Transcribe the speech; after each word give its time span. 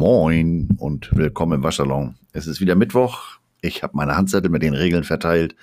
Moin 0.00 0.78
und 0.78 1.14
willkommen 1.14 1.58
im 1.58 1.62
Waschsalon. 1.62 2.14
Es 2.32 2.46
ist 2.46 2.58
wieder 2.58 2.74
Mittwoch. 2.74 3.38
Ich 3.60 3.82
habe 3.82 3.98
meine 3.98 4.16
Handzettel 4.16 4.50
mit 4.50 4.62
den 4.62 4.72
Regeln 4.72 5.04
verteilt. 5.04 5.54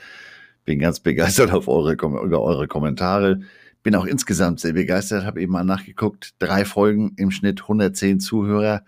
Bin 0.64 0.78
ganz 0.78 1.00
begeistert 1.00 1.52
auf 1.52 1.68
eure, 1.68 1.94
über 1.94 2.44
eure 2.44 2.68
Kommentare. 2.68 3.40
Bin 3.82 3.96
auch 3.96 4.06
insgesamt 4.06 4.60
sehr 4.60 4.74
begeistert. 4.74 5.26
Habe 5.26 5.42
eben 5.42 5.54
mal 5.54 5.64
nachgeguckt. 5.64 6.36
Drei 6.38 6.66
Folgen 6.66 7.14
im 7.18 7.32
Schnitt, 7.32 7.64
110 7.64 8.20
Zuhörer. 8.20 8.84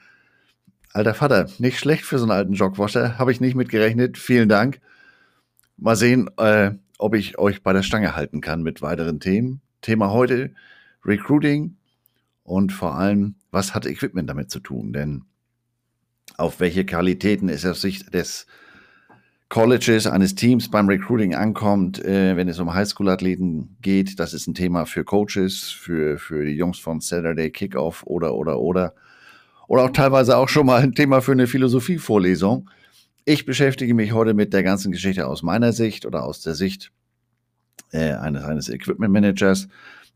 Alter 0.94 1.16
Vater, 1.16 1.50
nicht 1.58 1.80
schlecht 1.80 2.06
für 2.06 2.20
so 2.20 2.26
einen 2.26 2.32
alten 2.32 2.54
Jogwasher. 2.54 3.18
Habe 3.18 3.32
ich 3.32 3.42
nicht 3.42 3.56
mitgerechnet. 3.56 4.20
Vielen 4.20 4.50
Dank. 4.50 4.80
Mal 5.78 5.96
sehen, 5.96 6.30
äh, 6.38 6.74
ob 7.00 7.16
ich 7.16 7.40
euch 7.40 7.64
bei 7.64 7.74
der 7.74 7.82
Stange 7.82 8.16
halten 8.16 8.42
kann 8.42 8.62
mit 8.62 8.84
weiteren 8.84 9.20
Themen. 9.20 9.62
Thema 9.82 10.12
heute 10.12 10.54
Recruiting 11.04 11.76
und 12.44 12.72
vor 12.72 12.94
allem, 12.94 13.34
was 13.50 13.74
hat 13.74 13.88
Equipment 13.88 14.30
damit 14.30 14.52
zu 14.52 14.60
tun? 14.60 14.94
Denn 14.94 15.24
auf 16.40 16.60
welche 16.60 16.86
Qualitäten 16.86 17.50
es 17.50 17.66
aus 17.66 17.82
Sicht 17.82 18.14
des 18.14 18.48
Colleges, 19.50 20.06
eines 20.06 20.36
Teams 20.36 20.70
beim 20.70 20.88
Recruiting 20.88 21.34
ankommt, 21.34 22.04
äh, 22.06 22.38
wenn 22.38 22.48
es 22.48 22.60
um 22.60 22.74
Highschool-Athleten 22.74 23.78
geht, 23.82 24.20
das 24.20 24.34
ist 24.34 24.48
ein 24.48 24.54
Thema 24.54 24.86
für 24.86 25.04
Coaches, 25.04 25.64
für, 25.64 26.20
für 26.20 26.46
die 26.46 26.52
Jungs 26.52 26.78
von 26.78 27.02
Saturday 27.02 27.50
Kickoff 27.50 28.04
oder, 28.04 28.36
oder, 28.36 28.60
oder. 28.60 28.94
Oder 29.68 29.84
auch 29.84 29.92
teilweise 29.92 30.38
auch 30.38 30.50
schon 30.50 30.66
mal 30.66 30.82
ein 30.82 30.94
Thema 30.94 31.22
für 31.22 31.32
eine 31.32 31.48
Philosophievorlesung. 31.48 32.70
Ich 33.26 33.46
beschäftige 33.46 33.94
mich 33.94 34.14
heute 34.14 34.34
mit 34.34 34.54
der 34.54 34.64
ganzen 34.64 34.92
Geschichte 34.92 35.28
aus 35.28 35.44
meiner 35.44 35.74
Sicht 35.74 36.06
oder 36.06 36.24
aus 36.24 36.42
der 36.42 36.56
Sicht 36.56 36.92
äh, 37.92 38.14
eines, 38.14 38.44
eines 38.44 38.70
Equipment 38.70 39.12
Managers. 39.12 39.68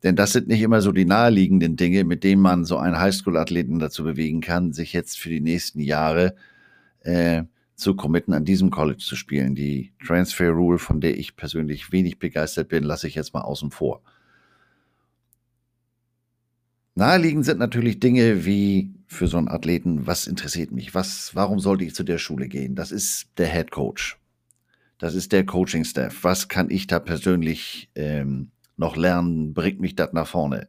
Denn 0.03 0.17
das 0.17 0.33
sind 0.33 0.49
nicht 0.49 0.61
immer 0.61 0.81
so 0.81 0.91
die 0.91 1.05
naheliegenden 1.05 1.77
Dinge, 1.77 2.03
mit 2.03 2.23
denen 2.23 2.41
man 2.41 2.65
so 2.65 2.77
einen 2.77 2.99
Highschool-Athleten 2.99 3.79
dazu 3.79 4.03
bewegen 4.03 4.41
kann, 4.41 4.73
sich 4.73 4.91
jetzt 4.91 5.17
für 5.17 5.29
die 5.29 5.39
nächsten 5.39 5.79
Jahre 5.79 6.35
äh, 6.99 7.43
zu 7.75 7.95
committen, 7.95 8.33
an 8.33 8.43
diesem 8.43 8.69
College 8.69 9.01
zu 9.01 9.15
spielen. 9.15 9.55
Die 9.55 9.93
Transfer 10.05 10.49
Rule, 10.49 10.77
von 10.77 10.99
der 10.99 11.17
ich 11.17 11.37
persönlich 11.37 11.91
wenig 11.91 12.19
begeistert 12.19 12.67
bin, 12.67 12.83
lasse 12.83 13.07
ich 13.07 13.15
jetzt 13.15 13.33
mal 13.33 13.41
außen 13.41 13.71
vor. 13.71 14.01
Naheliegend 16.95 17.45
sind 17.45 17.57
natürlich 17.57 17.99
Dinge 17.99 18.45
wie 18.45 18.93
für 19.07 19.27
so 19.27 19.37
einen 19.37 19.47
Athleten, 19.47 20.05
was 20.05 20.27
interessiert 20.27 20.71
mich? 20.71 20.93
Was, 20.93 21.33
warum 21.33 21.59
sollte 21.59 21.85
ich 21.85 21.95
zu 21.95 22.03
der 22.03 22.17
Schule 22.19 22.47
gehen? 22.47 22.75
Das 22.75 22.91
ist 22.91 23.27
der 23.37 23.47
Head 23.47 23.71
Coach. 23.71 24.19
Das 24.99 25.15
ist 25.15 25.31
der 25.31 25.45
Coaching 25.45 25.85
Staff. 25.85 26.23
Was 26.23 26.49
kann 26.49 26.69
ich 26.69 26.87
da 26.87 26.99
persönlich 26.99 27.89
ähm, 27.95 28.51
noch 28.77 28.95
lernen? 28.95 29.53
Bringt 29.53 29.79
mich 29.79 29.95
das 29.95 30.13
nach 30.13 30.27
vorne? 30.27 30.67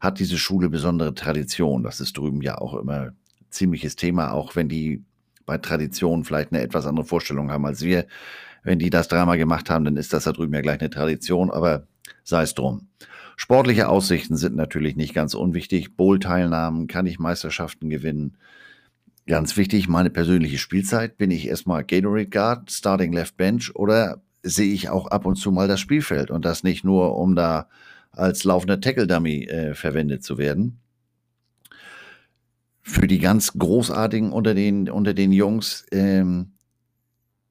Hat 0.00 0.18
diese 0.18 0.38
Schule 0.38 0.68
besondere 0.68 1.14
Tradition? 1.14 1.82
Das 1.82 2.00
ist 2.00 2.16
drüben 2.16 2.42
ja 2.42 2.58
auch 2.58 2.74
immer 2.74 3.12
ziemliches 3.50 3.96
Thema, 3.96 4.32
auch 4.32 4.56
wenn 4.56 4.68
die 4.68 5.04
bei 5.46 5.58
Tradition 5.58 6.24
vielleicht 6.24 6.52
eine 6.52 6.62
etwas 6.62 6.86
andere 6.86 7.04
Vorstellung 7.04 7.50
haben 7.50 7.66
als 7.66 7.82
wir. 7.82 8.06
Wenn 8.62 8.78
die 8.78 8.90
das 8.90 9.08
dreimal 9.08 9.38
gemacht 9.38 9.70
haben, 9.70 9.84
dann 9.84 9.96
ist 9.96 10.12
das 10.12 10.24
da 10.24 10.32
drüben 10.32 10.54
ja 10.54 10.60
gleich 10.60 10.80
eine 10.80 10.90
Tradition, 10.90 11.50
aber 11.50 11.86
sei 12.24 12.42
es 12.42 12.54
drum. 12.54 12.88
Sportliche 13.36 13.88
Aussichten 13.88 14.36
sind 14.36 14.54
natürlich 14.54 14.94
nicht 14.94 15.14
ganz 15.14 15.34
unwichtig. 15.34 15.96
Bowl-Teilnahmen, 15.96 16.86
kann 16.86 17.06
ich 17.06 17.18
Meisterschaften 17.18 17.90
gewinnen? 17.90 18.36
Ganz 19.26 19.56
wichtig, 19.56 19.88
meine 19.88 20.10
persönliche 20.10 20.58
Spielzeit. 20.58 21.16
Bin 21.16 21.30
ich 21.30 21.48
erstmal 21.48 21.84
Gatorade 21.84 22.28
Guard, 22.28 22.70
Starting 22.70 23.12
Left 23.12 23.36
Bench 23.36 23.74
oder 23.74 24.20
sehe 24.42 24.72
ich 24.72 24.88
auch 24.88 25.06
ab 25.06 25.26
und 25.26 25.36
zu 25.36 25.50
mal 25.52 25.68
das 25.68 25.80
Spielfeld 25.80 26.30
und 26.30 26.44
das 26.44 26.62
nicht 26.62 26.84
nur, 26.84 27.16
um 27.16 27.34
da 27.36 27.68
als 28.10 28.44
laufender 28.44 28.80
Tackle-Dummy 28.80 29.44
äh, 29.44 29.74
verwendet 29.74 30.22
zu 30.22 30.38
werden. 30.38 30.78
Für 32.82 33.06
die 33.06 33.18
ganz 33.18 33.52
Großartigen 33.52 34.32
unter 34.32 34.54
den, 34.54 34.90
unter 34.90 35.14
den 35.14 35.32
Jungs 35.32 35.86
ähm, 35.92 36.52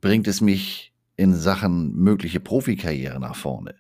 bringt 0.01 0.27
es 0.27 0.41
mich 0.41 0.93
in 1.15 1.33
Sachen 1.33 1.95
mögliche 1.95 2.39
Profikarriere 2.39 3.19
nach 3.19 3.35
vorne. 3.35 3.75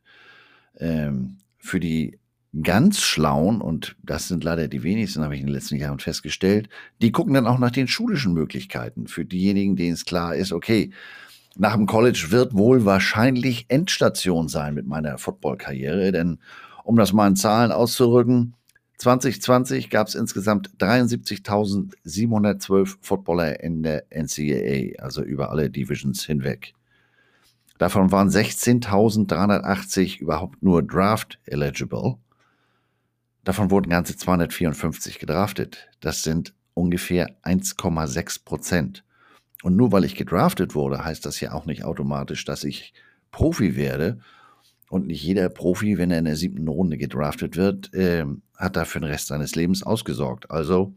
Ähm, 0.77 1.37
für 1.57 1.79
die 1.79 2.19
ganz 2.63 3.01
Schlauen, 3.01 3.61
und 3.61 3.95
das 4.03 4.27
sind 4.27 4.43
leider 4.43 4.67
die 4.67 4.83
wenigsten, 4.83 5.23
habe 5.23 5.35
ich 5.35 5.41
in 5.41 5.47
den 5.47 5.53
letzten 5.53 5.77
Jahren 5.77 5.99
festgestellt, 5.99 6.69
die 7.01 7.11
gucken 7.11 7.33
dann 7.33 7.47
auch 7.47 7.59
nach 7.59 7.71
den 7.71 7.87
schulischen 7.87 8.33
Möglichkeiten. 8.33 9.07
Für 9.07 9.25
diejenigen, 9.25 9.75
denen 9.75 9.93
es 9.93 10.05
klar 10.05 10.35
ist, 10.35 10.51
okay, 10.51 10.91
nach 11.55 11.75
dem 11.75 11.85
College 11.85 12.27
wird 12.29 12.53
wohl 12.53 12.85
wahrscheinlich 12.85 13.65
Endstation 13.69 14.47
sein 14.47 14.73
mit 14.73 14.87
meiner 14.87 15.17
Footballkarriere, 15.17 16.11
denn 16.11 16.39
um 16.83 16.95
das 16.95 17.13
mal 17.13 17.27
in 17.27 17.35
Zahlen 17.35 17.71
auszurücken, 17.71 18.55
2020 18.97 19.89
gab 19.89 20.07
es 20.07 20.15
insgesamt 20.15 20.71
73.712 20.79 22.97
Footballer 23.01 23.61
in 23.61 23.81
der 23.81 24.03
NCAA, 24.11 25.01
also 25.01 25.23
über 25.23 25.49
alle 25.49 25.71
Divisions 25.71 26.23
hinweg. 26.23 26.73
Davon 27.79 28.11
waren 28.11 28.29
16.380 28.29 30.19
überhaupt 30.19 30.61
nur 30.61 30.83
Draft 30.83 31.39
eligible. 31.45 32.17
Davon 33.43 33.71
wurden 33.71 33.89
ganze 33.89 34.15
254 34.15 35.17
gedraftet. 35.17 35.89
Das 35.99 36.21
sind 36.21 36.53
ungefähr 36.75 37.35
1,6 37.43 38.45
Prozent. 38.45 39.03
Und 39.63 39.75
nur 39.75 39.91
weil 39.91 40.05
ich 40.05 40.15
gedraftet 40.15 40.75
wurde, 40.75 41.03
heißt 41.03 41.25
das 41.25 41.39
ja 41.39 41.53
auch 41.53 41.65
nicht 41.65 41.83
automatisch, 41.83 42.45
dass 42.45 42.63
ich 42.63 42.93
Profi 43.31 43.75
werde. 43.75 44.19
Und 44.89 45.07
nicht 45.07 45.23
jeder 45.23 45.49
Profi, 45.49 45.97
wenn 45.97 46.11
er 46.11 46.19
in 46.19 46.25
der 46.25 46.35
siebten 46.35 46.67
Runde 46.67 46.97
gedraftet 46.97 47.55
wird, 47.55 47.93
äh, 47.93 48.25
hat 48.57 48.75
da 48.75 48.85
für 48.85 48.99
den 48.99 49.09
Rest 49.09 49.27
seines 49.27 49.55
Lebens 49.55 49.83
ausgesorgt. 49.83 50.51
Also 50.51 50.93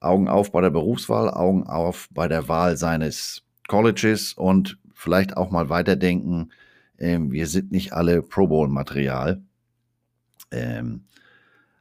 Augen 0.00 0.28
auf 0.28 0.52
bei 0.52 0.60
der 0.60 0.70
Berufswahl, 0.70 1.30
Augen 1.30 1.64
auf 1.64 2.08
bei 2.12 2.28
der 2.28 2.48
Wahl 2.48 2.76
seines 2.76 3.42
Colleges 3.68 4.32
und 4.32 4.78
vielleicht 4.94 5.36
auch 5.36 5.50
mal 5.50 5.68
weiterdenken. 5.68 6.50
Ähm, 6.98 7.30
wir 7.30 7.46
sind 7.46 7.70
nicht 7.70 7.92
alle 7.92 8.22
Pro 8.22 8.48
Bowl-Material. 8.48 9.42
Ähm, 10.50 11.04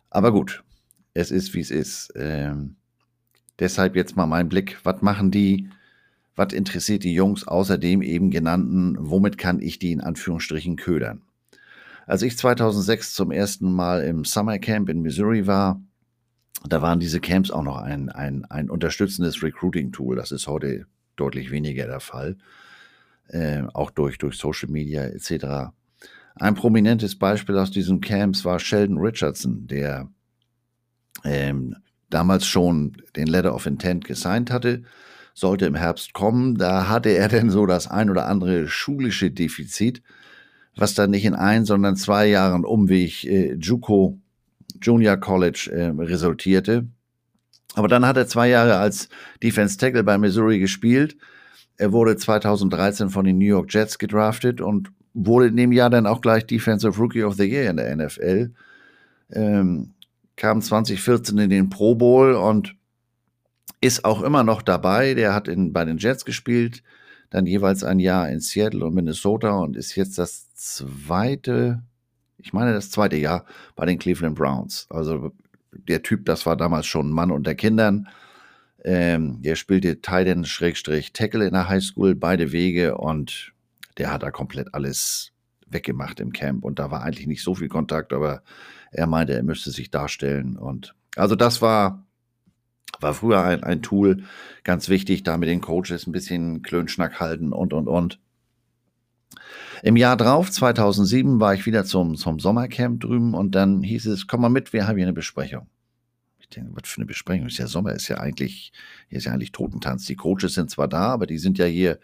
aber 0.09 0.31
gut, 0.31 0.63
es 1.13 1.31
ist, 1.31 1.53
wie 1.53 1.61
es 1.61 1.71
ist. 1.71 2.13
Ähm, 2.15 2.75
deshalb 3.59 3.95
jetzt 3.95 4.15
mal 4.15 4.27
mein 4.27 4.49
Blick. 4.49 4.77
Was 4.83 5.01
machen 5.01 5.31
die? 5.31 5.69
Was 6.37 6.53
interessiert 6.53 7.03
die 7.03 7.13
Jungs 7.13 7.45
außerdem 7.47 8.01
eben 8.01 8.31
genannten? 8.31 8.95
Womit 8.99 9.37
kann 9.37 9.59
ich 9.59 9.79
die 9.79 9.91
in 9.91 10.01
Anführungsstrichen 10.01 10.77
ködern? 10.77 11.23
Als 12.05 12.21
ich 12.21 12.37
2006 12.37 13.13
zum 13.13 13.31
ersten 13.31 13.73
Mal 13.73 14.03
im 14.03 14.23
Summer 14.23 14.59
Camp 14.59 14.87
in 14.87 15.01
Missouri 15.01 15.45
war, 15.47 15.81
da 16.63 16.81
waren 16.81 16.99
diese 16.99 17.19
Camps 17.19 17.51
auch 17.51 17.63
noch 17.63 17.77
ein, 17.77 18.09
ein, 18.09 18.45
ein 18.45 18.69
unterstützendes 18.69 19.43
Recruiting-Tool. 19.43 20.15
Das 20.15 20.31
ist 20.31 20.47
heute 20.47 20.85
deutlich 21.15 21.51
weniger 21.51 21.87
der 21.87 21.99
Fall 21.99 22.37
äh, 23.29 23.63
auch 23.73 23.91
durch, 23.91 24.17
durch 24.17 24.37
Social 24.37 24.69
Media 24.69 25.03
etc. 25.03 25.71
Ein 26.35 26.55
prominentes 26.55 27.17
Beispiel 27.17 27.57
aus 27.57 27.71
diesen 27.71 27.99
Camps 28.01 28.45
war 28.45 28.59
Sheldon 28.59 28.99
Richardson, 28.99 29.67
der 29.67 30.09
ähm, 31.23 31.75
damals 32.09 32.45
schon 32.45 32.95
den 33.15 33.27
Letter 33.27 33.53
of 33.53 33.65
Intent 33.65 34.05
gesigned 34.05 34.51
hatte, 34.51 34.83
sollte 35.37 35.65
im 35.65 35.75
Herbst 35.75 36.13
kommen. 36.13 36.55
Da 36.55 36.89
hatte 36.89 37.09
er 37.09 37.27
denn 37.27 37.49
so 37.49 37.65
das 37.65 37.87
ein 37.87 38.09
oder 38.09 38.27
andere 38.27 38.67
schulische 38.67 39.31
Defizit, 39.31 40.01
was 40.75 40.93
dann 40.93 41.11
nicht 41.11 41.25
in 41.25 41.35
ein, 41.35 41.65
sondern 41.65 41.95
zwei 41.95 42.27
Jahren 42.27 42.65
Umweg 42.65 43.23
äh, 43.25 43.53
JUCO 43.53 44.17
Junior 44.81 45.17
College 45.17 45.71
äh, 45.73 46.03
resultierte. 46.03 46.87
Aber 47.75 47.87
dann 47.87 48.05
hat 48.05 48.17
er 48.17 48.27
zwei 48.27 48.49
Jahre 48.49 48.77
als 48.77 49.09
Defense 49.43 49.77
Tackle 49.77 50.03
bei 50.03 50.17
Missouri 50.17 50.59
gespielt 50.59 51.17
er 51.77 51.91
wurde 51.93 52.17
2013 52.17 53.09
von 53.09 53.25
den 53.25 53.37
New 53.37 53.45
York 53.45 53.71
Jets 53.73 53.97
gedraftet 53.99 54.61
und 54.61 54.91
wurde 55.13 55.47
in 55.47 55.57
dem 55.57 55.71
Jahr 55.71 55.89
dann 55.89 56.07
auch 56.07 56.21
gleich 56.21 56.45
Defensive 56.45 56.97
Rookie 56.97 57.23
of 57.23 57.35
the 57.35 57.43
Year 57.43 57.69
in 57.69 57.77
der 57.77 57.95
NFL. 57.95 58.51
Ähm, 59.31 59.93
kam 60.35 60.61
2014 60.61 61.37
in 61.37 61.49
den 61.49 61.69
Pro 61.69 61.95
Bowl 61.95 62.33
und 62.33 62.75
ist 63.81 64.05
auch 64.05 64.21
immer 64.21 64.43
noch 64.43 64.61
dabei. 64.61 65.13
Der 65.13 65.33
hat 65.33 65.47
in, 65.47 65.73
bei 65.73 65.85
den 65.85 65.97
Jets 65.97 66.25
gespielt, 66.25 66.83
dann 67.29 67.45
jeweils 67.45 67.83
ein 67.83 67.99
Jahr 67.99 68.29
in 68.29 68.39
Seattle 68.39 68.85
und 68.85 68.93
Minnesota 68.93 69.51
und 69.57 69.75
ist 69.75 69.95
jetzt 69.95 70.17
das 70.17 70.53
zweite, 70.53 71.83
ich 72.37 72.53
meine 72.53 72.73
das 72.73 72.91
zweite 72.91 73.17
Jahr 73.17 73.45
bei 73.75 73.85
den 73.85 73.99
Cleveland 73.99 74.35
Browns. 74.35 74.87
Also 74.89 75.31
der 75.71 76.01
Typ, 76.01 76.25
das 76.25 76.45
war 76.45 76.55
damals 76.55 76.87
schon 76.87 77.09
ein 77.09 77.13
Mann 77.13 77.31
unter 77.31 77.55
Kindern. 77.55 78.07
Ähm, 78.83 79.41
der 79.41 79.55
spielte 79.55 80.01
Titan 80.01 80.45
Schrägstrich 80.45 81.13
Tackle 81.13 81.45
in 81.45 81.53
der 81.53 81.67
Highschool, 81.67 82.15
beide 82.15 82.51
Wege 82.51 82.97
und 82.97 83.53
der 83.97 84.11
hat 84.11 84.23
da 84.23 84.31
komplett 84.31 84.73
alles 84.73 85.31
weggemacht 85.67 86.19
im 86.19 86.31
Camp 86.31 86.63
und 86.63 86.79
da 86.79 86.91
war 86.91 87.03
eigentlich 87.03 87.27
nicht 87.27 87.43
so 87.43 87.55
viel 87.55 87.67
Kontakt, 87.67 88.13
aber 88.13 88.43
er 88.91 89.07
meinte, 89.07 89.33
er 89.33 89.43
müsste 89.43 89.71
sich 89.71 89.91
darstellen 89.91 90.57
und 90.57 90.95
also 91.15 91.35
das 91.35 91.61
war 91.61 92.06
war 92.99 93.13
früher 93.13 93.43
ein, 93.43 93.63
ein 93.63 93.81
Tool, 93.81 94.23
ganz 94.63 94.89
wichtig, 94.89 95.23
da 95.23 95.37
mit 95.37 95.49
den 95.49 95.61
Coaches 95.61 96.07
ein 96.07 96.11
bisschen 96.11 96.61
Klönschnack 96.61 97.19
halten 97.19 97.53
und, 97.53 97.73
und, 97.73 97.87
und. 97.87 98.19
Im 99.83 99.95
Jahr 99.95 100.17
drauf, 100.17 100.51
2007, 100.51 101.39
war 101.39 101.53
ich 101.53 101.65
wieder 101.65 101.85
zum, 101.85 102.15
zum 102.15 102.39
Sommercamp 102.39 103.01
drüben 103.01 103.33
und 103.33 103.53
dann 103.53 103.83
hieß 103.83 104.07
es, 104.07 104.27
komm 104.27 104.41
mal 104.41 104.49
mit, 104.49 104.73
wir 104.73 104.87
haben 104.87 104.97
hier 104.97 105.05
eine 105.05 105.13
Besprechung. 105.13 105.67
Ich 106.39 106.49
denke, 106.49 106.71
was 106.73 106.89
für 106.89 106.99
eine 106.99 107.05
Besprechung. 107.05 107.47
Ist 107.47 107.57
ja 107.57 107.67
Sommer, 107.67 107.93
ist 107.93 108.07
ja 108.07 108.17
eigentlich, 108.17 108.71
hier 109.09 109.17
ist 109.17 109.25
ja 109.25 109.33
eigentlich 109.33 109.51
Totentanz. 109.51 110.05
Die 110.05 110.15
Coaches 110.15 110.53
sind 110.53 110.71
zwar 110.71 110.87
da, 110.87 111.09
aber 111.09 111.27
die 111.27 111.37
sind 111.37 111.57
ja 111.57 111.65
hier 111.65 111.99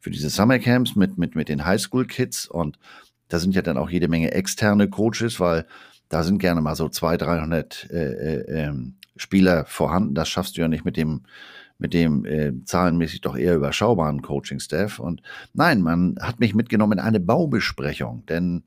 für 0.00 0.10
diese 0.10 0.28
Summercamps 0.30 0.96
mit, 0.96 1.16
mit, 1.16 1.34
mit 1.34 1.48
den 1.48 1.64
Highschool-Kids 1.64 2.48
und 2.48 2.78
da 3.28 3.38
sind 3.38 3.54
ja 3.54 3.62
dann 3.62 3.78
auch 3.78 3.88
jede 3.88 4.08
Menge 4.08 4.32
externe 4.32 4.88
Coaches, 4.90 5.40
weil 5.40 5.66
da 6.08 6.22
sind 6.22 6.38
gerne 6.38 6.60
mal 6.60 6.76
so 6.76 6.88
200, 6.88 7.22
300 7.22 7.90
äh, 7.90 7.96
äh, 7.96 8.64
ähm, 8.64 8.96
Spieler 9.16 9.64
vorhanden. 9.66 10.14
Das 10.14 10.28
schaffst 10.28 10.56
du 10.56 10.60
ja 10.60 10.68
nicht 10.68 10.84
mit 10.84 10.96
dem, 10.96 11.22
mit 11.78 11.94
dem 11.94 12.24
äh, 12.24 12.52
zahlenmäßig 12.64 13.20
doch 13.20 13.36
eher 13.36 13.56
überschaubaren 13.56 14.22
Coaching-Staff. 14.22 14.98
Und 14.98 15.22
nein, 15.52 15.82
man 15.82 16.16
hat 16.20 16.40
mich 16.40 16.54
mitgenommen 16.54 16.98
in 16.98 17.04
eine 17.04 17.20
Baubesprechung, 17.20 18.24
denn 18.26 18.64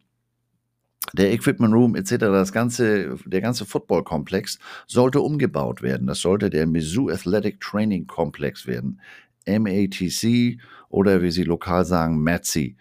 der 1.14 1.32
Equipment 1.32 1.74
Room 1.74 1.96
etc., 1.96 2.16
das 2.18 2.52
ganze, 2.52 3.18
der 3.26 3.42
ganze 3.42 3.66
Football-Komplex 3.66 4.60
sollte 4.88 5.22
umgebaut 5.22 5.82
werden. 5.82 6.08
Das 6.08 6.20
sollte 6.20 6.50
der 6.50 6.68
Mizzou 6.68 7.10
Athletic 7.10 7.62
Training 7.62 8.08
Complex 8.08 8.68
werden. 8.68 9.00
MATC 9.48 10.60
oder 10.90 11.22
wie 11.22 11.32
sie 11.32 11.44
lokal 11.44 11.86
sagen, 11.86 12.22
MATC. 12.22 12.76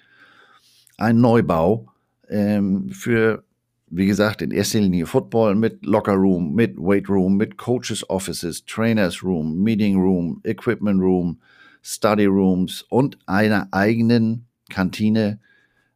Ein 0.98 1.20
Neubau 1.20 1.92
ähm, 2.28 2.90
für 2.90 3.44
wie 3.88 4.06
gesagt, 4.06 4.42
in 4.42 4.50
erster 4.50 4.80
Linie 4.80 5.06
Football 5.06 5.54
mit 5.54 5.84
Locker 5.84 6.14
Room, 6.14 6.54
mit 6.54 6.76
Weight 6.76 7.08
Room, 7.08 7.36
mit 7.36 7.56
Coaches 7.56 8.08
Offices, 8.10 8.64
Trainers 8.64 9.22
Room, 9.22 9.62
Meeting 9.62 9.96
Room, 9.96 10.40
Equipment 10.44 11.00
Room, 11.00 11.40
Study 11.82 12.26
Rooms 12.26 12.82
und 12.82 13.18
einer 13.26 13.68
eigenen 13.70 14.46
Kantine, 14.70 15.38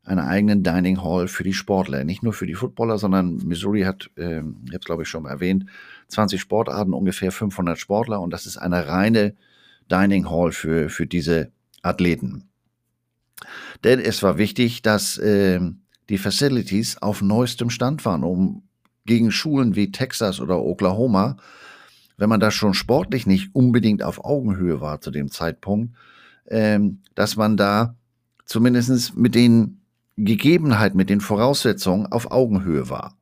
einer 0.04 0.28
eigenen 0.28 0.62
Dining 0.62 1.02
Hall 1.02 1.26
für 1.26 1.42
die 1.42 1.52
Sportler. 1.52 2.04
Nicht 2.04 2.22
nur 2.22 2.32
für 2.32 2.46
die 2.46 2.54
Footballer, 2.54 2.96
sondern 2.96 3.38
Missouri 3.44 3.82
hat, 3.82 4.08
äh, 4.16 4.38
ich 4.38 4.72
habe 4.72 4.84
glaube 4.84 5.02
ich 5.02 5.08
schon 5.08 5.24
mal 5.24 5.30
erwähnt, 5.30 5.66
20 6.08 6.40
Sportarten, 6.40 6.94
ungefähr 6.94 7.32
500 7.32 7.78
Sportler 7.78 8.20
und 8.20 8.32
das 8.32 8.46
ist 8.46 8.56
eine 8.56 8.86
reine 8.86 9.34
Dining 9.90 10.30
Hall 10.30 10.52
für, 10.52 10.88
für 10.88 11.06
diese 11.06 11.50
Athleten. 11.82 12.48
Denn 13.82 13.98
es 13.98 14.22
war 14.22 14.38
wichtig, 14.38 14.82
dass 14.82 15.18
äh, 15.18 15.60
die 16.10 16.18
Facilities 16.18 17.00
auf 17.00 17.22
neuestem 17.22 17.70
Stand 17.70 18.04
waren, 18.04 18.24
um 18.24 18.64
gegen 19.06 19.30
Schulen 19.30 19.76
wie 19.76 19.92
Texas 19.92 20.40
oder 20.40 20.60
Oklahoma, 20.60 21.36
wenn 22.16 22.28
man 22.28 22.40
da 22.40 22.50
schon 22.50 22.74
sportlich 22.74 23.26
nicht 23.26 23.54
unbedingt 23.54 24.02
auf 24.02 24.24
Augenhöhe 24.24 24.80
war 24.80 25.00
zu 25.00 25.10
dem 25.10 25.30
Zeitpunkt, 25.30 25.96
ähm, 26.48 27.02
dass 27.14 27.36
man 27.36 27.56
da 27.56 27.96
zumindest 28.44 29.16
mit 29.16 29.34
den 29.34 29.80
Gegebenheiten, 30.16 30.96
mit 30.96 31.08
den 31.08 31.20
Voraussetzungen 31.20 32.06
auf 32.06 32.30
Augenhöhe 32.30 32.90
war. 32.90 33.16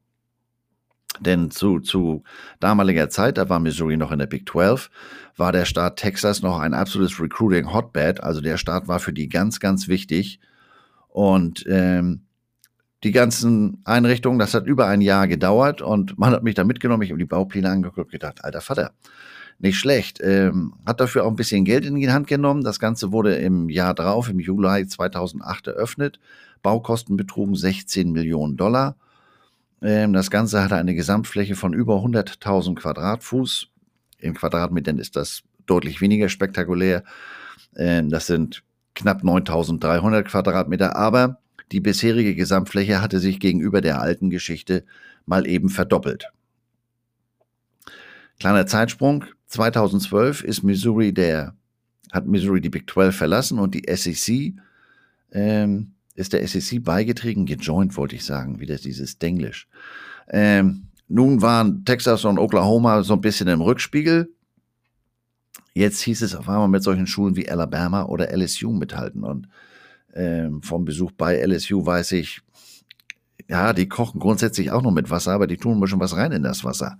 Denn 1.20 1.50
zu, 1.50 1.80
zu 1.80 2.22
damaliger 2.60 3.08
Zeit, 3.10 3.38
da 3.38 3.48
war 3.48 3.60
Missouri 3.60 3.96
noch 3.96 4.12
in 4.12 4.18
der 4.18 4.26
Big 4.26 4.48
12, 4.48 4.90
war 5.36 5.52
der 5.52 5.64
Staat 5.64 5.96
Texas 5.96 6.42
noch 6.42 6.58
ein 6.58 6.74
absolutes 6.74 7.20
Recruiting 7.20 7.72
Hotbed. 7.72 8.22
Also 8.22 8.40
der 8.40 8.56
Staat 8.56 8.88
war 8.88 8.98
für 8.98 9.12
die 9.12 9.28
ganz, 9.28 9.60
ganz 9.60 9.88
wichtig. 9.88 10.40
Und 11.08 11.64
ähm, 11.68 12.27
die 13.04 13.12
ganzen 13.12 13.80
Einrichtungen, 13.84 14.38
das 14.38 14.54
hat 14.54 14.66
über 14.66 14.86
ein 14.86 15.00
Jahr 15.00 15.28
gedauert 15.28 15.82
und 15.82 16.18
man 16.18 16.32
hat 16.32 16.42
mich 16.42 16.54
da 16.54 16.64
mitgenommen, 16.64 17.02
ich 17.02 17.10
habe 17.10 17.18
die 17.18 17.26
Baupläne 17.26 17.70
angeguckt 17.70 18.10
gedacht, 18.10 18.44
alter 18.44 18.60
Vater, 18.60 18.92
nicht 19.58 19.78
schlecht. 19.78 20.20
Ähm, 20.22 20.74
hat 20.86 21.00
dafür 21.00 21.24
auch 21.24 21.30
ein 21.30 21.36
bisschen 21.36 21.64
Geld 21.64 21.84
in 21.84 21.96
die 21.96 22.10
Hand 22.10 22.28
genommen. 22.28 22.62
Das 22.62 22.78
Ganze 22.78 23.12
wurde 23.12 23.36
im 23.36 23.68
Jahr 23.68 23.94
drauf, 23.94 24.28
im 24.28 24.38
Juli 24.38 24.86
2008 24.86 25.68
eröffnet. 25.68 26.20
Baukosten 26.62 27.16
betrugen 27.16 27.54
16 27.56 28.12
Millionen 28.12 28.56
Dollar. 28.56 28.96
Ähm, 29.82 30.12
das 30.12 30.30
Ganze 30.30 30.62
hatte 30.62 30.76
eine 30.76 30.94
Gesamtfläche 30.94 31.56
von 31.56 31.72
über 31.72 31.96
100.000 31.96 32.76
Quadratfuß. 32.76 33.68
In 34.18 34.34
Quadratmetern 34.34 34.98
ist 34.98 35.16
das 35.16 35.42
deutlich 35.66 36.00
weniger 36.00 36.28
spektakulär. 36.28 37.02
Ähm, 37.76 38.10
das 38.10 38.26
sind 38.26 38.62
knapp 38.94 39.22
9.300 39.22 40.22
Quadratmeter, 40.22 40.96
aber 40.96 41.38
die 41.72 41.80
bisherige 41.80 42.34
Gesamtfläche 42.34 43.00
hatte 43.00 43.20
sich 43.20 43.40
gegenüber 43.40 43.80
der 43.80 44.00
alten 44.00 44.30
Geschichte 44.30 44.84
mal 45.26 45.46
eben 45.46 45.68
verdoppelt. 45.68 46.30
Kleiner 48.38 48.66
Zeitsprung. 48.66 49.24
2012 49.48 50.44
ist 50.44 50.62
Missouri 50.62 51.12
der, 51.12 51.54
hat 52.12 52.26
Missouri 52.26 52.60
die 52.60 52.70
Big 52.70 52.88
12 52.90 53.16
verlassen 53.16 53.58
und 53.58 53.74
die 53.74 53.84
SEC 53.94 54.54
ähm, 55.32 55.92
ist 56.14 56.32
der 56.32 56.46
SEC 56.46 56.82
beigetreten, 56.82 57.46
gejoint 57.46 57.96
wollte 57.96 58.16
ich 58.16 58.24
sagen, 58.24 58.60
wieder 58.60 58.76
dieses 58.76 59.18
Denglisch. 59.18 59.68
Ähm, 60.28 60.88
nun 61.08 61.40
waren 61.40 61.84
Texas 61.84 62.24
und 62.24 62.38
Oklahoma 62.38 63.02
so 63.02 63.14
ein 63.14 63.20
bisschen 63.20 63.48
im 63.48 63.62
Rückspiegel. 63.62 64.30
Jetzt 65.72 66.02
hieß 66.02 66.22
es 66.22 66.34
auf 66.34 66.48
einmal 66.48 66.68
mit 66.68 66.82
solchen 66.82 67.06
Schulen 67.06 67.36
wie 67.36 67.48
Alabama 67.48 68.04
oder 68.04 68.30
LSU 68.36 68.72
mithalten. 68.72 69.24
Und 69.24 69.48
ähm, 70.18 70.62
vom 70.62 70.84
Besuch 70.84 71.12
bei 71.12 71.40
LSU 71.40 71.86
weiß 71.86 72.12
ich, 72.12 72.40
ja, 73.48 73.72
die 73.72 73.88
kochen 73.88 74.20
grundsätzlich 74.20 74.70
auch 74.72 74.82
noch 74.82 74.90
mit 74.90 75.10
Wasser, 75.10 75.32
aber 75.32 75.46
die 75.46 75.56
tun 75.56 75.78
ein 75.78 75.80
bisschen 75.80 76.00
was 76.00 76.16
rein 76.16 76.32
in 76.32 76.42
das 76.42 76.64
Wasser. 76.64 76.98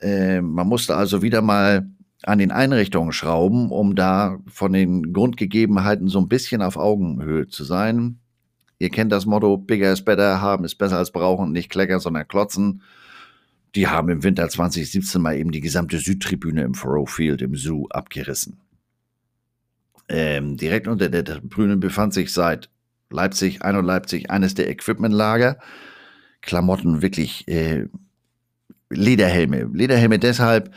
Ähm, 0.00 0.52
man 0.52 0.68
musste 0.68 0.96
also 0.96 1.22
wieder 1.22 1.40
mal 1.42 1.88
an 2.22 2.38
den 2.38 2.52
Einrichtungen 2.52 3.12
schrauben, 3.12 3.70
um 3.70 3.96
da 3.96 4.38
von 4.46 4.72
den 4.72 5.12
Grundgegebenheiten 5.12 6.08
so 6.08 6.18
ein 6.20 6.28
bisschen 6.28 6.62
auf 6.62 6.76
Augenhöhe 6.76 7.48
zu 7.48 7.64
sein. 7.64 8.18
Ihr 8.78 8.90
kennt 8.90 9.12
das 9.12 9.26
Motto, 9.26 9.56
bigger 9.56 9.92
is 9.92 10.04
better, 10.04 10.40
haben 10.40 10.64
ist 10.64 10.76
besser 10.76 10.98
als 10.98 11.10
brauchen, 11.10 11.52
nicht 11.52 11.70
kleckern, 11.70 12.00
sondern 12.00 12.28
klotzen. 12.28 12.82
Die 13.74 13.88
haben 13.88 14.08
im 14.08 14.22
Winter 14.22 14.48
2017 14.48 15.20
mal 15.20 15.36
eben 15.36 15.50
die 15.50 15.60
gesamte 15.60 15.98
Südtribüne 15.98 16.62
im 16.62 16.74
Furrow 16.74 17.10
Field 17.10 17.42
im 17.42 17.56
Zoo 17.56 17.88
abgerissen. 17.88 18.63
Ähm, 20.08 20.56
direkt 20.56 20.86
unter 20.86 21.08
der 21.08 21.24
Tribüne 21.24 21.76
befand 21.76 22.14
sich 22.14 22.32
seit 22.32 22.68
Leipzig, 23.10 23.62
ein 23.62 23.76
und 23.76 23.84
Leipzig, 23.84 24.30
eines 24.30 24.54
der 24.54 24.68
Equipmentlager. 24.68 25.58
Klamotten 26.40 27.00
wirklich 27.00 27.48
äh, 27.48 27.86
Lederhelme. 28.90 29.70
Lederhelme 29.72 30.18
deshalb, 30.18 30.74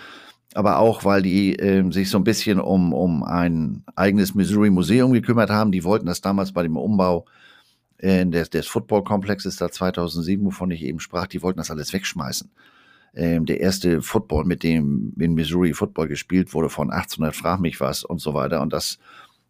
aber 0.54 0.80
auch, 0.80 1.04
weil 1.04 1.22
die 1.22 1.58
äh, 1.60 1.90
sich 1.92 2.10
so 2.10 2.18
ein 2.18 2.24
bisschen 2.24 2.60
um, 2.60 2.94
um 2.94 3.24
ein 3.24 3.84
eigenes 3.96 4.34
Missouri 4.34 4.70
Museum 4.70 5.12
gekümmert 5.12 5.50
haben. 5.50 5.72
Die 5.72 5.84
wollten 5.84 6.06
das 6.06 6.22
damals 6.22 6.54
bei 6.54 6.64
dem 6.64 6.78
Umbau 6.78 7.26
äh, 7.98 8.26
des, 8.26 8.50
des 8.50 8.68
Football-Komplexes 8.68 9.58
da 9.58 9.70
2007, 9.70 10.46
wovon 10.46 10.72
ich 10.72 10.84
eben 10.84 11.00
sprach, 11.00 11.28
die 11.28 11.42
wollten 11.42 11.58
das 11.58 11.72
alles 11.72 11.92
wegschmeißen. 11.94 12.50
Ähm, 13.18 13.48
der 13.48 13.60
erste 13.62 14.04
Football, 14.04 14.46
mit 14.46 14.62
dem 14.62 15.12
in 15.20 15.34
Missouri 15.34 15.74
Football 15.74 16.08
gespielt 16.08 16.54
wurde, 16.54 16.70
von 16.70 16.92
1800 16.92 17.36
frag 17.36 17.60
mich 17.60 17.82
was 17.82 18.04
und 18.04 18.22
so 18.22 18.36
weiter. 18.36 18.62
Und 18.62 18.72
das 18.74 19.00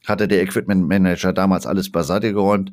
hatte 0.05 0.29
der 0.29 0.41
Equipment 0.41 0.87
Manager 0.87 1.33
damals 1.33 1.65
alles 1.65 1.91
beiseite 1.91 2.31
geräumt. 2.31 2.71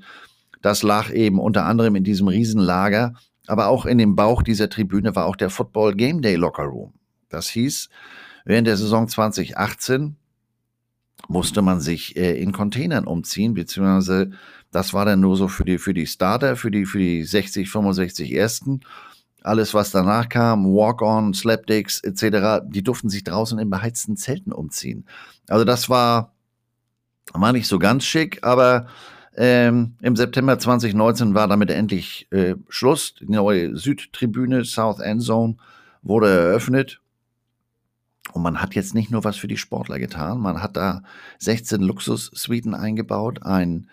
Das 0.63 0.85
lag 0.85 1.11
eben 1.11 1.41
unter 1.41 1.65
anderem 1.67 1.97
in 1.97 2.05
diesem 2.05 2.29
Riesenlager, 2.29 3.15
aber 3.49 3.67
auch 3.67 3.87
in 3.87 3.99
dem 3.99 4.15
Bauch 4.15 4.45
dieser 4.45 4.71
Tribüne 4.71 5.17
war 5.17 5.27
auch 5.27 5.35
der 5.35 5.51
Football 5.51 5.97
Game 5.97 6.23
Day 6.23 6.37
Locker 6.37 6.63
Room. 6.63 6.93
Das 7.29 7.49
hieß, 7.49 7.89
während 8.45 8.69
der 8.69 8.77
Saison 8.77 9.09
2018 9.09 10.15
musste 11.27 11.61
man 11.61 11.81
sich 11.81 12.17
äh, 12.17 12.41
in 12.41 12.53
Containern 12.53 13.09
umziehen, 13.09 13.55
beziehungsweise 13.55 14.31
das 14.71 14.95
war 14.95 15.05
dann 15.05 15.21
nur 15.21 15.37
so 15.37 15.49
für 15.49 15.65
die, 15.65 15.79
für 15.79 15.93
die 15.93 16.07
Starter, 16.07 16.55
für 16.55 16.71
die, 16.71 16.87
für 16.87 16.99
die 16.99 17.25
60, 17.25 17.69
65 17.69 18.33
Ersten. 18.33 18.81
Alles, 19.45 19.75
was 19.75 19.91
danach 19.91 20.31
kam, 20.31 20.65
Walk-on, 20.65 21.35
Slapdicks 21.35 22.01
etc., 22.01 22.65
die 22.67 22.83
durften 22.83 23.11
sich 23.11 23.25
draußen 23.25 23.59
in 23.59 23.69
beheizten 23.69 24.17
Zelten 24.17 24.53
umziehen. 24.53 25.05
Also 25.49 25.65
das 25.65 25.91
war, 25.91 26.33
war 27.35 27.53
nicht 27.53 27.69
so 27.69 27.79
ganz 27.79 28.05
schick, 28.05 28.43
aber 28.43 28.87
ähm, 29.37 29.97
im 30.01 30.17
September 30.17 30.59
2019 30.59 31.35
war 31.35 31.47
damit 31.47 31.71
endlich 31.71 32.27
äh, 32.33 32.55
Schluss. 32.71 33.15
Die 33.21 33.31
neue 33.31 33.77
Südtribüne, 33.77 34.65
South 34.65 35.01
End 35.01 35.23
Zone, 35.23 35.57
wurde 36.03 36.31
eröffnet. 36.31 37.03
Und 38.33 38.43
man 38.43 38.63
hat 38.63 38.75
jetzt 38.75 38.95
nicht 38.95 39.11
nur 39.11 39.25
was 39.25 39.37
für 39.37 39.49
die 39.49 39.59
Sportler 39.59 39.99
getan, 39.99 40.41
man 40.41 40.63
hat 40.63 40.77
da 40.77 41.03
16 41.39 41.83
Luxus-Suiten 41.83 42.75
eingebaut, 42.75 43.43
ein 43.43 43.91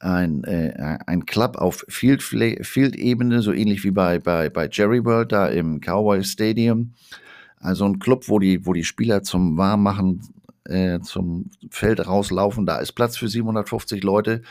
ein, 0.00 0.44
äh, 0.44 0.98
ein 1.06 1.26
Club 1.26 1.56
auf 1.56 1.84
Field-Ebene, 1.88 2.64
Field 2.64 3.44
so 3.44 3.52
ähnlich 3.52 3.84
wie 3.84 3.90
bei, 3.90 4.18
bei, 4.18 4.48
bei 4.48 4.68
Jerry 4.70 5.04
World 5.04 5.32
da 5.32 5.46
im 5.46 5.80
Cowboy 5.80 6.24
Stadium. 6.24 6.94
Also 7.58 7.84
ein 7.84 7.98
Club, 7.98 8.28
wo 8.28 8.38
die, 8.38 8.66
wo 8.66 8.72
die 8.72 8.84
Spieler 8.84 9.22
zum 9.22 9.58
Warmmachen 9.58 10.22
äh, 10.64 11.00
zum 11.00 11.50
Feld 11.70 12.06
rauslaufen. 12.06 12.64
Da 12.64 12.78
ist 12.78 12.92
Platz 12.92 13.18
für 13.18 13.28
750 13.28 14.02
Leute. 14.02 14.42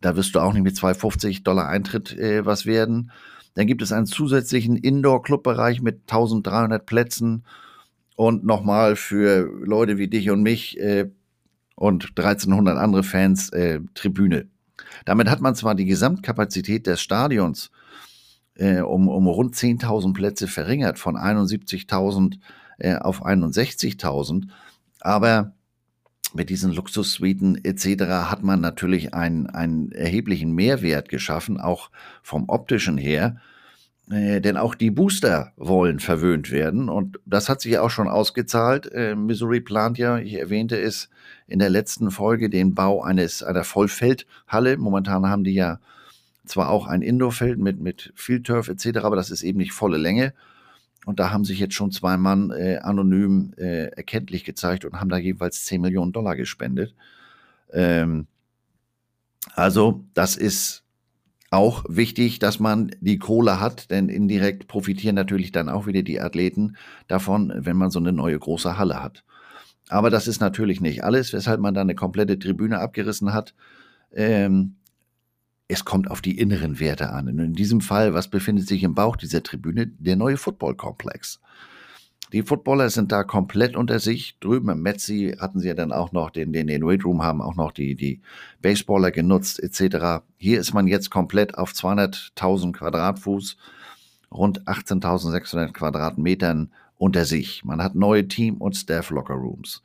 Da 0.00 0.14
wirst 0.14 0.34
du 0.34 0.40
auch 0.40 0.52
nicht 0.52 0.62
mit 0.62 0.76
250 0.76 1.42
Dollar 1.42 1.68
Eintritt 1.68 2.16
äh, 2.16 2.46
was 2.46 2.64
werden. 2.64 3.10
Dann 3.54 3.66
gibt 3.66 3.82
es 3.82 3.90
einen 3.90 4.06
zusätzlichen 4.06 4.76
Indoor-Club-Bereich 4.76 5.82
mit 5.82 6.02
1300 6.02 6.86
Plätzen 6.86 7.44
und 8.14 8.44
nochmal 8.44 8.94
für 8.94 9.50
Leute 9.64 9.98
wie 9.98 10.08
dich 10.08 10.30
und 10.30 10.42
mich 10.42 10.78
äh, 10.78 11.10
und 11.74 12.10
1300 12.16 12.78
andere 12.78 13.02
Fans 13.02 13.50
äh, 13.50 13.80
Tribüne. 13.94 14.46
Damit 15.04 15.28
hat 15.28 15.40
man 15.40 15.54
zwar 15.54 15.74
die 15.74 15.84
Gesamtkapazität 15.84 16.86
des 16.86 17.00
Stadions 17.00 17.70
äh, 18.54 18.80
um, 18.80 19.08
um 19.08 19.26
rund 19.26 19.54
10.000 19.54 20.14
Plätze 20.14 20.48
verringert 20.48 20.98
von 20.98 21.16
71.000 21.16 22.38
äh, 22.78 22.96
auf 22.96 23.24
61.000. 23.24 24.48
Aber 25.00 25.52
mit 26.34 26.50
diesen 26.50 26.72
Luxussuiten 26.72 27.64
etc. 27.64 28.04
hat 28.30 28.42
man 28.42 28.60
natürlich 28.60 29.14
einen, 29.14 29.46
einen 29.46 29.92
erheblichen 29.92 30.52
Mehrwert 30.52 31.08
geschaffen, 31.08 31.58
auch 31.60 31.90
vom 32.22 32.48
optischen 32.48 32.98
her. 32.98 33.40
Äh, 34.10 34.40
denn 34.40 34.56
auch 34.56 34.74
die 34.74 34.90
Booster 34.90 35.52
wollen 35.56 35.98
verwöhnt 35.98 36.50
werden 36.50 36.88
und 36.88 37.18
das 37.26 37.48
hat 37.48 37.60
sich 37.60 37.72
ja 37.72 37.82
auch 37.82 37.90
schon 37.90 38.08
ausgezahlt. 38.08 38.90
Äh, 38.92 39.16
Missouri 39.16 39.60
plant 39.60 39.98
ja, 39.98 40.18
ich 40.18 40.34
erwähnte 40.34 40.80
es 40.80 41.08
in 41.46 41.58
der 41.58 41.70
letzten 41.70 42.10
Folge, 42.10 42.50
den 42.50 42.74
Bau 42.74 43.02
eines 43.02 43.42
einer 43.42 43.64
Vollfeldhalle. 43.64 44.76
Momentan 44.76 45.26
haben 45.26 45.44
die 45.44 45.54
ja 45.54 45.78
zwar 46.44 46.70
auch 46.70 46.86
ein 46.86 47.02
Indoorfeld 47.02 47.58
mit, 47.58 47.80
mit 47.80 48.12
Field 48.14 48.46
Turf 48.46 48.68
etc., 48.68 48.98
aber 48.98 49.16
das 49.16 49.30
ist 49.30 49.42
eben 49.42 49.58
nicht 49.58 49.72
volle 49.72 49.98
Länge. 49.98 50.32
Und 51.04 51.20
da 51.20 51.30
haben 51.30 51.44
sich 51.44 51.60
jetzt 51.60 51.74
schon 51.74 51.92
zwei 51.92 52.16
Mann 52.16 52.50
äh, 52.50 52.78
anonym 52.78 53.52
äh, 53.56 53.86
erkenntlich 53.96 54.42
gezeigt 54.44 54.84
und 54.84 55.00
haben 55.00 55.08
da 55.08 55.16
jeweils 55.16 55.64
10 55.64 55.80
Millionen 55.80 56.12
Dollar 56.12 56.34
gespendet. 56.34 56.94
Ähm, 57.72 58.26
also 59.54 60.04
das 60.14 60.36
ist 60.36 60.82
auch 61.50 61.84
wichtig, 61.88 62.40
dass 62.40 62.58
man 62.58 62.90
die 63.00 63.18
Kohle 63.18 63.60
hat, 63.60 63.90
denn 63.92 64.08
indirekt 64.08 64.66
profitieren 64.66 65.14
natürlich 65.14 65.52
dann 65.52 65.68
auch 65.68 65.86
wieder 65.86 66.02
die 66.02 66.20
Athleten 66.20 66.76
davon, 67.06 67.52
wenn 67.56 67.76
man 67.76 67.90
so 67.90 68.00
eine 68.00 68.12
neue 68.12 68.38
große 68.38 68.76
Halle 68.76 69.00
hat. 69.00 69.22
Aber 69.88 70.10
das 70.10 70.26
ist 70.26 70.40
natürlich 70.40 70.80
nicht 70.80 71.04
alles, 71.04 71.32
weshalb 71.32 71.60
man 71.60 71.74
da 71.74 71.80
eine 71.80 71.94
komplette 71.94 72.38
Tribüne 72.38 72.80
abgerissen 72.80 73.32
hat. 73.32 73.54
Ähm, 74.12 74.76
es 75.68 75.84
kommt 75.84 76.10
auf 76.10 76.20
die 76.20 76.38
inneren 76.38 76.80
Werte 76.80 77.10
an. 77.10 77.28
Und 77.28 77.38
in 77.38 77.54
diesem 77.54 77.80
Fall, 77.80 78.14
was 78.14 78.28
befindet 78.28 78.68
sich 78.68 78.82
im 78.82 78.94
Bauch 78.94 79.16
dieser 79.16 79.42
Tribüne? 79.42 79.86
Der 79.86 80.16
neue 80.16 80.36
Footballkomplex. 80.36 81.40
Die 82.32 82.42
Footballer 82.42 82.90
sind 82.90 83.12
da 83.12 83.22
komplett 83.22 83.76
unter 83.76 84.00
sich. 84.00 84.38
Drüben 84.40 84.68
im 84.68 84.82
Metzi 84.82 85.36
hatten 85.38 85.60
sie 85.60 85.68
ja 85.68 85.74
dann 85.74 85.92
auch 85.92 86.10
noch 86.10 86.30
den, 86.30 86.52
den, 86.52 86.66
den 86.66 86.84
Weight 86.84 87.04
Room, 87.04 87.22
haben 87.22 87.40
auch 87.40 87.54
noch 87.54 87.70
die, 87.70 87.94
die 87.94 88.20
Baseballer 88.62 89.12
genutzt, 89.12 89.62
etc. 89.62 90.24
Hier 90.36 90.58
ist 90.60 90.74
man 90.74 90.88
jetzt 90.88 91.10
komplett 91.10 91.56
auf 91.56 91.70
200.000 91.70 92.72
Quadratfuß, 92.72 93.56
rund 94.32 94.66
18.600 94.66 95.72
Quadratmetern 95.72 96.72
unter 96.98 97.24
sich. 97.24 97.64
Man 97.64 97.82
hat 97.82 97.94
neue 97.94 98.28
Team- 98.28 98.56
und 98.56 98.76
Staff-Locker-Rooms. 98.76 99.82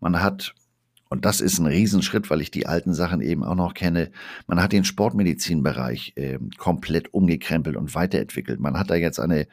Man 0.00 0.20
hat 0.22 0.54
und 1.12 1.26
das 1.26 1.42
ist 1.42 1.58
ein 1.58 1.66
Riesenschritt, 1.66 2.30
weil 2.30 2.40
ich 2.40 2.50
die 2.50 2.66
alten 2.66 2.94
Sachen 2.94 3.20
eben 3.20 3.44
auch 3.44 3.54
noch 3.54 3.74
kenne. 3.74 4.10
Man 4.46 4.62
hat 4.62 4.72
den 4.72 4.82
Sportmedizinbereich 4.82 6.14
äh, 6.16 6.38
komplett 6.56 7.12
umgekrempelt 7.12 7.76
und 7.76 7.94
weiterentwickelt. 7.94 8.60
Man 8.60 8.78
hat 8.78 8.88
da 8.88 8.94
jetzt 8.94 9.20
eine, 9.20 9.46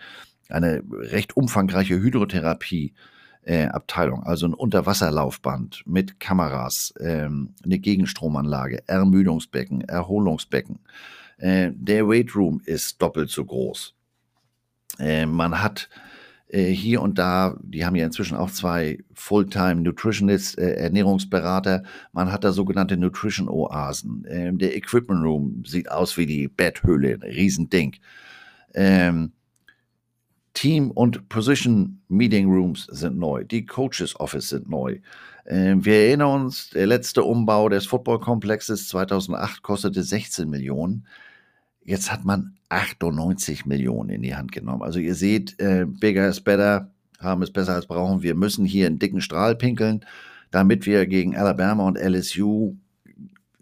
eine 0.47 0.81
recht 0.89 1.35
umfangreiche 1.35 1.99
Hydrotherapie. 1.99 2.93
Äh, 3.41 3.65
Abteilung, 3.65 4.23
also 4.23 4.47
ein 4.47 4.53
Unterwasserlaufband 4.53 5.83
mit 5.85 6.19
Kameras, 6.21 6.93
ähm, 6.99 7.55
eine 7.63 7.79
Gegenstromanlage, 7.79 8.87
Ermüdungsbecken, 8.87 9.81
Erholungsbecken. 9.81 10.79
Äh, 11.37 11.71
der 11.73 12.07
Weight 12.07 12.35
Room 12.35 12.61
ist 12.63 13.01
doppelt 13.01 13.31
so 13.31 13.43
groß. 13.43 13.95
Äh, 14.99 15.25
man 15.25 15.61
hat 15.61 15.89
hier 16.51 17.01
und 17.01 17.19
da, 17.19 17.57
die 17.61 17.85
haben 17.85 17.95
ja 17.95 18.05
inzwischen 18.05 18.35
auch 18.35 18.49
zwei 18.49 18.97
Fulltime 19.13 19.81
Nutritionists, 19.81 20.55
äh, 20.55 20.71
Ernährungsberater. 20.71 21.83
Man 22.11 22.31
hat 22.31 22.43
da 22.43 22.51
sogenannte 22.51 22.97
Nutrition 22.97 23.47
Oasen. 23.47 24.25
Ähm, 24.27 24.57
der 24.57 24.75
Equipment 24.75 25.23
Room 25.23 25.63
sieht 25.65 25.91
aus 25.91 26.17
wie 26.17 26.25
die 26.25 26.47
Betthöhle, 26.47 27.13
ein 27.13 27.21
Riesending. 27.21 27.97
Ähm, 28.73 29.33
Team 30.53 30.91
und 30.91 31.29
Position 31.29 32.01
Meeting 32.07 32.49
Rooms 32.49 32.87
sind 32.91 33.17
neu. 33.17 33.43
Die 33.43 33.65
Coaches 33.65 34.19
Office 34.19 34.49
sind 34.49 34.69
neu. 34.69 34.99
Ähm, 35.45 35.85
wir 35.85 35.93
erinnern 35.95 36.45
uns, 36.45 36.71
der 36.71 36.87
letzte 36.87 37.23
Umbau 37.23 37.69
des 37.69 37.85
Footballkomplexes 37.85 38.87
2008 38.89 39.61
kostete 39.61 40.03
16 40.03 40.49
Millionen. 40.49 41.05
Jetzt 41.89 42.11
hat 42.11 42.23
man 42.23 42.53
98 42.69 43.65
Millionen 43.65 44.11
in 44.11 44.21
die 44.21 44.35
Hand 44.35 44.51
genommen. 44.51 44.83
Also 44.83 44.99
ihr 44.99 45.15
seht, 45.15 45.59
äh, 45.59 45.87
bigger 45.87 46.27
is 46.27 46.39
better, 46.39 46.91
haben 47.17 47.41
es 47.41 47.49
besser 47.49 47.73
als 47.73 47.87
brauchen. 47.87 48.21
Wir 48.21 48.35
müssen 48.35 48.63
hier 48.63 48.85
einen 48.85 48.99
dicken 48.99 49.21
Strahl 49.21 49.55
pinkeln, 49.55 50.05
damit 50.51 50.85
wir 50.85 51.07
gegen 51.07 51.35
Alabama 51.35 51.87
und 51.87 51.97
LSU, 51.97 52.75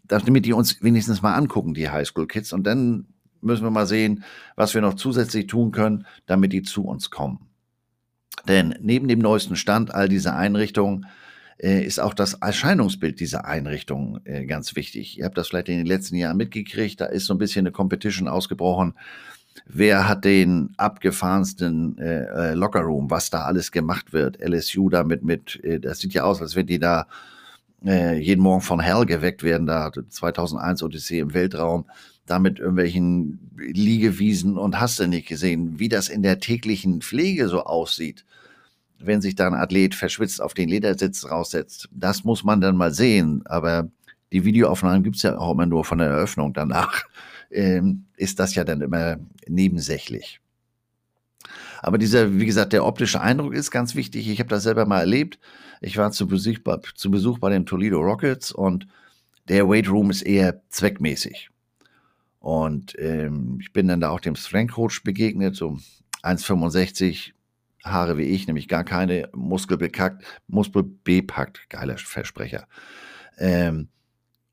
damit 0.03 0.45
die 0.45 0.51
uns 0.51 0.83
wenigstens 0.83 1.21
mal 1.21 1.35
angucken, 1.35 1.73
die 1.73 1.89
Highschool-Kids. 1.89 2.51
Und 2.51 2.67
dann 2.67 3.05
müssen 3.39 3.63
wir 3.63 3.71
mal 3.71 3.87
sehen, 3.87 4.25
was 4.57 4.73
wir 4.73 4.81
noch 4.81 4.95
zusätzlich 4.95 5.47
tun 5.47 5.71
können, 5.71 6.05
damit 6.25 6.51
die 6.51 6.63
zu 6.63 6.83
uns 6.83 7.09
kommen. 7.09 7.39
Denn 8.45 8.75
neben 8.81 9.07
dem 9.07 9.19
neuesten 9.19 9.55
Stand 9.55 9.95
all 9.95 10.09
dieser 10.09 10.35
Einrichtungen 10.35 11.05
äh, 11.59 11.83
ist 11.83 11.99
auch 11.99 12.13
das 12.13 12.35
Erscheinungsbild 12.35 13.19
dieser 13.19 13.45
Einrichtung 13.45 14.19
äh, 14.25 14.45
ganz 14.45 14.75
wichtig. 14.75 15.17
Ihr 15.17 15.25
habt 15.25 15.37
das 15.37 15.47
vielleicht 15.47 15.69
in 15.69 15.77
den 15.77 15.85
letzten 15.85 16.15
Jahren 16.15 16.37
mitgekriegt, 16.37 17.01
da 17.01 17.05
ist 17.05 17.25
so 17.25 17.33
ein 17.33 17.39
bisschen 17.39 17.65
eine 17.65 17.71
Competition 17.71 18.27
ausgebrochen. 18.27 18.93
Wer 19.65 20.07
hat 20.07 20.23
den 20.23 20.73
abgefahrensten 20.77 21.97
äh, 21.97 22.51
äh 22.51 22.53
Lockerroom, 22.53 23.09
was 23.09 23.31
da 23.31 23.45
alles 23.45 23.71
gemacht 23.71 24.13
wird? 24.13 24.37
LSU 24.39 24.89
damit 24.89 25.23
mit, 25.23 25.59
äh, 25.63 25.79
das 25.79 25.99
sieht 25.99 26.13
ja 26.13 26.23
aus, 26.23 26.41
als 26.41 26.55
wenn 26.55 26.67
die 26.67 26.79
da 26.79 27.07
äh, 27.83 28.19
jeden 28.19 28.41
Morgen 28.41 28.61
von 28.61 28.79
Hell 28.79 29.05
geweckt 29.05 29.41
werden, 29.41 29.65
da 29.65 29.91
2001 29.91 30.83
Odyssee 30.83 31.19
im 31.19 31.33
Weltraum, 31.33 31.85
da 32.27 32.39
mit 32.39 32.59
irgendwelchen 32.59 33.39
Liegewiesen 33.57 34.57
und 34.57 34.79
hast 34.79 34.99
du 34.99 35.07
nicht 35.07 35.27
gesehen, 35.27 35.79
wie 35.79 35.89
das 35.89 36.09
in 36.09 36.21
der 36.21 36.39
täglichen 36.39 37.01
Pflege 37.01 37.47
so 37.47 37.63
aussieht 37.63 38.25
wenn 38.99 39.21
sich 39.21 39.35
da 39.35 39.47
ein 39.47 39.53
Athlet 39.53 39.95
verschwitzt 39.95 40.41
auf 40.41 40.53
den 40.53 40.69
Ledersitz 40.69 41.25
raussetzt. 41.25 41.89
Das 41.91 42.23
muss 42.23 42.43
man 42.43 42.61
dann 42.61 42.77
mal 42.77 42.93
sehen. 42.93 43.43
Aber 43.45 43.89
die 44.31 44.43
Videoaufnahmen 44.43 45.03
gibt 45.03 45.17
es 45.17 45.23
ja 45.23 45.37
auch 45.37 45.51
immer 45.51 45.65
nur 45.65 45.85
von 45.85 45.99
der 45.99 46.07
Eröffnung. 46.07 46.53
Danach 46.53 47.03
ähm, 47.51 48.05
ist 48.15 48.39
das 48.39 48.55
ja 48.55 48.63
dann 48.63 48.81
immer 48.81 49.17
nebensächlich. 49.47 50.41
Aber 51.81 51.97
dieser, 51.97 52.39
wie 52.39 52.45
gesagt, 52.45 52.73
der 52.73 52.85
optische 52.85 53.21
Eindruck 53.21 53.53
ist 53.53 53.71
ganz 53.71 53.95
wichtig. 53.95 54.27
Ich 54.27 54.39
habe 54.39 54.49
das 54.49 54.63
selber 54.63 54.85
mal 54.85 54.99
erlebt. 54.99 55.39
Ich 55.79 55.97
war 55.97 56.11
zu 56.11 56.27
Besuch, 56.27 56.59
bei, 56.59 56.77
zu 56.95 57.11
Besuch 57.11 57.39
bei 57.39 57.49
den 57.49 57.65
Toledo 57.65 57.99
Rockets 57.99 58.51
und 58.51 58.87
der 59.47 59.69
Weight 59.69 59.89
Room 59.89 60.09
ist 60.09 60.23
eher 60.23 60.61
zweckmäßig. 60.69 61.49
Und 62.39 62.95
ähm, 62.99 63.59
ich 63.61 63.71
bin 63.73 63.87
dann 63.87 64.01
da 64.01 64.09
auch 64.09 64.19
dem 64.19 64.35
Strength 64.35 64.73
Coach 64.73 65.03
begegnet, 65.03 65.55
so 65.55 65.77
1,65, 66.23 67.31
Haare 67.83 68.17
wie 68.17 68.23
ich, 68.23 68.47
nämlich 68.47 68.67
gar 68.67 68.83
keine, 68.83 69.29
muskelbekackt, 69.33 70.23
muskelbepackt, 70.47 71.69
geiler 71.69 71.97
Versprecher. 71.97 72.67
Ähm, 73.37 73.89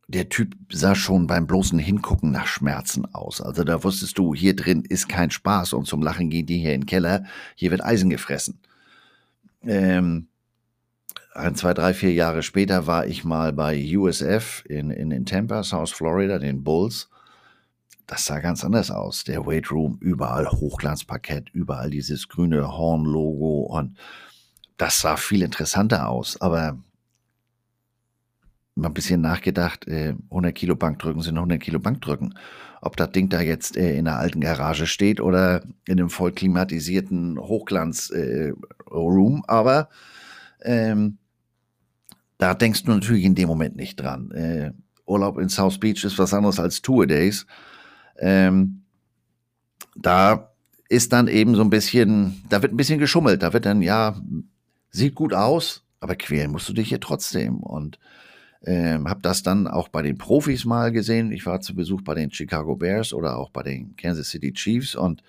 der 0.06 0.28
Typ 0.28 0.54
sah 0.70 0.94
schon 0.94 1.26
beim 1.26 1.46
bloßen 1.46 1.78
Hingucken 1.78 2.30
nach 2.30 2.46
Schmerzen 2.46 3.06
aus. 3.14 3.40
Also 3.40 3.64
da 3.64 3.82
wusstest 3.82 4.18
du, 4.18 4.34
hier 4.34 4.54
drin 4.54 4.82
ist 4.82 5.08
kein 5.08 5.30
Spaß 5.30 5.72
und 5.72 5.86
zum 5.86 6.02
Lachen 6.02 6.28
gehen 6.28 6.46
die 6.46 6.58
hier 6.58 6.74
in 6.74 6.82
den 6.82 6.86
Keller, 6.86 7.24
hier 7.54 7.70
wird 7.70 7.82
Eisen 7.82 8.10
gefressen. 8.10 8.60
Ähm, 9.62 10.28
ein, 11.34 11.54
zwei, 11.56 11.74
drei, 11.74 11.94
vier 11.94 12.12
Jahre 12.12 12.42
später 12.42 12.86
war 12.86 13.06
ich 13.06 13.24
mal 13.24 13.52
bei 13.52 13.96
USF 13.96 14.64
in, 14.68 14.90
in, 14.90 15.10
in 15.10 15.26
Tampa, 15.26 15.62
South 15.64 15.90
Florida, 15.90 16.38
den 16.38 16.62
Bulls 16.62 17.08
das 18.06 18.24
sah 18.26 18.40
ganz 18.40 18.64
anders 18.64 18.90
aus. 18.90 19.24
Der 19.24 19.46
Weight 19.46 19.70
Room, 19.70 19.98
überall 20.00 20.50
Hochglanzparkett, 20.50 21.50
überall 21.50 21.90
dieses 21.90 22.28
grüne 22.28 22.76
Horn-Logo 22.76 23.60
und 23.62 23.96
das 24.76 25.00
sah 25.00 25.16
viel 25.16 25.42
interessanter 25.42 26.08
aus. 26.08 26.40
Aber 26.40 26.78
mal 28.74 28.88
ein 28.88 28.94
bisschen 28.94 29.20
nachgedacht, 29.20 29.86
äh, 29.86 30.14
100 30.30 30.54
Kilo 30.54 30.76
Bankdrücken 30.76 31.22
sind 31.22 31.36
100 31.36 31.60
Kilo 31.60 31.78
Bankdrücken. 31.78 32.34
Ob 32.80 32.96
das 32.96 33.12
Ding 33.12 33.28
da 33.30 33.40
jetzt 33.40 33.76
äh, 33.76 33.96
in 33.96 34.04
der 34.04 34.18
alten 34.18 34.40
Garage 34.40 34.86
steht 34.86 35.20
oder 35.20 35.62
in 35.86 35.98
einem 35.98 36.10
voll 36.10 36.32
klimatisierten 36.32 37.38
Hochglanz-Room, 37.38 39.36
äh, 39.36 39.42
aber 39.46 39.88
ähm, 40.62 41.18
da 42.38 42.54
denkst 42.54 42.84
du 42.84 42.90
natürlich 42.90 43.24
in 43.24 43.34
dem 43.34 43.48
Moment 43.48 43.76
nicht 43.76 43.96
dran. 43.96 44.30
Äh, 44.32 44.72
Urlaub 45.06 45.38
in 45.38 45.48
South 45.48 45.78
Beach 45.78 46.04
ist 46.04 46.18
was 46.18 46.34
anderes 46.34 46.58
als 46.58 46.82
Tour 46.82 47.06
Days. 47.06 47.46
Ähm, 48.18 48.82
da 49.96 50.50
ist 50.88 51.12
dann 51.12 51.28
eben 51.28 51.54
so 51.54 51.62
ein 51.62 51.70
bisschen, 51.70 52.42
da 52.48 52.62
wird 52.62 52.72
ein 52.72 52.76
bisschen 52.76 52.98
geschummelt. 52.98 53.42
Da 53.42 53.52
wird 53.52 53.66
dann, 53.66 53.82
ja, 53.82 54.20
sieht 54.90 55.14
gut 55.14 55.34
aus, 55.34 55.84
aber 56.00 56.16
quälen 56.16 56.50
musst 56.50 56.68
du 56.68 56.72
dich 56.72 56.88
hier 56.88 57.00
trotzdem. 57.00 57.58
Und 57.58 57.98
ähm, 58.66 59.08
habe 59.08 59.20
das 59.20 59.42
dann 59.42 59.66
auch 59.66 59.88
bei 59.88 60.02
den 60.02 60.18
Profis 60.18 60.64
mal 60.64 60.92
gesehen. 60.92 61.32
Ich 61.32 61.46
war 61.46 61.60
zu 61.60 61.74
Besuch 61.74 62.02
bei 62.02 62.14
den 62.14 62.32
Chicago 62.32 62.76
Bears 62.76 63.12
oder 63.12 63.36
auch 63.36 63.50
bei 63.50 63.62
den 63.62 63.96
Kansas 63.96 64.30
City 64.30 64.52
Chiefs 64.52 64.94
und 64.94 65.22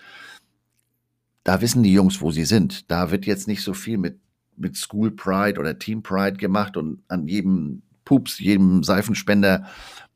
da 1.44 1.62
wissen 1.62 1.84
die 1.84 1.94
Jungs, 1.94 2.22
wo 2.22 2.32
sie 2.32 2.46
sind. 2.46 2.90
Da 2.90 3.12
wird 3.12 3.26
jetzt 3.26 3.48
nicht 3.48 3.62
so 3.62 3.74
viel 3.74 3.98
mit, 3.98 4.20
mit 4.58 4.76
School 4.76 5.12
Pride 5.12 5.60
oder 5.60 5.78
Team 5.78 6.02
Pride 6.02 6.38
gemacht 6.38 6.76
und 6.76 7.04
an 7.08 7.28
jedem 7.28 7.84
Pups, 8.04 8.40
jedem 8.40 8.84
Seifenspender 8.84 9.68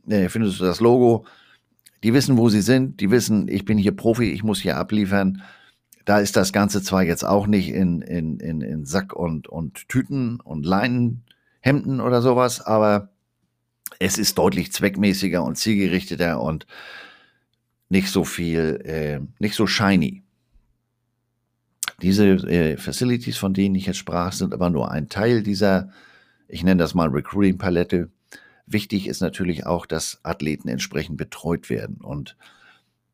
äh, 0.07 0.27
findest 0.29 0.59
du 0.59 0.63
das 0.63 0.79
Logo 0.79 1.25
die 2.03 2.13
wissen, 2.13 2.37
wo 2.37 2.49
sie 2.49 2.61
sind, 2.61 3.01
die 3.01 3.11
wissen, 3.11 3.47
ich 3.47 3.65
bin 3.65 3.77
hier 3.77 3.95
Profi, 3.95 4.31
ich 4.31 4.43
muss 4.43 4.59
hier 4.59 4.77
abliefern. 4.77 5.41
Da 6.05 6.19
ist 6.19 6.35
das 6.35 6.53
Ganze 6.53 6.81
zwar 6.81 7.03
jetzt 7.03 7.23
auch 7.23 7.45
nicht 7.45 7.69
in, 7.69 8.01
in, 8.01 8.39
in, 8.39 8.61
in 8.61 8.85
Sack 8.85 9.13
und, 9.13 9.47
und 9.47 9.87
Tüten 9.89 10.39
und 10.39 10.65
Leinenhemden 10.65 12.01
oder 12.01 12.21
sowas, 12.21 12.61
aber 12.61 13.09
es 13.99 14.17
ist 14.17 14.37
deutlich 14.37 14.71
zweckmäßiger 14.71 15.43
und 15.43 15.57
zielgerichteter 15.57 16.41
und 16.41 16.65
nicht 17.89 18.09
so 18.09 18.23
viel, 18.23 18.81
äh, 18.85 19.19
nicht 19.39 19.55
so 19.55 19.67
shiny. 19.67 20.23
Diese 22.01 22.27
äh, 22.27 22.77
Facilities, 22.77 23.37
von 23.37 23.53
denen 23.53 23.75
ich 23.75 23.87
jetzt 23.87 23.97
sprach, 23.97 24.31
sind 24.31 24.53
aber 24.53 24.69
nur 24.69 24.91
ein 24.91 25.09
Teil 25.09 25.43
dieser, 25.43 25.89
ich 26.47 26.63
nenne 26.63 26.81
das 26.81 26.93
mal 26.93 27.09
Recruiting-Palette. 27.09 28.09
Wichtig 28.69 29.07
ist 29.07 29.19
natürlich 29.19 29.65
auch, 29.65 29.87
dass 29.87 30.19
Athleten 30.21 30.69
entsprechend 30.69 31.17
betreut 31.17 31.71
werden. 31.71 31.97
Und 32.01 32.37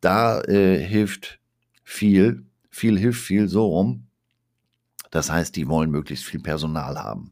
da 0.01 0.41
äh, 0.41 0.77
hilft 0.77 1.39
viel, 1.85 2.43
viel 2.69 3.00
hilft 3.00 3.21
viel 3.21 3.47
so 3.47 3.65
rum. 3.65 4.07
Das 5.12 5.31
heißt, 5.31 5.55
die 5.55 5.69
wollen 5.69 5.91
möglichst 5.91 6.25
viel 6.25 6.41
Personal 6.41 6.97
haben. 6.97 7.31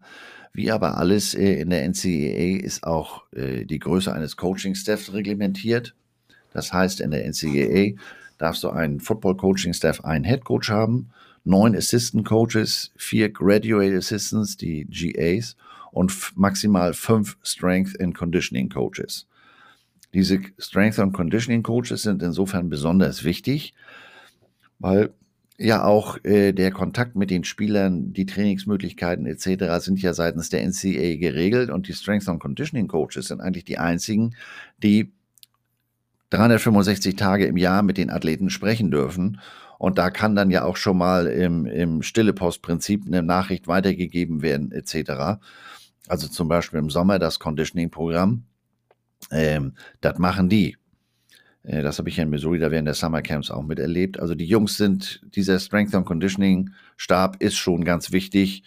Wie 0.54 0.72
aber 0.72 0.98
alles 0.98 1.34
äh, 1.34 1.60
in 1.60 1.70
der 1.70 1.84
NCAA 1.86 2.64
ist 2.64 2.86
auch 2.86 3.24
äh, 3.34 3.66
die 3.66 3.80
Größe 3.80 4.14
eines 4.14 4.38
Coaching-Staffs 4.38 5.12
reglementiert. 5.12 5.94
Das 6.54 6.72
heißt, 6.72 7.02
in 7.02 7.12
der 7.12 7.28
NCAA 7.28 8.00
darfst 8.38 8.64
du 8.64 8.70
einen 8.70 9.02
Football-Coaching-Staff, 9.02 10.06
einen 10.06 10.24
Head 10.24 10.46
Coach 10.46 10.70
haben, 10.70 11.10
neun 11.44 11.76
Assistant 11.76 12.26
Coaches, 12.26 12.92
vier 12.96 13.30
Graduate 13.30 13.98
Assistants, 13.98 14.56
die 14.56 14.86
GAs 14.86 15.58
und 15.94 16.36
maximal 16.36 16.94
fünf 16.94 17.38
Strength 17.44 18.02
and 18.02 18.16
Conditioning 18.16 18.70
Coaches. 18.70 19.28
Diese 20.14 20.40
Strength 20.60 21.00
and 21.00 21.14
Conditioning 21.14 21.64
Coaches 21.64 22.04
sind 22.04 22.22
insofern 22.22 22.70
besonders 22.70 23.24
wichtig, 23.24 23.74
weil 24.80 25.12
ja 25.58 25.84
auch 25.84 26.24
äh, 26.24 26.52
der 26.52 26.72
Kontakt 26.72 27.16
mit 27.16 27.30
den 27.30 27.44
Spielern, 27.44 28.14
die 28.14 28.26
Trainingsmöglichkeiten 28.26 29.26
etc. 29.26 29.84
sind 29.84 30.02
ja 30.02 30.14
seitens 30.14 30.50
der 30.50 30.64
NCAA 30.64 31.16
geregelt 31.18 31.70
und 31.70 31.88
die 31.88 31.94
Strength 31.94 32.28
and 32.28 32.40
Conditioning 32.40 32.88
Coaches 32.88 33.28
sind 33.28 33.42
eigentlich 33.42 33.66
die 33.66 33.78
einzigen, 33.78 34.36
die 34.82 35.12
365 36.32 37.16
Tage 37.16 37.46
im 37.46 37.58
Jahr 37.58 37.84
mit 37.84 37.98
den 37.98 38.10
Athleten 38.10 38.50
sprechen 38.50 38.90
dürfen. 38.90 39.40
Und 39.78 39.98
da 39.98 40.10
kann 40.10 40.36
dann 40.36 40.50
ja 40.50 40.64
auch 40.64 40.78
schon 40.78 40.98
mal 40.98 41.28
im, 41.28 41.66
im 41.66 42.02
Stille-Post-Prinzip 42.02 43.06
eine 43.06 43.22
Nachricht 43.22 43.68
weitergegeben 43.68 44.42
werden, 44.42 44.72
etc. 44.72 45.40
Also 46.08 46.28
zum 46.28 46.48
Beispiel 46.48 46.80
im 46.80 46.90
Sommer 46.90 47.20
das 47.20 47.40
Conditioning-Programm. 47.40 48.44
Ähm, 49.32 49.74
das 50.02 50.18
machen 50.18 50.50
die. 50.50 50.78
Äh, 51.64 51.82
das 51.82 52.00
habe 52.00 52.10
ich 52.10 52.20
in 52.20 52.30
Missouri 52.30 52.60
da 52.60 52.72
während 52.72 52.88
der 52.88 52.96
Summer 52.96 53.22
Camps 53.22 53.52
auch 53.52 53.64
miterlebt. 53.64 54.20
Also 54.20 54.36
die 54.36 54.46
Jungs 54.46 54.78
sind, 54.78 55.22
dieser 55.36 55.60
Strength 55.60 55.96
and 55.96 56.06
Conditioning 56.06 56.72
Stab 56.98 57.42
ist 57.42 57.56
schon 57.56 57.84
ganz 57.84 58.12
wichtig 58.12 58.64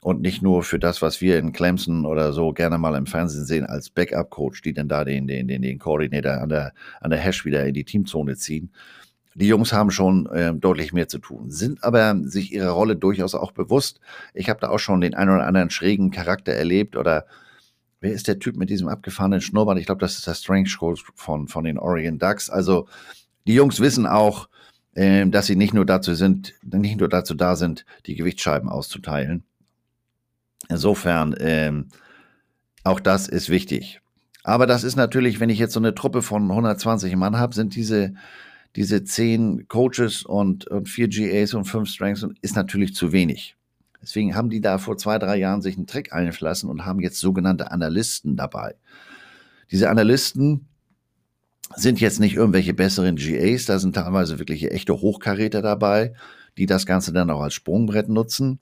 und 0.00 0.20
nicht 0.20 0.42
nur 0.42 0.62
für 0.62 0.78
das, 0.78 1.00
was 1.00 1.22
wir 1.22 1.38
in 1.38 1.52
Clemson 1.52 2.04
oder 2.04 2.34
so 2.34 2.52
gerne 2.52 2.76
mal 2.76 2.94
im 2.94 3.06
Fernsehen 3.06 3.46
sehen 3.46 3.64
als 3.64 3.88
Backup-Coach, 3.88 4.60
die 4.60 4.74
dann 4.74 4.88
da 4.88 5.04
den, 5.04 5.26
den, 5.26 5.48
den, 5.48 5.62
den 5.62 5.78
Koordinator 5.78 6.42
an 6.42 6.50
der, 6.50 6.74
an 7.00 7.10
der 7.10 7.20
Hash 7.20 7.46
wieder 7.46 7.64
in 7.64 7.72
die 7.72 7.84
Teamzone 7.84 8.36
ziehen. 8.36 8.70
Die 9.34 9.48
Jungs 9.48 9.72
haben 9.72 9.90
schon 9.90 10.26
äh, 10.26 10.54
deutlich 10.54 10.92
mehr 10.92 11.08
zu 11.08 11.18
tun, 11.18 11.50
sind 11.50 11.82
aber 11.82 12.16
sich 12.22 12.52
ihrer 12.52 12.70
Rolle 12.70 12.94
durchaus 12.94 13.34
auch 13.34 13.52
bewusst. 13.52 14.00
Ich 14.32 14.48
habe 14.48 14.60
da 14.60 14.68
auch 14.68 14.78
schon 14.78 15.00
den 15.00 15.14
einen 15.14 15.30
oder 15.30 15.46
anderen 15.46 15.70
schrägen 15.70 16.10
Charakter 16.10 16.52
erlebt 16.52 16.96
oder 16.96 17.26
wer 18.00 18.12
ist 18.12 18.28
der 18.28 18.38
Typ 18.38 18.56
mit 18.56 18.70
diesem 18.70 18.86
abgefahrenen 18.86 19.40
Schnurrbart? 19.40 19.78
Ich 19.78 19.86
glaube, 19.86 20.00
das 20.00 20.18
ist 20.18 20.26
der 20.26 20.34
Strength 20.34 20.78
Coach 20.78 21.04
von, 21.16 21.48
von 21.48 21.64
den 21.64 21.78
Oregon 21.78 22.18
Ducks. 22.18 22.48
Also 22.48 22.86
die 23.46 23.54
Jungs 23.54 23.80
wissen 23.80 24.06
auch, 24.06 24.48
äh, 24.94 25.26
dass 25.26 25.46
sie 25.46 25.56
nicht 25.56 25.74
nur 25.74 25.86
dazu 25.86 26.14
sind, 26.14 26.54
nicht 26.62 27.00
nur 27.00 27.08
dazu 27.08 27.34
da 27.34 27.56
sind, 27.56 27.84
die 28.06 28.14
Gewichtsscheiben 28.14 28.68
auszuteilen. 28.68 29.42
Insofern, 30.68 31.34
ähm, 31.40 31.88
auch 32.84 33.00
das 33.00 33.28
ist 33.28 33.48
wichtig. 33.48 34.00
Aber 34.44 34.66
das 34.66 34.84
ist 34.84 34.96
natürlich, 34.96 35.40
wenn 35.40 35.50
ich 35.50 35.58
jetzt 35.58 35.72
so 35.72 35.80
eine 35.80 35.94
Truppe 35.94 36.22
von 36.22 36.50
120 36.50 37.16
Mann 37.16 37.38
habe, 37.38 37.54
sind 37.54 37.74
diese, 37.74 38.14
diese 38.76 39.04
10 39.04 39.68
Coaches 39.68 40.24
und, 40.24 40.66
und 40.66 40.88
4 40.88 41.08
GAs 41.08 41.54
und 41.54 41.64
5 41.64 41.88
Strengths 41.88 42.26
ist 42.42 42.56
natürlich 42.56 42.94
zu 42.94 43.12
wenig. 43.12 43.56
Deswegen 44.02 44.34
haben 44.34 44.50
die 44.50 44.60
da 44.60 44.78
vor 44.78 44.98
zwei, 44.98 45.18
drei 45.18 45.36
Jahren 45.36 45.62
sich 45.62 45.76
einen 45.76 45.86
Trick 45.86 46.12
einflassen 46.12 46.68
und 46.68 46.84
haben 46.84 47.00
jetzt 47.00 47.20
sogenannte 47.20 47.70
Analysten 47.70 48.36
dabei. 48.36 48.74
Diese 49.70 49.88
Analysten 49.88 50.66
sind 51.74 52.00
jetzt 52.00 52.20
nicht 52.20 52.34
irgendwelche 52.34 52.74
besseren 52.74 53.16
GAs, 53.16 53.64
da 53.64 53.78
sind 53.78 53.94
teilweise 53.94 54.38
wirklich 54.38 54.70
echte 54.70 55.00
Hochkaräter 55.00 55.62
dabei, 55.62 56.12
die 56.58 56.66
das 56.66 56.84
Ganze 56.84 57.12
dann 57.12 57.30
auch 57.30 57.40
als 57.40 57.54
Sprungbrett 57.54 58.10
nutzen. 58.10 58.58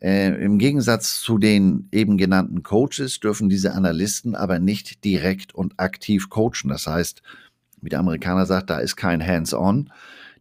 Äh, 0.00 0.34
Im 0.42 0.58
Gegensatz 0.58 1.20
zu 1.20 1.38
den 1.38 1.88
eben 1.92 2.16
genannten 2.16 2.64
Coaches 2.64 3.20
dürfen 3.20 3.48
diese 3.48 3.72
Analysten 3.74 4.34
aber 4.34 4.58
nicht 4.58 5.04
direkt 5.04 5.54
und 5.54 5.78
aktiv 5.78 6.28
coachen. 6.28 6.68
Das 6.68 6.88
heißt, 6.88 7.22
wie 7.82 7.88
der 7.88 7.98
Amerikaner 7.98 8.46
sagt, 8.46 8.70
da 8.70 8.78
ist 8.78 8.96
kein 8.96 9.24
Hands-on. 9.24 9.90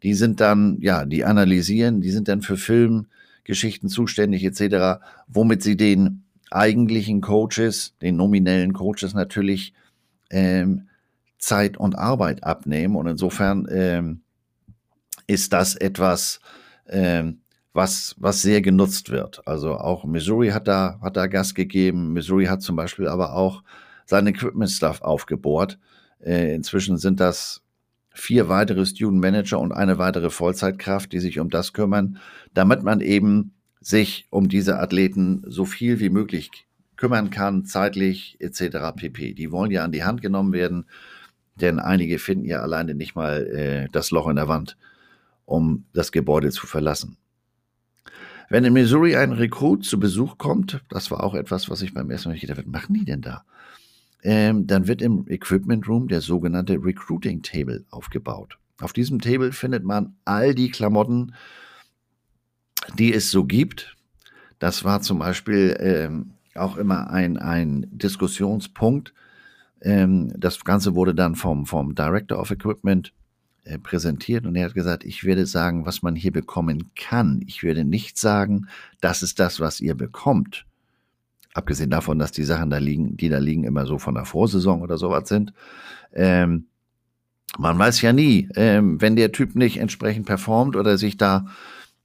Die 0.03 0.13
sind 0.13 0.39
dann, 0.39 0.77
ja, 0.79 1.05
die 1.05 1.25
analysieren, 1.25 2.01
die 2.01 2.11
sind 2.11 2.27
dann 2.27 2.41
für 2.41 2.57
Film, 2.57 3.07
Geschichten 3.43 3.89
zuständig 3.89 4.43
etc., 4.43 5.01
womit 5.27 5.63
sie 5.63 5.75
den 5.75 6.23
eigentlichen 6.51 7.21
Coaches, 7.21 7.95
den 8.01 8.15
nominellen 8.15 8.73
Coaches 8.73 9.13
natürlich 9.13 9.73
ähm, 10.29 10.87
Zeit 11.37 11.77
und 11.77 11.97
Arbeit 11.97 12.43
abnehmen. 12.43 12.95
Und 12.95 13.07
insofern 13.07 13.67
ähm, 13.71 14.21
ist 15.27 15.53
das 15.53 15.75
etwas, 15.75 16.39
ähm, 16.87 17.41
was, 17.73 18.15
was 18.19 18.41
sehr 18.41 18.61
genutzt 18.61 19.09
wird. 19.09 19.47
Also 19.47 19.75
auch 19.75 20.03
Missouri 20.03 20.49
hat 20.49 20.67
da, 20.67 20.99
hat 21.01 21.17
da 21.17 21.27
Gas 21.27 21.55
gegeben. 21.55 22.13
Missouri 22.13 22.45
hat 22.45 22.61
zum 22.61 22.75
Beispiel 22.75 23.07
aber 23.07 23.33
auch 23.33 23.63
seinen 24.05 24.27
Equipment-Stuff 24.27 25.01
aufgebohrt. 25.01 25.79
Äh, 26.23 26.53
inzwischen 26.55 26.97
sind 26.97 27.19
das 27.19 27.61
vier 28.13 28.49
weitere 28.49 28.85
Student 28.85 29.21
Manager 29.21 29.59
und 29.59 29.71
eine 29.71 29.97
weitere 29.97 30.29
Vollzeitkraft, 30.29 31.11
die 31.13 31.19
sich 31.19 31.39
um 31.39 31.49
das 31.49 31.73
kümmern, 31.73 32.17
damit 32.53 32.83
man 32.83 33.01
eben 33.01 33.53
sich 33.79 34.27
um 34.29 34.49
diese 34.49 34.79
Athleten 34.79 35.43
so 35.47 35.65
viel 35.65 35.99
wie 35.99 36.09
möglich 36.09 36.51
kümmern 36.97 37.31
kann, 37.31 37.65
zeitlich 37.65 38.37
etc. 38.39 38.93
pp. 38.95 39.33
Die 39.33 39.51
wollen 39.51 39.71
ja 39.71 39.83
an 39.83 39.91
die 39.91 40.03
Hand 40.03 40.21
genommen 40.21 40.53
werden, 40.53 40.85
denn 41.55 41.79
einige 41.79 42.19
finden 42.19 42.45
ja 42.45 42.61
alleine 42.61 42.93
nicht 42.93 43.15
mal 43.15 43.47
äh, 43.47 43.87
das 43.91 44.11
Loch 44.11 44.27
in 44.27 44.35
der 44.35 44.47
Wand, 44.47 44.77
um 45.45 45.85
das 45.93 46.11
Gebäude 46.11 46.51
zu 46.51 46.67
verlassen. 46.67 47.17
Wenn 48.49 48.65
in 48.65 48.73
Missouri 48.73 49.15
ein 49.15 49.31
Rekrut 49.31 49.85
zu 49.85 49.99
Besuch 49.99 50.37
kommt, 50.37 50.81
das 50.89 51.09
war 51.09 51.23
auch 51.23 51.33
etwas, 51.33 51.69
was 51.69 51.81
ich 51.81 51.93
beim 51.93 52.11
ersten 52.11 52.29
Mal 52.29 52.37
gedacht 52.37 52.57
habe, 52.57 52.67
was 52.67 52.81
machen 52.81 52.93
die 52.93 53.05
denn 53.05 53.21
da? 53.21 53.45
Ähm, 54.23 54.67
dann 54.67 54.87
wird 54.87 55.01
im 55.01 55.27
Equipment 55.27 55.87
Room 55.87 56.07
der 56.07 56.21
sogenannte 56.21 56.73
Recruiting 56.73 57.41
Table 57.41 57.85
aufgebaut. 57.89 58.57
Auf 58.79 58.93
diesem 58.93 59.19
Table 59.19 59.51
findet 59.51 59.83
man 59.83 60.15
all 60.25 60.53
die 60.55 60.69
Klamotten, 60.69 61.33
die 62.97 63.13
es 63.13 63.31
so 63.31 63.45
gibt. 63.45 63.95
Das 64.59 64.83
war 64.83 65.01
zum 65.01 65.19
Beispiel 65.19 65.75
ähm, 65.79 66.31
auch 66.55 66.77
immer 66.77 67.09
ein, 67.09 67.37
ein 67.37 67.87
Diskussionspunkt. 67.91 69.13
Ähm, 69.81 70.31
das 70.37 70.63
Ganze 70.63 70.95
wurde 70.95 71.15
dann 71.15 71.35
vom, 71.35 71.65
vom 71.65 71.95
Director 71.95 72.39
of 72.39 72.51
Equipment 72.51 73.13
äh, 73.63 73.77
präsentiert 73.77 74.45
und 74.45 74.55
er 74.55 74.65
hat 74.65 74.73
gesagt, 74.73 75.03
ich 75.03 75.23
werde 75.23 75.45
sagen, 75.45 75.85
was 75.85 76.01
man 76.01 76.15
hier 76.15 76.31
bekommen 76.31 76.91
kann. 76.95 77.43
Ich 77.45 77.63
werde 77.63 77.85
nicht 77.85 78.17
sagen, 78.17 78.67
das 79.01 79.21
ist 79.21 79.39
das, 79.39 79.59
was 79.59 79.81
ihr 79.81 79.95
bekommt. 79.95 80.65
Abgesehen 81.53 81.89
davon, 81.89 82.17
dass 82.19 82.31
die 82.31 82.43
Sachen 82.43 82.69
da 82.69 82.77
liegen, 82.77 83.17
die 83.17 83.29
da 83.29 83.37
liegen, 83.37 83.65
immer 83.65 83.85
so 83.85 83.97
von 83.97 84.15
der 84.15 84.25
Vorsaison 84.25 84.81
oder 84.81 84.97
sowas 84.97 85.27
sind. 85.27 85.53
Ähm, 86.13 86.67
man 87.57 87.77
weiß 87.77 88.01
ja 88.01 88.13
nie, 88.13 88.47
ähm, 88.55 89.01
wenn 89.01 89.15
der 89.15 89.31
Typ 89.31 89.55
nicht 89.55 89.77
entsprechend 89.77 90.25
performt 90.25 90.75
oder 90.75 90.97
sich 90.97 91.17
da 91.17 91.47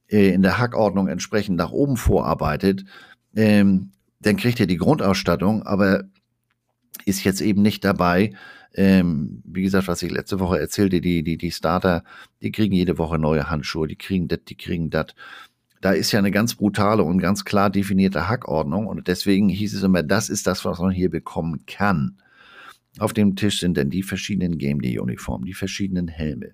äh, 0.08 0.30
in 0.32 0.42
der 0.42 0.58
Hackordnung 0.58 1.08
entsprechend 1.08 1.56
nach 1.56 1.70
oben 1.70 1.96
vorarbeitet, 1.96 2.84
ähm, 3.36 3.92
dann 4.20 4.36
kriegt 4.36 4.58
er 4.58 4.66
die 4.66 4.78
Grundausstattung, 4.78 5.62
aber 5.62 6.04
ist 7.04 7.22
jetzt 7.24 7.40
eben 7.40 7.62
nicht 7.62 7.84
dabei. 7.84 8.32
Ähm, 8.74 9.42
wie 9.46 9.62
gesagt, 9.62 9.88
was 9.88 10.02
ich 10.02 10.10
letzte 10.10 10.40
Woche 10.40 10.58
erzählte, 10.58 11.00
die, 11.00 11.22
die, 11.22 11.38
die 11.38 11.50
Starter, 11.50 12.02
die 12.42 12.52
kriegen 12.52 12.74
jede 12.74 12.98
Woche 12.98 13.18
neue 13.18 13.48
Handschuhe, 13.48 13.86
die 13.86 13.96
kriegen 13.96 14.28
das, 14.28 14.40
die 14.46 14.56
kriegen 14.56 14.90
das 14.90 15.06
da 15.80 15.92
ist 15.92 16.12
ja 16.12 16.18
eine 16.18 16.30
ganz 16.30 16.54
brutale 16.54 17.02
und 17.02 17.18
ganz 17.18 17.44
klar 17.44 17.70
definierte 17.70 18.28
Hackordnung 18.28 18.86
und 18.86 19.06
deswegen 19.08 19.48
hieß 19.48 19.74
es 19.74 19.82
immer, 19.82 20.02
das 20.02 20.28
ist 20.28 20.46
das, 20.46 20.64
was 20.64 20.78
man 20.78 20.90
hier 20.90 21.10
bekommen 21.10 21.64
kann. 21.66 22.18
Auf 22.98 23.12
dem 23.12 23.36
Tisch 23.36 23.60
sind 23.60 23.76
dann 23.76 23.90
die 23.90 24.02
verschiedenen 24.02 24.58
Game 24.58 24.80
Day 24.80 24.98
Uniformen, 24.98 25.44
die 25.44 25.54
verschiedenen 25.54 26.08
Helme, 26.08 26.52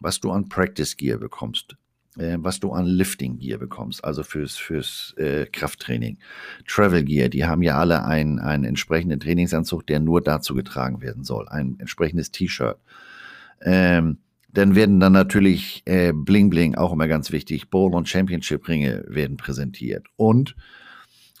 was 0.00 0.20
du 0.20 0.30
an 0.30 0.48
Practice 0.48 0.96
Gear 0.96 1.18
bekommst, 1.18 1.76
äh, 2.16 2.38
was 2.38 2.58
du 2.58 2.72
an 2.72 2.86
Lifting 2.86 3.38
Gear 3.38 3.58
bekommst, 3.58 4.02
also 4.02 4.22
fürs, 4.22 4.56
fürs 4.56 5.14
äh, 5.18 5.46
Krafttraining. 5.46 6.18
Travel 6.66 7.04
Gear, 7.04 7.28
die 7.28 7.44
haben 7.44 7.62
ja 7.62 7.78
alle 7.78 8.04
einen, 8.04 8.38
einen 8.38 8.64
entsprechenden 8.64 9.20
Trainingsanzug, 9.20 9.86
der 9.86 10.00
nur 10.00 10.22
dazu 10.22 10.54
getragen 10.54 11.02
werden 11.02 11.24
soll, 11.24 11.48
ein 11.48 11.78
entsprechendes 11.78 12.30
T-Shirt. 12.30 12.78
Ähm, 13.60 14.18
dann 14.54 14.74
werden 14.74 15.00
dann 15.00 15.12
natürlich 15.12 15.82
äh, 15.84 16.12
Bling 16.14 16.48
Bling 16.48 16.76
auch 16.76 16.92
immer 16.92 17.08
ganz 17.08 17.32
wichtig. 17.32 17.70
Bowl 17.70 17.94
und 17.94 18.08
Championship 18.08 18.66
Ringe 18.68 19.04
werden 19.08 19.36
präsentiert. 19.36 20.06
Und 20.16 20.56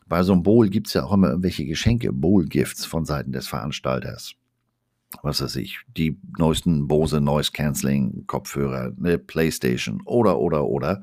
bei 0.06 0.22
so 0.22 0.32
einem 0.32 0.42
Bowl 0.42 0.68
gibt 0.68 0.88
es 0.88 0.94
ja 0.94 1.04
auch 1.04 1.12
immer 1.12 1.28
irgendwelche 1.28 1.64
Geschenke, 1.64 2.12
Bowl-Gifts 2.12 2.84
von 2.84 3.04
Seiten 3.04 3.32
des 3.32 3.48
Veranstalters. 3.48 4.34
Was 5.22 5.40
weiß 5.40 5.56
ich, 5.56 5.78
die 5.96 6.18
neuesten 6.38 6.88
Bose 6.88 7.20
Noise 7.20 7.52
Cancelling 7.52 8.26
Kopfhörer, 8.26 8.92
eine 8.98 9.18
Playstation 9.18 10.02
oder, 10.04 10.38
oder, 10.38 10.64
oder. 10.66 11.02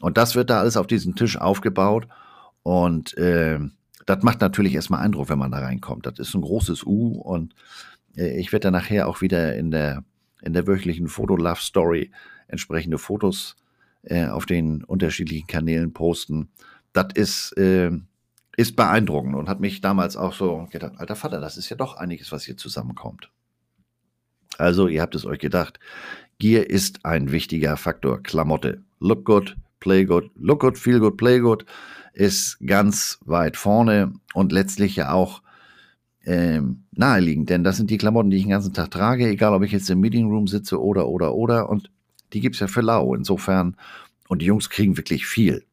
Und 0.00 0.16
das 0.16 0.34
wird 0.34 0.50
da 0.50 0.60
alles 0.60 0.76
auf 0.76 0.86
diesen 0.86 1.14
Tisch 1.14 1.36
aufgebaut. 1.36 2.08
Und 2.62 3.16
äh, 3.18 3.60
das 4.06 4.22
macht 4.22 4.40
natürlich 4.40 4.74
erstmal 4.74 5.00
Eindruck, 5.00 5.28
wenn 5.28 5.38
man 5.38 5.52
da 5.52 5.58
reinkommt. 5.58 6.06
Das 6.06 6.18
ist 6.18 6.34
ein 6.34 6.40
großes 6.40 6.84
U 6.84 7.20
und 7.20 7.54
äh, 8.16 8.38
ich 8.40 8.52
werde 8.52 8.64
da 8.64 8.70
nachher 8.70 9.08
auch 9.08 9.20
wieder 9.20 9.54
in 9.54 9.70
der, 9.70 10.02
in 10.42 10.52
der 10.52 10.66
wöchentlichen 10.66 11.08
Foto-Love-Story 11.08 12.10
entsprechende 12.48 12.98
Fotos 12.98 13.56
äh, 14.02 14.26
auf 14.26 14.46
den 14.46 14.84
unterschiedlichen 14.84 15.46
Kanälen 15.46 15.92
posten. 15.92 16.50
Das 16.92 17.08
ist, 17.14 17.56
äh, 17.56 17.90
ist 18.56 18.76
beeindruckend 18.76 19.34
und 19.34 19.48
hat 19.48 19.60
mich 19.60 19.80
damals 19.80 20.16
auch 20.16 20.34
so 20.34 20.68
gedacht, 20.70 20.94
alter 20.98 21.16
Vater, 21.16 21.40
das 21.40 21.56
ist 21.56 21.68
ja 21.68 21.76
doch 21.76 21.96
einiges, 21.96 22.32
was 22.32 22.44
hier 22.44 22.56
zusammenkommt. 22.56 23.30
Also, 24.58 24.88
ihr 24.88 25.00
habt 25.00 25.14
es 25.14 25.24
euch 25.24 25.38
gedacht, 25.38 25.80
Gear 26.38 26.68
ist 26.68 27.06
ein 27.06 27.32
wichtiger 27.32 27.76
Faktor. 27.76 28.22
Klamotte. 28.22 28.82
Look 29.00 29.24
good, 29.24 29.56
play 29.80 30.04
good, 30.04 30.30
look 30.34 30.60
good, 30.60 30.76
feel 30.76 31.00
good, 31.00 31.16
play 31.16 31.38
good 31.38 31.64
ist 32.12 32.58
ganz 32.66 33.18
weit 33.24 33.56
vorne 33.56 34.12
und 34.34 34.52
letztlich 34.52 34.96
ja 34.96 35.12
auch 35.12 35.41
ähm, 36.24 36.84
naheliegend, 36.92 37.50
denn 37.50 37.64
das 37.64 37.76
sind 37.76 37.90
die 37.90 37.98
Klamotten, 37.98 38.30
die 38.30 38.36
ich 38.36 38.44
den 38.44 38.50
ganzen 38.50 38.72
Tag 38.72 38.90
trage, 38.90 39.28
egal 39.28 39.54
ob 39.54 39.62
ich 39.62 39.72
jetzt 39.72 39.90
im 39.90 40.00
Meeting 40.00 40.28
Room 40.28 40.46
sitze 40.46 40.80
oder, 40.80 41.08
oder, 41.08 41.34
oder. 41.34 41.68
Und 41.68 41.90
die 42.32 42.40
gibt 42.40 42.56
es 42.56 42.60
ja 42.60 42.68
für 42.68 42.80
lau. 42.80 43.14
Insofern, 43.14 43.76
und 44.28 44.40
die 44.40 44.46
Jungs 44.46 44.70
kriegen 44.70 44.96
wirklich 44.96 45.26
viel. 45.26 45.64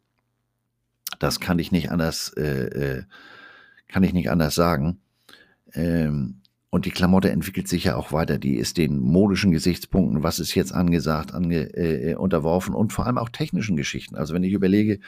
Das 1.20 1.40
kann 1.40 1.60
ich 1.60 1.72
nicht 1.72 1.92
anders, 1.92 2.34
äh, 2.38 2.98
äh, 2.98 3.04
kann 3.88 4.04
ich 4.04 4.14
nicht 4.14 4.30
anders 4.30 4.56
sagen. 4.56 5.00
Ähm, 5.74 6.42
und 6.72 6.86
die 6.86 6.92
Klamotte 6.92 7.32
entwickelt 7.32 7.68
sich 7.68 7.86
ja 7.86 7.96
auch 7.96 8.12
weiter. 8.12 8.38
Die 8.38 8.56
ist 8.56 8.78
den 8.78 9.00
modischen 9.00 9.52
Gesichtspunkten, 9.52 10.22
was 10.22 10.40
ist 10.40 10.54
jetzt 10.54 10.72
angesagt, 10.72 11.34
ange, 11.34 11.76
äh, 11.76 12.16
unterworfen 12.16 12.76
und 12.76 12.94
vor 12.94 13.08
allem 13.08 13.18
auch 13.18 13.30
technischen 13.30 13.76
Geschichten. 13.76 14.16
Also 14.16 14.36
wenn 14.36 14.44
ich 14.44 14.54
überlege, 14.54 15.00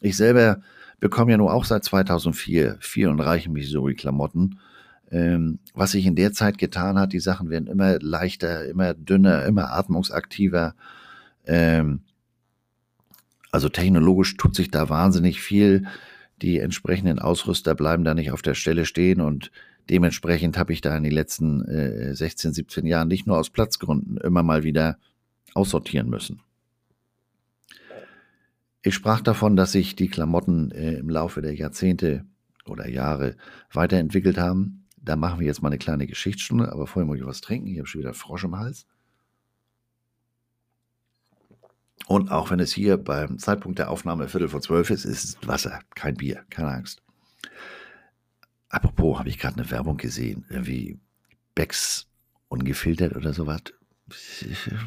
ich 0.00 0.16
selber 0.16 0.60
bekomme 1.00 1.32
ja 1.32 1.38
nur 1.38 1.52
auch 1.52 1.64
seit 1.64 1.82
2004 1.82 2.76
viel 2.80 3.08
und 3.08 3.20
reichen 3.20 3.52
Missouri-Klamotten. 3.52 4.40
Ähm, 4.40 4.60
was 5.10 5.90
sich 5.90 6.06
in 6.06 6.14
der 6.14 6.32
Zeit 6.32 6.58
getan 6.58 6.98
hat, 6.98 7.12
die 7.12 7.20
Sachen 7.20 7.50
werden 7.50 7.66
immer 7.66 7.98
leichter, 7.98 8.64
immer 8.66 8.94
dünner, 8.94 9.44
immer 9.44 9.72
atmungsaktiver. 9.72 10.74
Ähm, 11.46 12.02
also 13.50 13.68
technologisch 13.68 14.36
tut 14.36 14.54
sich 14.54 14.70
da 14.70 14.88
wahnsinnig 14.88 15.40
viel. 15.40 15.86
Die 16.42 16.58
entsprechenden 16.58 17.18
Ausrüster 17.18 17.74
bleiben 17.74 18.04
da 18.04 18.14
nicht 18.14 18.30
auf 18.30 18.42
der 18.42 18.54
Stelle 18.54 18.86
stehen 18.86 19.20
und 19.20 19.50
dementsprechend 19.90 20.56
habe 20.56 20.72
ich 20.72 20.80
da 20.80 20.96
in 20.96 21.02
den 21.02 21.12
letzten 21.12 21.64
äh, 21.66 22.14
16, 22.14 22.52
17 22.52 22.86
Jahren 22.86 23.08
nicht 23.08 23.26
nur 23.26 23.36
aus 23.36 23.50
Platzgründen 23.50 24.16
immer 24.18 24.42
mal 24.42 24.62
wieder 24.62 24.96
aussortieren 25.54 26.08
müssen. 26.08 26.40
Ich 28.82 28.94
sprach 28.94 29.20
davon, 29.20 29.56
dass 29.56 29.72
sich 29.72 29.96
die 29.96 30.08
Klamotten 30.08 30.70
äh, 30.70 30.94
im 30.94 31.10
Laufe 31.10 31.42
der 31.42 31.54
Jahrzehnte 31.54 32.24
oder 32.64 32.88
Jahre 32.88 33.36
weiterentwickelt 33.72 34.38
haben. 34.38 34.79
Da 35.02 35.16
machen 35.16 35.40
wir 35.40 35.46
jetzt 35.46 35.62
mal 35.62 35.68
eine 35.68 35.78
kleine 35.78 36.06
Geschichtsstunde, 36.06 36.70
aber 36.72 36.86
vorher 36.86 37.06
muss 37.06 37.18
ich 37.18 37.26
was 37.26 37.40
trinken. 37.40 37.68
Ich 37.68 37.78
habe 37.78 37.86
schon 37.86 38.00
wieder 38.00 38.14
Frosch 38.14 38.44
im 38.44 38.56
Hals. 38.56 38.86
Und 42.06 42.30
auch 42.30 42.50
wenn 42.50 42.60
es 42.60 42.72
hier 42.72 42.96
beim 42.96 43.38
Zeitpunkt 43.38 43.78
der 43.78 43.90
Aufnahme 43.90 44.28
Viertel 44.28 44.48
vor 44.48 44.60
zwölf 44.60 44.90
ist, 44.90 45.04
ist 45.04 45.24
es 45.24 45.38
Wasser, 45.46 45.80
kein 45.94 46.16
Bier, 46.16 46.44
keine 46.50 46.70
Angst. 46.72 47.02
Apropos, 48.68 49.18
habe 49.18 49.28
ich 49.28 49.38
gerade 49.38 49.56
eine 49.56 49.70
Werbung 49.70 49.96
gesehen, 49.96 50.44
irgendwie 50.48 50.98
Becks 51.54 52.08
ungefiltert 52.48 53.14
oder 53.16 53.32
sowas. 53.32 53.62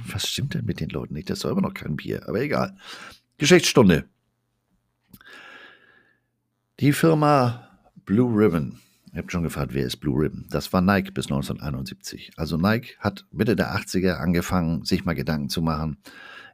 Was 0.07 0.27
stimmt 0.27 0.53
denn 0.53 0.65
mit 0.65 0.79
den 0.79 0.89
Leuten 0.89 1.13
nicht? 1.13 1.29
Das 1.29 1.37
ist 1.37 1.45
doch 1.45 1.51
immer 1.51 1.61
noch 1.61 1.73
kein 1.73 1.95
Bier, 1.95 2.27
aber 2.27 2.41
egal. 2.41 2.77
Geschichtsstunde. 3.37 4.09
Die 6.79 6.91
Firma 6.91 7.69
Blue 8.05 8.37
Ribbon. 8.37 8.79
Ihr 9.13 9.19
habt 9.19 9.31
schon 9.31 9.43
gefragt, 9.43 9.75
wer 9.75 9.85
ist 9.85 9.97
Blue 9.97 10.19
Ribbon? 10.19 10.45
Das 10.49 10.73
war 10.73 10.81
Nike 10.81 11.11
bis 11.11 11.27
1971. 11.27 12.31
Also 12.35 12.57
Nike 12.57 12.95
hat 12.97 13.25
Mitte 13.31 13.55
der 13.55 13.75
80er 13.75 14.15
angefangen, 14.15 14.85
sich 14.85 15.05
mal 15.05 15.13
Gedanken 15.13 15.49
zu 15.49 15.61
machen. 15.61 15.97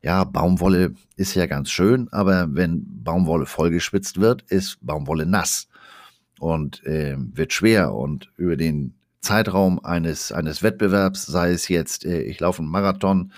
Ja, 0.04 0.26
Baumwolle 0.26 0.94
ist 1.16 1.36
ja 1.36 1.46
ganz 1.46 1.72
schön, 1.72 2.10
aber 2.12 2.54
wenn 2.54 2.86
Baumwolle 3.04 3.46
vollgeschwitzt 3.46 4.20
wird, 4.20 4.44
ist 4.44 4.78
Baumwolle 4.82 5.26
nass 5.26 5.70
und 6.40 6.86
äh, 6.86 7.16
wird 7.18 7.54
schwer. 7.54 7.94
Und 7.94 8.30
über 8.36 8.58
den 8.58 8.94
Zeitraum 9.22 9.84
eines, 9.84 10.34
eines 10.34 10.62
Wettbewerbs, 10.62 11.28
sei 11.28 11.52
es 11.52 11.70
jetzt, 11.70 12.06
äh, 12.06 12.24
ich 12.24 12.42
laufe 12.42 12.62
einen 12.62 12.72
Marathon, 12.72 13.32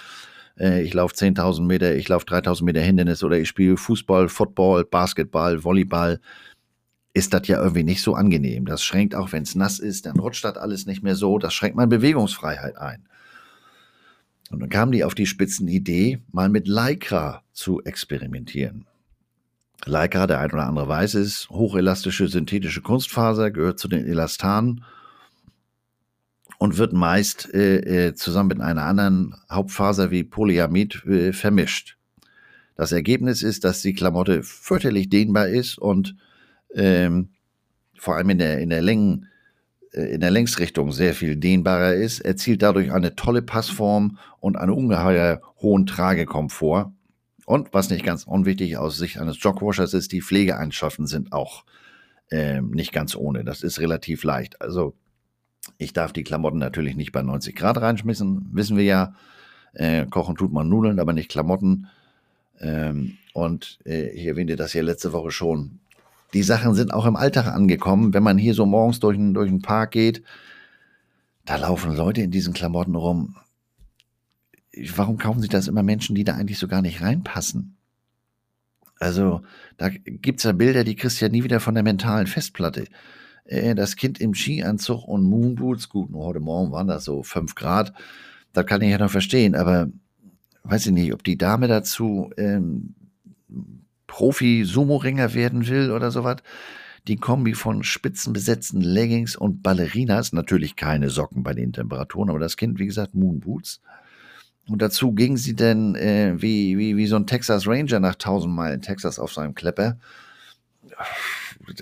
äh, 0.60 0.82
ich 0.82 0.94
laufe 0.94 1.16
10.000 1.16 1.62
Meter, 1.62 1.96
ich 1.96 2.08
laufe 2.08 2.26
3.000 2.26 2.64
Meter 2.64 2.82
Hindernis 2.82 3.24
oder 3.24 3.38
ich 3.38 3.48
spiele 3.48 3.78
Fußball, 3.78 4.30
Football, 4.30 4.86
Basketball, 4.86 5.64
Volleyball, 5.64 6.20
ist 7.14 7.34
das 7.34 7.48
ja 7.48 7.60
irgendwie 7.60 7.84
nicht 7.84 8.02
so 8.02 8.16
angenehm. 8.16 8.66
Das 8.66 8.84
schränkt 8.84 9.16
auch, 9.16 9.32
wenn 9.32 9.44
es 9.44 9.56
nass 9.56 9.80
ist, 9.80 10.06
dann 10.06 10.20
rutscht 10.20 10.46
das 10.46 10.58
alles 10.58 10.86
nicht 10.86 11.04
mehr 11.04 11.16
so. 11.16 11.38
Das 11.38 11.54
schränkt 11.54 11.76
meine 11.76 11.90
Bewegungsfreiheit 11.90 12.78
ein. 12.78 13.08
Und 14.50 14.60
dann 14.60 14.70
kamen 14.70 14.92
die 14.92 15.04
auf 15.04 15.16
die 15.16 15.26
spitzen 15.26 15.68
Idee, 15.68 16.20
mal 16.32 16.50
mit 16.50 16.68
Lycra 16.68 17.44
zu 17.54 17.82
experimentieren. 17.84 18.86
Lycra, 19.86 20.28
der 20.28 20.40
ein 20.40 20.52
oder 20.52 20.68
andere 20.68 20.88
weiß 20.88 21.16
es, 21.16 21.50
hochelastische 21.50 22.28
synthetische 22.28 22.82
Kunstfaser, 22.82 23.52
gehört 23.52 23.80
zu 23.80 23.88
den 23.88 24.06
Elastanen 24.06 24.84
und 26.60 26.78
wird 26.78 26.94
meist 26.94 27.52
äh, 27.54 28.08
äh, 28.10 28.14
zusammen 28.14 28.50
mit 28.50 28.62
einer 28.62 28.84
anderen 28.84 29.36
Hauptfaser 29.50 30.12
wie 30.12 30.24
Polyamid 30.24 31.04
äh, 31.06 31.34
vermischt. 31.34 31.98
Das 32.76 32.92
Ergebnis 32.92 33.42
ist, 33.42 33.64
dass 33.64 33.82
die 33.82 33.94
Klamotte 33.94 34.44
fürchterlich 34.44 35.10
dehnbar 35.10 35.48
ist 35.48 35.78
und 35.78 36.16
ähm, 36.76 37.30
vor 37.98 38.16
allem 38.16 38.30
in 38.32 38.38
der, 38.40 38.60
in 38.60 38.70
der 38.70 38.82
Längen, 38.82 39.28
äh, 39.94 40.14
in 40.14 40.22
der 40.22 40.32
Längsrichtung 40.32 40.92
sehr 40.92 41.14
viel 41.14 41.36
dehnbarer 41.36 41.94
ist, 41.94 42.20
erzielt 42.20 42.62
dadurch 42.62 42.92
eine 42.92 43.16
tolle 43.16 43.42
Passform 43.42 44.18
und 44.40 44.58
einen 44.58 44.72
ungeheuer 44.72 45.42
hohen 45.62 45.86
Tragekomfort. 45.86 46.92
Und 47.46 47.74
was 47.74 47.90
nicht 47.90 48.06
ganz 48.06 48.24
unwichtig 48.24 48.78
aus 48.78 48.98
Sicht 48.98 49.20
eines 49.20 49.42
Jogwashers 49.42 49.94
ist, 49.94 50.12
die 50.12 50.22
Pflegeeinschaften 50.22 51.06
sind 51.06 51.34
auch 51.34 51.66
ähm, 52.32 52.72
nicht 52.72 52.94
ganz 52.94 53.16
ohne. 53.16 53.44
Das 53.44 53.62
ist 53.62 53.80
relativ 53.80 54.24
leicht. 54.24 54.62
Also 54.62 54.96
ich 55.78 55.94
darf 55.94 56.14
die 56.14 56.24
Klamotten 56.24 56.60
natürlich 56.60 56.96
nicht 56.96 57.12
bei 57.12 57.22
90 57.22 57.56
Grad 57.56 57.80
reinschmissen, 57.80 58.50
wissen 58.54 58.78
wir 58.78 58.86
ja. 58.86 59.14
Äh, 59.74 60.06
kochen 60.08 60.36
tut 60.36 60.52
man 60.52 60.68
Nudeln, 60.70 61.00
aber 61.00 61.14
nicht 61.14 61.30
Klamotten. 61.30 61.88
Ähm, 62.60 63.18
und 63.34 63.80
äh, 63.86 64.10
ich 64.10 64.26
erwähnte 64.26 64.56
das 64.56 64.74
ja 64.74 64.82
letzte 64.82 65.14
Woche 65.14 65.32
schon. 65.32 65.81
Die 66.34 66.44
Sachen 66.44 66.74
sind 66.74 66.94
auch 66.94 67.06
im 67.06 67.16
Alltag 67.16 67.48
angekommen. 67.48 68.14
Wenn 68.14 68.24
man 68.24 68.38
hier 68.38 68.54
so 68.54 68.66
morgens 68.66 69.00
durch, 69.00 69.18
ein, 69.18 69.34
durch 69.34 69.50
einen 69.50 69.62
Park 69.62 69.92
geht, 69.92 70.24
da 71.46 71.58
laufen 71.58 71.96
Leute 71.96 72.22
in 72.22 72.32
diesen 72.32 72.54
Klamotten 72.54 72.96
rum. 72.96 73.36
Warum 74.96 75.18
kaufen 75.18 75.42
sich 75.42 75.50
das 75.50 75.68
immer 75.68 75.84
Menschen, 75.84 76.16
die 76.16 76.24
da 76.24 76.36
eigentlich 76.36 76.60
so 76.60 76.68
gar 76.68 76.82
nicht 76.82 77.02
reinpassen? 77.02 77.76
Also, 79.00 79.42
da 79.78 79.90
gibt 79.90 80.40
es 80.40 80.44
ja 80.44 80.52
Bilder, 80.52 80.84
die 80.84 80.96
kriegst 80.96 81.20
du 81.20 81.26
ja 81.26 81.32
nie 81.32 81.44
wieder 81.44 81.60
von 81.60 81.74
der 81.74 81.84
mentalen 81.84 82.28
Festplatte 82.28 82.86
äh, 83.46 83.76
das 83.76 83.96
Kind 83.96 84.20
im 84.20 84.34
Skianzug 84.34 85.08
und 85.08 85.24
Moonboots, 85.24 85.90
gut, 85.90 86.10
nur 86.10 86.26
heute 86.26 86.40
Morgen 86.40 86.72
waren 86.72 86.88
das 86.88 87.04
so 87.04 87.24
fünf 87.24 87.56
Grad, 87.56 87.94
das 88.54 88.66
kann 88.66 88.82
ich 88.82 88.90
ja 88.90 88.98
noch 88.98 89.12
verstehen, 89.12 89.56
aber 89.56 89.88
weiß 90.64 90.88
ich 90.88 90.92
nicht, 90.92 91.14
ob 91.14 91.24
die 91.24 91.38
Dame 91.38 91.68
dazu 91.68 92.32
ähm, 92.38 92.96
Profi-Sumo-Ringer 94.12 95.34
werden 95.34 95.68
will 95.68 95.90
oder 95.90 96.12
sowas. 96.12 96.38
Die 97.08 97.16
Kombi 97.16 97.54
von 97.54 97.82
spitzenbesetzten 97.82 98.82
Leggings 98.82 99.38
und 99.38 99.64
Ballerinas, 99.64 100.34
natürlich 100.34 100.76
keine 100.76 101.10
Socken 101.10 101.44
bei 101.44 101.54
den 101.54 101.72
Temperaturen, 101.72 102.30
aber 102.30 102.40
das 102.40 102.58
Kind, 102.58 102.78
wie 102.78 102.86
gesagt, 102.86 103.16
Moonboots. 103.16 103.80
Und 104.68 104.82
dazu 104.82 105.14
ging 105.14 105.38
sie 105.38 105.56
denn 105.56 105.96
äh, 105.96 106.34
wie, 106.38 106.78
wie, 106.78 106.98
wie 106.98 107.08
so 107.08 107.16
ein 107.16 107.26
Texas 107.26 107.66
Ranger 107.66 108.02
nach 108.02 108.14
1000 108.14 108.54
Meilen 108.54 108.82
Texas 108.82 109.18
auf 109.18 109.32
seinem 109.32 109.56
Klepper. 109.56 109.98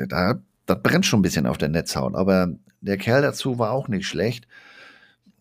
Da 0.07 0.39
das 0.67 0.83
brennt 0.83 1.07
schon 1.07 1.19
ein 1.19 1.23
bisschen 1.23 1.47
auf 1.47 1.57
der 1.57 1.69
Netzhaut. 1.69 2.13
Aber 2.13 2.53
der 2.81 2.97
Kerl 2.97 3.23
dazu 3.23 3.57
war 3.57 3.71
auch 3.71 3.87
nicht 3.87 4.05
schlecht. 4.05 4.47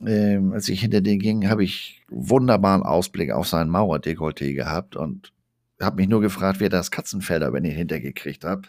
Ähm, 0.04 0.52
als 0.54 0.68
ich 0.70 0.80
hinter 0.80 1.02
den 1.02 1.18
ging, 1.18 1.50
habe 1.50 1.64
ich 1.64 2.02
wunderbaren 2.08 2.82
Ausblick 2.82 3.30
auf 3.30 3.46
sein 3.46 3.68
Mauerdekolleté 3.68 4.54
gehabt 4.54 4.96
und 4.96 5.32
habe 5.80 5.96
mich 5.96 6.08
nur 6.08 6.20
gefragt, 6.20 6.60
wer 6.60 6.68
das 6.68 6.90
Katzenfell 6.90 7.40
da 7.40 7.48
über 7.48 7.60
den 7.60 7.70
hintergekriegt 7.70 8.44
hat. 8.44 8.66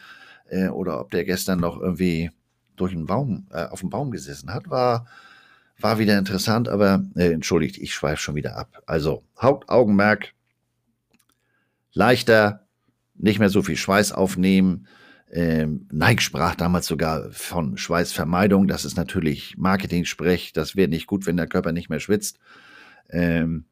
Äh, 0.50 0.70
oder 0.70 1.00
ob 1.00 1.12
der 1.12 1.26
gestern 1.26 1.60
noch 1.60 1.80
irgendwie 1.80 2.32
durch 2.76 2.94
einen 2.94 3.06
Baum, 3.06 3.48
äh, 3.52 3.66
auf 3.66 3.82
dem 3.82 3.90
Baum 3.90 4.12
gesessen 4.12 4.54
hat. 4.54 4.70
War, 4.70 5.06
war 5.80 6.00
wieder 6.00 6.18
interessant, 6.18 6.70
aber 6.70 7.04
äh, 7.16 7.32
entschuldigt, 7.32 7.78
ich 7.78 7.94
schweife 7.94 8.22
schon 8.22 8.36
wieder 8.36 8.58
ab. 8.58 8.82
Also 8.86 9.24
Hauptaugenmerk, 9.40 10.34
leichter, 11.94 12.68
nicht 13.16 13.40
mehr 13.40 13.50
so 13.50 13.62
viel 13.62 13.76
Schweiß 13.76 14.12
aufnehmen. 14.12 14.88
Ähm, 15.32 15.88
Nike 15.92 16.22
sprach 16.22 16.56
damals 16.56 16.88
sogar 16.88 17.32
von 17.32 17.78
Schweißvermeidung. 17.78 18.68
Das 18.68 18.86
ist 18.86 18.98
natürlich 18.98 19.58
Marketing-Sprech. 19.58 20.54
Das 20.54 20.76
wäre 20.76 20.88
nicht 20.88 21.06
gut, 21.06 21.26
wenn 21.26 21.38
der 21.38 21.48
Körper 21.48 21.72
nicht 21.72 21.90
mehr 21.90 22.00
schwitzt. 22.00 22.40
Ähm, 23.10 23.66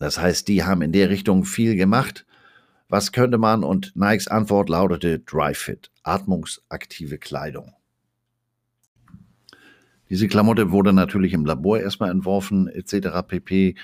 das 0.00 0.18
heißt, 0.18 0.48
die 0.48 0.64
haben 0.64 0.82
in 0.82 0.92
der 0.92 1.10
Richtung 1.10 1.44
viel 1.44 1.76
gemacht. 1.76 2.26
Was 2.88 3.12
könnte 3.12 3.38
man? 3.38 3.64
Und 3.64 3.94
Nikes 3.96 4.28
Antwort 4.28 4.68
lautete 4.68 5.18
Dry 5.18 5.54
Fit, 5.54 5.90
atmungsaktive 6.02 7.18
Kleidung. 7.18 7.72
Diese 10.08 10.28
Klamotte 10.28 10.70
wurde 10.70 10.92
natürlich 10.92 11.32
im 11.32 11.44
Labor 11.44 11.80
erstmal 11.80 12.10
entworfen, 12.10 12.68
etc. 12.68 13.22
pp. 13.26 13.74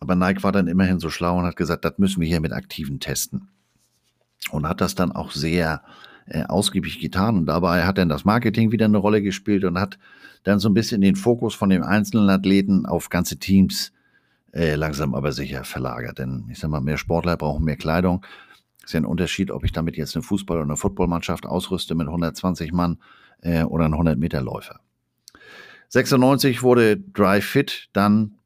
Aber 0.00 0.16
Nike 0.16 0.42
war 0.42 0.52
dann 0.52 0.66
immerhin 0.66 0.98
so 0.98 1.08
schlau 1.08 1.38
und 1.38 1.44
hat 1.44 1.56
gesagt, 1.56 1.84
das 1.84 1.98
müssen 1.98 2.20
wir 2.20 2.28
hier 2.28 2.40
mit 2.40 2.52
Aktiven 2.52 2.98
testen. 2.98 3.48
Und 4.50 4.68
hat 4.68 4.80
das 4.80 4.94
dann 4.94 5.12
auch 5.12 5.30
sehr 5.30 5.82
äh, 6.26 6.42
ausgiebig 6.44 6.98
getan. 6.98 7.36
Und 7.36 7.46
dabei 7.46 7.84
hat 7.84 7.98
dann 7.98 8.08
das 8.08 8.24
Marketing 8.24 8.72
wieder 8.72 8.86
eine 8.86 8.98
Rolle 8.98 9.22
gespielt 9.22 9.64
und 9.64 9.78
hat 9.78 9.98
dann 10.42 10.58
so 10.58 10.68
ein 10.68 10.74
bisschen 10.74 11.00
den 11.00 11.16
Fokus 11.16 11.54
von 11.54 11.70
dem 11.70 11.82
einzelnen 11.82 12.28
Athleten 12.28 12.84
auf 12.84 13.08
ganze 13.08 13.38
Teams 13.38 13.92
äh, 14.56 14.74
langsam 14.74 15.14
aber 15.14 15.32
sicher 15.32 15.64
verlagert. 15.64 16.18
Denn 16.18 16.46
ich 16.50 16.58
sag 16.58 16.70
mal, 16.70 16.80
mehr 16.80 16.98
Sportler 16.98 17.36
brauchen 17.36 17.64
mehr 17.64 17.76
Kleidung. 17.76 18.24
Ist 18.84 18.94
ja 18.94 19.00
ein 19.00 19.04
Unterschied, 19.04 19.50
ob 19.50 19.64
ich 19.64 19.72
damit 19.72 19.96
jetzt 19.96 20.16
eine 20.16 20.22
Fußball- 20.22 20.56
oder 20.56 20.62
eine 20.62 20.76
Footballmannschaft 20.76 21.46
ausrüste 21.46 21.94
mit 21.94 22.06
120 22.06 22.72
Mann 22.72 22.98
äh, 23.42 23.64
oder 23.64 23.86
einen 23.86 23.94
100-Meter-Läufer. 23.94 24.80
96 25.88 26.62
wurde 26.62 26.96
Dry 26.96 27.40
Fit 27.40 27.88
dann 27.92 28.36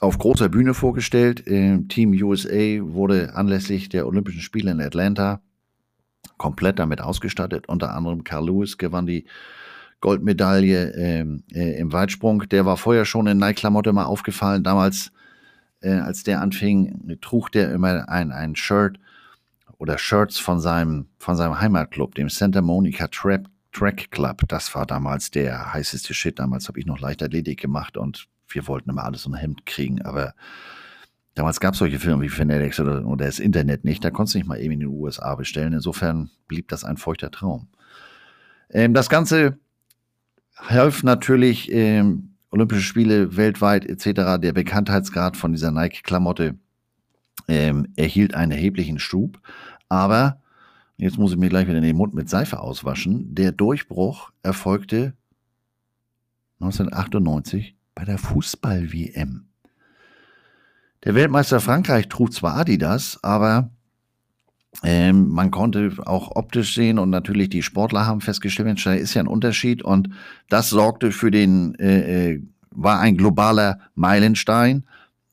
auf 0.00 0.18
großer 0.18 0.48
Bühne 0.48 0.74
vorgestellt. 0.74 1.44
Team 1.44 2.12
USA 2.22 2.80
wurde 2.80 3.34
anlässlich 3.34 3.88
der 3.88 4.06
Olympischen 4.06 4.40
Spiele 4.40 4.70
in 4.70 4.80
Atlanta 4.80 5.42
komplett 6.38 6.78
damit 6.78 7.00
ausgestattet. 7.00 7.68
Unter 7.68 7.94
anderem 7.94 8.24
Carl 8.24 8.46
Lewis 8.46 8.78
gewann 8.78 9.06
die 9.06 9.26
Goldmedaille 10.00 10.92
ähm, 10.96 11.44
äh, 11.52 11.78
im 11.78 11.92
Weitsprung. 11.92 12.48
Der 12.48 12.66
war 12.66 12.76
vorher 12.76 13.04
schon 13.04 13.28
in 13.28 13.38
Nike-Klamotte 13.38 13.92
mal 13.92 14.04
aufgefallen. 14.04 14.64
Damals, 14.64 15.12
äh, 15.82 15.92
als 15.92 16.22
der 16.22 16.40
anfing, 16.40 17.18
trug 17.20 17.52
der 17.52 17.72
immer 17.72 18.08
ein, 18.08 18.32
ein 18.32 18.56
Shirt 18.56 18.98
oder 19.78 19.98
Shirts 19.98 20.38
von 20.38 20.60
seinem, 20.60 21.08
von 21.18 21.36
seinem 21.36 21.60
Heimatclub, 21.60 22.14
dem 22.14 22.28
Santa 22.28 22.62
Monica 22.62 23.08
Trap 23.08 23.48
Track 23.72 24.10
Club, 24.10 24.42
das 24.48 24.74
war 24.74 24.86
damals 24.86 25.30
der 25.30 25.72
heißeste 25.72 26.14
Shit. 26.14 26.38
Damals 26.38 26.68
habe 26.68 26.78
ich 26.78 26.86
noch 26.86 27.00
Leichtathletik 27.00 27.60
gemacht 27.60 27.96
und 27.96 28.28
wir 28.48 28.66
wollten 28.68 28.90
immer 28.90 29.04
alles 29.04 29.26
ein 29.26 29.34
Hemd 29.34 29.64
kriegen. 29.64 30.02
Aber 30.02 30.34
damals 31.34 31.58
gab 31.58 31.72
es 31.72 31.78
solche 31.78 31.98
Firmen 31.98 32.22
wie 32.22 32.28
Fanatics 32.28 32.78
oder, 32.80 33.04
oder 33.06 33.24
das 33.24 33.38
Internet 33.38 33.84
nicht. 33.84 34.04
Da 34.04 34.10
konntest 34.10 34.34
du 34.34 34.38
nicht 34.38 34.46
mal 34.46 34.60
eben 34.60 34.74
in 34.74 34.80
den 34.80 34.88
USA 34.90 35.34
bestellen. 35.34 35.72
Insofern 35.72 36.30
blieb 36.48 36.68
das 36.68 36.84
ein 36.84 36.98
feuchter 36.98 37.30
Traum. 37.30 37.68
Ähm, 38.68 38.92
das 38.92 39.08
Ganze 39.08 39.58
half 40.56 41.02
natürlich 41.02 41.72
ähm, 41.72 42.31
Olympische 42.52 42.82
Spiele 42.82 43.36
weltweit 43.36 43.84
etc. 43.84 44.40
Der 44.40 44.52
Bekanntheitsgrad 44.52 45.36
von 45.36 45.50
dieser 45.50 45.72
Nike-Klamotte 45.72 46.54
ähm, 47.48 47.88
erhielt 47.96 48.34
einen 48.34 48.52
erheblichen 48.52 49.00
Schub. 49.00 49.40
Aber 49.88 50.38
Jetzt 51.02 51.18
muss 51.18 51.32
ich 51.32 51.36
mir 51.36 51.48
gleich 51.48 51.66
wieder 51.66 51.80
den 51.80 51.96
Mund 51.96 52.14
mit 52.14 52.28
Seife 52.28 52.60
auswaschen. 52.60 53.34
Der 53.34 53.50
Durchbruch 53.50 54.30
erfolgte 54.44 55.14
1998 56.60 57.74
bei 57.96 58.04
der 58.04 58.18
Fußball-WM. 58.18 59.48
Der 61.02 61.14
Weltmeister 61.16 61.58
Frankreich 61.58 62.08
trug 62.08 62.32
zwar 62.32 62.54
Adidas, 62.54 63.18
aber 63.24 63.70
ähm, 64.82 65.28
man 65.28 65.50
konnte 65.50 65.92
auch 66.06 66.34
optisch 66.34 66.74
sehen 66.74 66.98
und 66.98 67.10
natürlich 67.10 67.50
die 67.50 67.62
Sportler 67.62 68.06
haben 68.06 68.20
festgestellt, 68.20 68.84
da 68.84 68.94
ist 68.94 69.14
ja 69.14 69.22
ein 69.22 69.28
Unterschied 69.28 69.82
und 69.82 70.08
das 70.48 70.70
sorgte 70.70 71.12
für 71.12 71.30
den, 71.30 71.74
äh, 71.76 72.32
äh 72.32 72.42
war 72.74 73.00
ein 73.00 73.18
globaler 73.18 73.80
Meilenstein, 73.94 74.84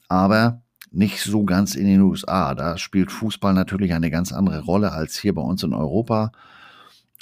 aber 0.10 0.62
nicht 0.91 1.21
so 1.21 1.45
ganz 1.45 1.75
in 1.75 1.88
den 1.88 2.02
USA. 2.02 2.54
Da 2.56 2.78
spielt 2.78 3.12
Fußball 3.12 3.54
natürlich 3.54 3.93
eine 3.93 4.12
ganz 4.12 4.34
andere 4.34 4.62
Rolle 4.62 4.91
als 4.91 5.17
hier 5.17 5.34
bei 5.34 5.41
uns 5.41 5.63
in 5.63 5.73
Europa. 5.73 6.34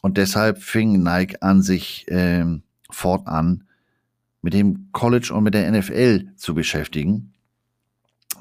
Und 0.02 0.18
deshalb 0.18 0.62
fing 0.62 1.04
Nike 1.04 1.38
an, 1.42 1.62
sich 1.62 2.06
ähm, 2.10 2.64
fortan 2.90 3.66
mit 4.42 4.54
dem 4.54 4.90
College 4.92 5.34
und 5.34 5.44
mit 5.44 5.54
der 5.54 5.70
NFL 5.72 6.30
zu 6.36 6.54
beschäftigen. 6.54 7.34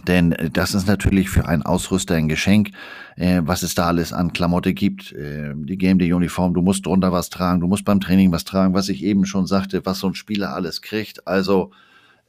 Denn 0.06 0.32
äh, 0.32 0.50
das 0.50 0.74
ist 0.74 0.86
natürlich 0.86 1.30
für 1.30 1.46
einen 1.46 1.62
Ausrüster 1.62 2.14
ein 2.14 2.28
Geschenk, 2.28 2.70
äh, 3.16 3.40
was 3.44 3.62
es 3.62 3.74
da 3.74 3.86
alles 3.86 4.12
an 4.12 4.32
Klamotte 4.32 4.74
gibt. 4.74 5.12
Äh, 5.12 5.54
die 5.54 5.78
Game 5.78 5.98
Day 5.98 6.12
Uniform, 6.12 6.54
du 6.54 6.62
musst 6.62 6.86
drunter 6.86 7.12
was 7.12 7.30
tragen, 7.30 7.60
du 7.60 7.66
musst 7.66 7.84
beim 7.84 8.00
Training 8.00 8.32
was 8.32 8.44
tragen, 8.44 8.74
was 8.74 8.88
ich 8.88 9.02
eben 9.02 9.26
schon 9.26 9.46
sagte, 9.46 9.84
was 9.84 10.00
so 10.00 10.08
ein 10.08 10.14
Spieler 10.14 10.54
alles 10.54 10.82
kriegt. 10.82 11.26
Also 11.26 11.72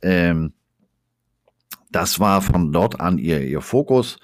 ähm, 0.02 0.54
das 1.92 2.20
war 2.20 2.42
von 2.42 2.72
dort 2.72 3.00
an 3.00 3.18
ihr, 3.18 3.42
ihr 3.42 3.62
Fokus. 3.62 4.20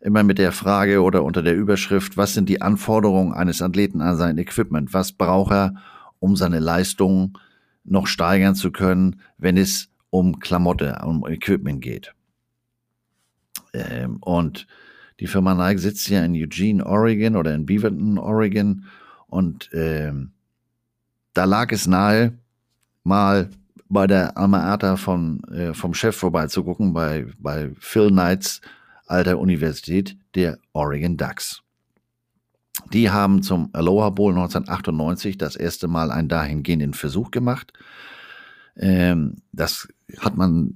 Immer 0.00 0.22
mit 0.22 0.38
der 0.38 0.52
Frage 0.52 1.02
oder 1.02 1.24
unter 1.24 1.42
der 1.42 1.56
Überschrift, 1.56 2.16
was 2.16 2.32
sind 2.32 2.48
die 2.48 2.62
Anforderungen 2.62 3.32
eines 3.32 3.60
Athleten 3.60 4.00
an 4.00 4.16
sein 4.16 4.38
Equipment? 4.38 4.94
Was 4.94 5.10
braucht 5.10 5.52
er, 5.52 5.74
um 6.20 6.36
seine 6.36 6.60
Leistungen 6.60 7.32
noch 7.84 8.06
steigern 8.06 8.54
zu 8.54 8.70
können, 8.70 9.20
wenn 9.38 9.56
es 9.56 9.88
um 10.10 10.38
Klamotte, 10.38 11.00
um 11.04 11.26
Equipment 11.26 11.82
geht? 11.82 12.14
Ähm, 13.72 14.18
und 14.20 14.66
die 15.20 15.26
Firma 15.26 15.54
Nike 15.54 15.80
sitzt 15.80 16.08
ja 16.08 16.24
in 16.24 16.34
Eugene, 16.34 16.84
Oregon 16.84 17.36
oder 17.36 17.54
in 17.54 17.66
Beaverton, 17.66 18.18
Oregon. 18.18 18.84
Und 19.26 19.70
ähm, 19.72 20.32
da 21.34 21.44
lag 21.44 21.72
es 21.72 21.86
nahe, 21.86 22.38
mal 23.04 23.50
bei 23.88 24.06
der 24.06 24.36
Alma 24.36 24.72
Ata 24.72 24.96
von, 24.96 25.42
äh, 25.44 25.74
vom 25.74 25.94
Chef 25.94 26.16
vorbeizugucken, 26.16 26.92
bei, 26.92 27.26
bei 27.38 27.70
Phil 27.78 28.08
Knights 28.08 28.60
alter 29.06 29.38
Universität, 29.38 30.16
der 30.34 30.58
Oregon 30.72 31.16
Ducks. 31.16 31.62
Die 32.92 33.10
haben 33.10 33.42
zum 33.42 33.70
Aloha 33.72 34.10
Bowl 34.10 34.32
1998 34.32 35.38
das 35.38 35.56
erste 35.56 35.88
Mal 35.88 36.10
einen 36.10 36.28
dahingehenden 36.28 36.94
Versuch 36.94 37.30
gemacht. 37.30 37.72
Ähm, 38.76 39.36
das 39.52 39.88
hat 40.20 40.36
man, 40.36 40.74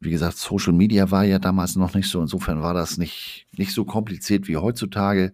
wie 0.00 0.10
gesagt, 0.10 0.36
Social 0.36 0.72
Media 0.72 1.10
war 1.10 1.24
ja 1.24 1.38
damals 1.38 1.76
noch 1.76 1.94
nicht 1.94 2.08
so. 2.08 2.20
Insofern 2.20 2.62
war 2.62 2.74
das 2.74 2.98
nicht, 2.98 3.46
nicht 3.56 3.72
so 3.72 3.84
kompliziert 3.84 4.48
wie 4.48 4.56
heutzutage. 4.56 5.32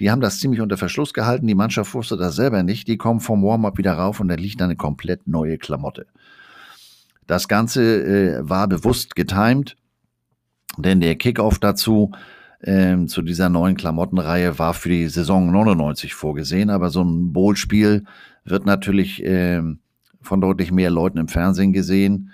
Die 0.00 0.10
haben 0.10 0.20
das 0.20 0.38
ziemlich 0.38 0.60
unter 0.60 0.76
Verschluss 0.76 1.12
gehalten. 1.12 1.46
Die 1.46 1.54
Mannschaft 1.54 1.94
wusste 1.94 2.16
das 2.16 2.36
selber 2.36 2.62
nicht. 2.62 2.86
Die 2.86 2.96
kommen 2.96 3.20
vom 3.20 3.42
Warm-up 3.42 3.78
wieder 3.78 3.94
rauf 3.94 4.20
und 4.20 4.28
da 4.28 4.34
liegt 4.34 4.62
eine 4.62 4.76
komplett 4.76 5.26
neue 5.26 5.58
Klamotte. 5.58 6.06
Das 7.26 7.48
Ganze 7.48 7.82
äh, 8.04 8.48
war 8.48 8.68
bewusst 8.68 9.16
getimed, 9.16 9.76
denn 10.78 11.00
der 11.00 11.16
Kickoff 11.16 11.58
dazu 11.58 12.12
ähm, 12.62 13.08
zu 13.08 13.22
dieser 13.22 13.48
neuen 13.48 13.76
Klamottenreihe 13.76 14.58
war 14.58 14.74
für 14.74 14.88
die 14.88 15.08
Saison 15.08 15.50
99 15.50 16.14
vorgesehen, 16.14 16.70
aber 16.70 16.90
so 16.90 17.02
ein 17.02 17.32
Bowl-Spiel 17.32 18.04
wird 18.44 18.66
natürlich 18.66 19.22
ähm, 19.24 19.80
von 20.20 20.40
deutlich 20.40 20.72
mehr 20.72 20.90
Leuten 20.90 21.18
im 21.18 21.28
Fernsehen 21.28 21.72
gesehen. 21.72 22.32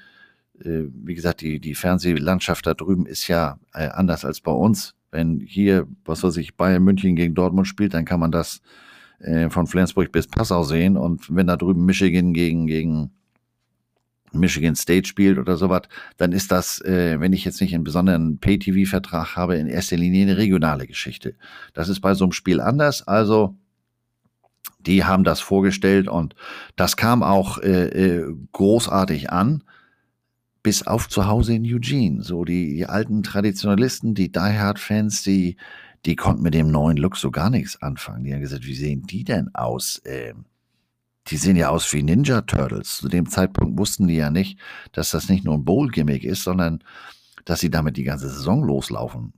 Äh, 0.61 0.85
wie 0.93 1.15
gesagt, 1.15 1.41
die, 1.41 1.61
die 1.61 1.75
Fernsehlandschaft 1.75 2.67
da 2.67 2.75
drüben 2.75 3.07
ist 3.07 3.29
ja 3.29 3.59
äh, 3.73 3.89
anders 3.89 4.25
als 4.25 4.41
bei 4.41 4.53
uns. 4.53 4.95
Wenn 5.11 5.41
hier, 5.41 5.87
was 6.05 6.23
weiß 6.23 6.37
ich, 6.39 6.57
Bayern 6.57 6.83
München 6.83 7.17
gegen 7.17 7.35
Dortmund 7.35 7.69
spielt, 7.69 7.95
dann 7.95 8.05
kann 8.05 8.21
man 8.21 8.33
das 8.33 8.61
äh, 9.21 9.49
von 9.51 9.67
Flensburg 9.67 10.13
bis 10.13 10.27
Passau 10.27 10.65
sehen. 10.65 10.97
Und 10.97 11.35
wenn 11.35 11.47
da 11.47 11.57
drüben 11.57 11.85
Michigan 11.85 12.33
gegen, 12.33 12.67
gegen 12.67 13.13
Michigan 14.33 14.75
State 14.75 15.09
spielt 15.09 15.39
oder 15.39 15.57
sowas, 15.57 15.83
dann 16.17 16.33
ist 16.33 16.51
das, 16.51 16.81
äh, 16.83 17.21
wenn 17.21 17.33
ich 17.33 17.45
jetzt 17.45 17.61
nicht 17.61 17.75
einen 17.75 17.85
besonderen 17.85 18.39
Pay-TV-Vertrag 18.39 19.37
habe, 19.37 19.57
in 19.57 19.67
erster 19.67 19.97
Linie 19.97 20.23
eine 20.23 20.37
regionale 20.37 20.87
Geschichte. 20.87 21.35
Das 21.73 21.89
ist 21.89 22.01
bei 22.01 22.15
so 22.15 22.25
einem 22.25 22.33
Spiel 22.33 22.61
anders. 22.61 23.07
Also 23.07 23.57
die 24.81 25.05
haben 25.05 25.25
das 25.25 25.41
vorgestellt 25.41 26.09
und 26.09 26.35
das 26.77 26.97
kam 26.97 27.23
auch 27.23 27.59
äh, 27.59 28.25
großartig 28.53 29.31
an, 29.31 29.63
bis 30.65 30.85
auf 30.85 31.09
zu 31.09 31.27
Hause 31.27 31.55
in 31.55 31.65
Eugene. 31.65 32.25
So 32.25 32.45
die, 32.45 32.75
die 32.75 32.87
alten 32.87 33.23
Traditionalisten, 33.23 34.15
die 34.15 34.33
Die 34.33 34.41
Hard-Fans, 34.41 35.23
die, 35.23 35.57
die 36.05 36.17
konnten 36.17 36.43
mit 36.43 36.55
dem 36.55 36.73
neuen 36.73 36.97
Look 36.97 37.17
so 37.17 37.31
gar 37.31 37.51
nichts 37.51 37.81
anfangen. 37.81 38.25
Die 38.25 38.33
haben 38.33 38.41
gesagt, 38.41 38.67
wie 38.67 38.75
sehen 38.75 39.03
die 39.03 39.25
denn 39.25 39.55
aus? 39.55 40.03
Ähm, 40.05 40.47
die 41.29 41.37
sehen 41.37 41.57
ja 41.57 41.69
aus 41.69 41.93
wie 41.93 42.03
Ninja 42.03 42.41
Turtles. 42.41 42.99
Zu 42.99 43.09
dem 43.09 43.29
Zeitpunkt 43.29 43.79
wussten 43.79 44.09
die 44.09 44.17
ja 44.17 44.31
nicht, 44.31 44.59
dass 44.93 45.11
das 45.11 45.29
nicht 45.29 45.45
nur 45.45 45.55
ein 45.55 45.65
Bowl-Gimmick 45.65 46.25
ist, 46.25 46.43
sondern 46.43 46.83
dass 47.45 47.61
sie 47.61 47.71
damit 47.71 47.97
die 47.97 48.05
ganze 48.05 48.29
Saison 48.29 48.65
loslaufen. 48.65 49.35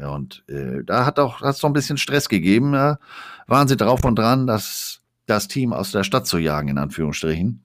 Und 0.00 0.44
äh, 0.48 0.84
da 0.84 1.04
hat 1.04 1.18
auch 1.18 1.42
hat's 1.42 1.58
so 1.58 1.66
ein 1.66 1.74
bisschen 1.74 1.98
Stress 1.98 2.28
gegeben. 2.28 2.72
Ja. 2.72 2.98
Waren 3.46 3.68
sie 3.68 3.76
drauf 3.76 4.04
und 4.04 4.16
dran, 4.16 4.46
das, 4.46 5.02
das 5.26 5.48
Team 5.48 5.72
aus 5.72 5.92
der 5.92 6.04
Stadt 6.04 6.26
zu 6.26 6.38
jagen, 6.38 6.68
in 6.68 6.78
Anführungsstrichen. 6.78 7.62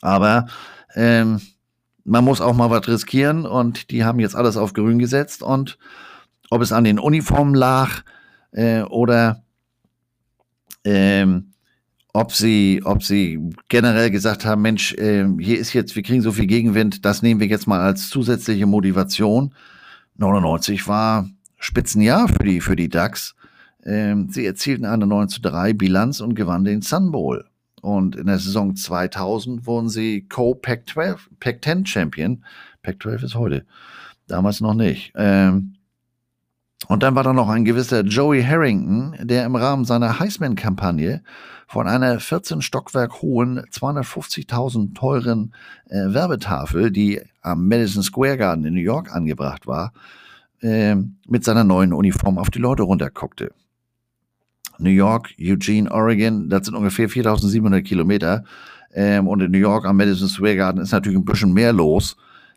Aber 0.00 0.46
Ähm, 0.94 1.40
man 2.04 2.24
muss 2.24 2.40
auch 2.40 2.54
mal 2.54 2.70
was 2.70 2.88
riskieren 2.88 3.46
und 3.46 3.90
die 3.90 4.04
haben 4.04 4.20
jetzt 4.20 4.36
alles 4.36 4.56
auf 4.56 4.72
grün 4.72 4.98
gesetzt 4.98 5.42
und 5.42 5.78
ob 6.50 6.62
es 6.62 6.72
an 6.72 6.84
den 6.84 6.98
Uniformen 6.98 7.54
lag 7.54 8.02
äh, 8.52 8.82
oder 8.82 9.42
ähm, 10.84 11.52
ob 12.12 12.32
sie, 12.32 12.82
ob 12.84 13.02
sie 13.02 13.38
generell 13.68 14.10
gesagt 14.10 14.44
haben, 14.44 14.62
Mensch, 14.62 14.94
äh, 14.94 15.26
hier 15.38 15.58
ist 15.58 15.72
jetzt, 15.72 15.94
wir 15.94 16.02
kriegen 16.02 16.22
so 16.22 16.32
viel 16.32 16.46
Gegenwind, 16.46 17.04
das 17.04 17.22
nehmen 17.22 17.40
wir 17.40 17.46
jetzt 17.46 17.68
mal 17.68 17.80
als 17.80 18.08
zusätzliche 18.08 18.66
Motivation. 18.66 19.54
99 20.16 20.88
war 20.88 21.28
Spitzenjahr 21.58 22.28
für 22.28 22.44
die, 22.44 22.60
für 22.60 22.76
die 22.76 22.88
Ducks. 22.88 23.34
Ähm, 23.84 24.28
sie 24.30 24.44
erzielten 24.44 24.84
eine 24.84 25.06
9 25.06 25.28
zu 25.28 25.40
3 25.40 25.72
Bilanz 25.72 26.20
und 26.20 26.34
gewannen 26.34 26.64
den 26.64 26.82
Sun 26.82 27.12
Bowl. 27.12 27.44
Und 27.80 28.16
in 28.16 28.26
der 28.26 28.38
Saison 28.38 28.76
2000 28.76 29.66
wurden 29.66 29.88
sie 29.88 30.26
Co-Pac-12, 30.28 31.18
Pac-10 31.40 31.86
Champion. 31.86 32.44
Pac-12 32.82 33.24
ist 33.24 33.34
heute. 33.34 33.66
Damals 34.26 34.60
noch 34.60 34.74
nicht. 34.74 35.12
Ähm, 35.16 35.74
und 36.88 37.02
dann 37.02 37.14
war 37.14 37.22
da 37.22 37.32
noch 37.32 37.48
ein 37.48 37.64
gewisser 37.64 38.02
Joey 38.02 38.42
Harrington, 38.42 39.16
der 39.20 39.44
im 39.44 39.54
Rahmen 39.54 39.84
seiner 39.84 40.18
Heisman-Kampagne 40.18 41.22
von 41.68 41.86
einer 41.86 42.18
14 42.18 42.62
Stockwerk 42.62 43.22
hohen, 43.22 43.60
250.000 43.60 44.94
teuren 44.94 45.54
äh, 45.88 46.12
Werbetafel, 46.12 46.90
die 46.90 47.20
am 47.42 47.68
Madison 47.68 48.02
Square 48.02 48.38
Garden 48.38 48.64
in 48.64 48.74
New 48.74 48.80
York 48.80 49.14
angebracht 49.14 49.66
war, 49.66 49.92
äh, 50.62 50.96
mit 51.28 51.44
seiner 51.44 51.64
neuen 51.64 51.92
Uniform 51.92 52.38
auf 52.38 52.50
die 52.50 52.58
Leute 52.58 52.82
runterguckte. 52.82 53.52
New 54.80 54.90
York, 54.90 55.34
Eugene, 55.40 55.90
Oregon, 55.90 56.48
das 56.48 56.66
sind 56.66 56.74
ungefähr 56.74 57.08
4700 57.08 57.84
Kilometer. 57.84 58.44
Ähm, 58.92 59.28
und 59.28 59.40
in 59.40 59.50
New 59.50 59.58
York 59.58 59.86
am 59.86 59.96
Madison 59.96 60.28
Square 60.28 60.56
Garden 60.56 60.80
ist 60.80 60.92
natürlich 60.92 61.18
ein 61.18 61.24
bisschen 61.24 61.52
mehr 61.52 61.72
los 61.72 62.16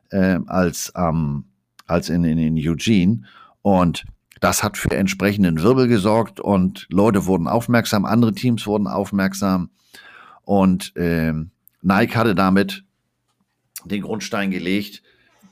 äh, 0.09 0.39
als, 0.47 0.91
ähm, 0.95 1.45
als 1.85 2.09
in, 2.09 2.23
in, 2.23 2.37
in 2.37 2.57
Eugene. 2.57 3.23
Und 3.61 4.05
das 4.39 4.63
hat 4.63 4.77
für 4.77 4.91
entsprechenden 4.91 5.61
Wirbel 5.61 5.87
gesorgt 5.87 6.39
und 6.39 6.87
Leute 6.89 7.25
wurden 7.27 7.47
aufmerksam, 7.47 8.05
andere 8.05 8.33
Teams 8.33 8.67
wurden 8.67 8.87
aufmerksam. 8.87 9.69
Und 10.43 10.95
äh, 10.97 11.33
Nike 11.81 12.15
hatte 12.15 12.35
damit 12.35 12.83
den 13.85 14.01
Grundstein 14.01 14.51
gelegt. 14.51 15.01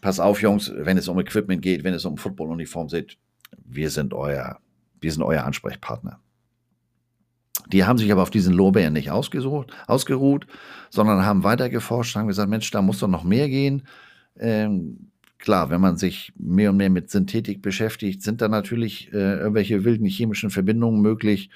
Pass 0.02 0.20
auf, 0.20 0.42
Jungs, 0.42 0.72
wenn 0.76 0.98
es 0.98 1.08
um 1.08 1.20
Equipment 1.20 1.62
geht, 1.62 1.84
wenn 1.84 1.94
es 1.94 2.06
um 2.06 2.18
Footballuniform 2.18 2.88
geht, 2.88 3.18
wir 3.64 3.90
sind 3.90 4.14
euer, 4.14 4.60
wir 5.00 5.12
sind 5.12 5.24
euer 5.24 5.44
Ansprechpartner. 5.44 6.20
Die 7.68 7.86
haben 7.86 7.98
sich 7.98 8.12
aber 8.12 8.22
auf 8.22 8.30
diesen 8.30 8.54
Lorbeeren 8.54 8.94
nicht 8.94 9.12
ausgesucht, 9.12 9.72
ausgeruht, 9.88 10.48
sondern 10.90 11.26
haben 11.26 11.44
weiter 11.44 11.70
geforscht, 11.70 12.16
haben 12.16 12.28
gesagt, 12.28 12.50
Mensch, 12.50 12.70
da 12.72 12.82
muss 12.82 13.00
doch 13.00 13.08
noch 13.08 13.24
mehr 13.24 13.50
gehen. 13.50 13.84
Ähm, 14.40 15.12
klar, 15.38 15.70
wenn 15.70 15.82
man 15.82 15.98
sich 15.98 16.34
mehr 16.38 16.72
und 16.72 16.78
mehr 16.78 16.90
mit 16.90 17.10
Synthetik 17.10 17.62
beschäftigt, 17.62 18.22
sind 18.24 18.42
da 18.42 18.48
natürlich 18.48 19.12
äh, 19.14 19.38
irgendwelche 19.40 19.84
wilden 19.84 20.06
chemischen 20.06 20.50
Verbindungen 20.50 21.02
möglich. 21.02 21.50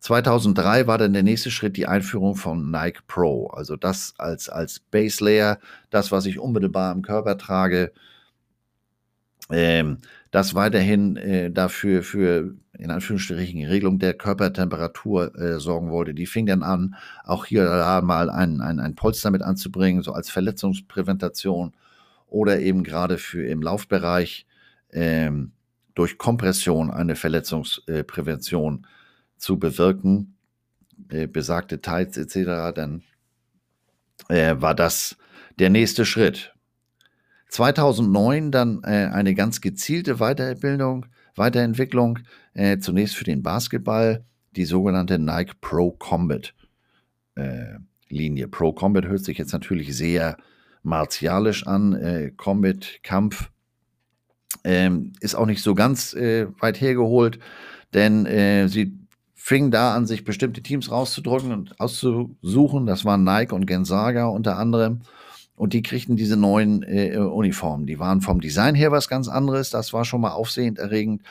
2003 0.00 0.86
war 0.86 0.98
dann 0.98 1.12
der 1.12 1.24
nächste 1.24 1.50
Schritt 1.50 1.76
die 1.76 1.86
Einführung 1.86 2.36
von 2.36 2.70
Nike 2.70 3.02
Pro, 3.08 3.48
also 3.48 3.76
das 3.76 4.14
als, 4.18 4.48
als 4.48 4.78
Base 4.78 5.24
Layer, 5.24 5.58
das, 5.90 6.12
was 6.12 6.26
ich 6.26 6.38
unmittelbar 6.38 6.92
im 6.92 7.02
Körper 7.02 7.36
trage, 7.36 7.92
ähm, 9.50 9.98
das 10.30 10.54
weiterhin 10.54 11.16
äh, 11.16 11.50
dafür 11.50 12.02
für 12.02 12.54
in 12.78 12.90
Anführungsstrichen 12.90 13.64
Regelung 13.64 13.98
der 13.98 14.14
Körpertemperatur 14.14 15.34
äh, 15.38 15.58
sorgen 15.58 15.90
wollte. 15.90 16.14
Die 16.14 16.26
fing 16.26 16.46
dann 16.46 16.62
an, 16.62 16.94
auch 17.24 17.46
hier 17.46 17.64
da 17.64 18.00
mal 18.02 18.30
ein, 18.30 18.60
ein, 18.60 18.78
ein 18.78 18.94
Polster 18.94 19.30
mit 19.30 19.42
anzubringen, 19.42 20.02
so 20.02 20.12
als 20.12 20.30
Verletzungspräventation 20.30 21.72
oder 22.26 22.60
eben 22.60 22.84
gerade 22.84 23.18
für 23.18 23.46
im 23.46 23.62
Laufbereich 23.62 24.46
ähm, 24.92 25.52
durch 25.94 26.18
Kompression 26.18 26.90
eine 26.90 27.16
Verletzungsprävention 27.16 28.86
zu 29.36 29.58
bewirken, 29.58 30.36
äh, 31.10 31.26
besagte 31.26 31.80
Tights 31.80 32.16
etc., 32.16 32.74
dann 32.74 33.02
äh, 34.28 34.56
war 34.58 34.74
das 34.74 35.16
der 35.58 35.70
nächste 35.70 36.04
Schritt. 36.04 36.54
2009 37.48 38.50
dann 38.50 38.82
äh, 38.84 39.10
eine 39.12 39.34
ganz 39.34 39.60
gezielte 39.60 40.16
Weiterbildung, 40.16 41.06
Weiterentwicklung, 41.34 42.20
äh, 42.54 42.78
zunächst 42.78 43.16
für 43.16 43.24
den 43.24 43.42
Basketball, 43.42 44.24
die 44.56 44.64
sogenannte 44.64 45.18
Nike 45.18 45.54
Pro 45.60 45.92
Combat 45.92 46.54
äh, 47.36 47.78
Linie. 48.08 48.48
Pro 48.48 48.72
Combat 48.72 49.06
hört 49.06 49.24
sich 49.24 49.38
jetzt 49.38 49.52
natürlich 49.52 49.96
sehr 49.96 50.36
martialisch 50.82 51.66
an, 51.66 51.94
äh, 51.94 52.32
Combat, 52.36 53.00
Kampf, 53.02 53.50
ähm, 54.64 55.12
ist 55.20 55.34
auch 55.34 55.46
nicht 55.46 55.62
so 55.62 55.74
ganz 55.74 56.14
äh, 56.14 56.46
weit 56.60 56.80
hergeholt, 56.80 57.38
denn 57.94 58.26
äh, 58.26 58.68
sie 58.68 58.98
fing 59.34 59.70
da 59.70 59.94
an, 59.94 60.06
sich 60.06 60.24
bestimmte 60.24 60.62
Teams 60.62 60.90
rauszudrücken 60.90 61.52
und 61.52 61.80
auszusuchen. 61.80 62.86
Das 62.86 63.04
waren 63.04 63.24
Nike 63.24 63.54
und 63.54 63.66
Gensaga 63.66 64.26
unter 64.26 64.58
anderem. 64.58 65.00
Und 65.58 65.72
die 65.72 65.82
kriegten 65.82 66.16
diese 66.16 66.36
neuen 66.36 66.84
äh, 66.84 67.16
Uniformen. 67.16 67.86
Die 67.86 67.98
waren 67.98 68.20
vom 68.20 68.40
Design 68.40 68.76
her 68.76 68.92
was 68.92 69.08
ganz 69.08 69.26
anderes. 69.26 69.70
Das 69.70 69.92
war 69.92 70.04
schon 70.04 70.20
mal 70.20 70.30
aufsehend 70.30 70.78
erregend. 70.78 71.22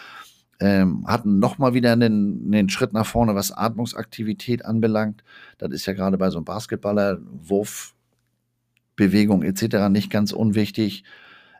Ähm, 0.59 1.05
hatten 1.07 1.39
nochmal 1.39 1.73
wieder 1.73 1.93
einen, 1.93 2.53
einen 2.53 2.69
Schritt 2.69 2.91
nach 2.91 3.05
vorne, 3.05 3.35
was 3.35 3.53
Atmungsaktivität 3.53 4.65
anbelangt. 4.65 5.23
Das 5.59 5.71
ist 5.71 5.85
ja 5.85 5.93
gerade 5.93 6.17
bei 6.17 6.29
so 6.29 6.39
einem 6.39 6.45
Basketballer, 6.45 7.19
Wurfbewegung 7.41 9.43
etc. 9.43 9.87
nicht 9.89 10.09
ganz 10.09 10.33
unwichtig. 10.33 11.05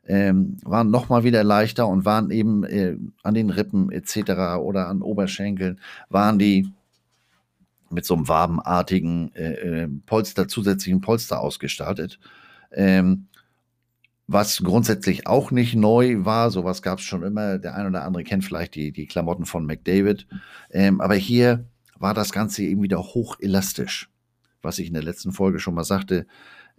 Ähm, 0.06 0.58
waren 0.64 0.92
nochmal 0.92 1.24
wieder 1.24 1.46
leichter 1.46 1.88
und 1.88 2.04
waren 2.04 2.32
eben 2.32 2.66
äh, 2.66 2.98
an 3.24 3.34
den 3.34 3.50
Rippen 3.50 3.92
etc. 3.92 4.58
oder 4.60 4.88
an 4.88 5.02
Oberschenkeln, 5.02 5.80
waren 6.10 6.40
die 6.40 6.70
mit 7.90 8.06
so 8.06 8.16
einem 8.16 8.28
wabenartigen 8.28 9.34
äh, 9.36 9.84
äh 9.84 9.88
Polster, 10.06 10.50
zusätzlichen 10.50 11.02
Polster 11.02 11.40
ausgestaltet. 11.40 12.20
Ähm, 12.72 13.28
was 14.28 14.62
grundsätzlich 14.62 15.26
auch 15.26 15.52
nicht 15.52 15.74
neu 15.74 16.26
war, 16.26 16.52
sowas 16.52 16.82
gab 16.82 17.00
es 17.00 17.06
schon 17.06 17.24
immer. 17.24 17.58
Der 17.58 17.76
ein 17.76 17.88
oder 17.88 18.04
andere 18.04 18.24
kennt 18.26 18.44
vielleicht 18.44 18.76
die, 18.76 18.92
die 18.92 19.08
Klamotten 19.08 19.46
von 19.46 19.66
McDavid. 19.66 20.28
Ähm, 20.70 21.00
aber 21.00 21.16
hier 21.16 21.66
war 21.98 22.14
das 22.14 22.34
Ganze 22.34 22.64
eben 22.64 22.84
wieder 22.84 23.00
hochelastisch. 23.00 24.10
Was 24.62 24.80
ich 24.80 24.88
in 24.88 24.94
der 24.94 25.04
letzten 25.04 25.32
Folge 25.32 25.60
schon 25.60 25.76
mal 25.76 25.86
sagte, 25.86 26.28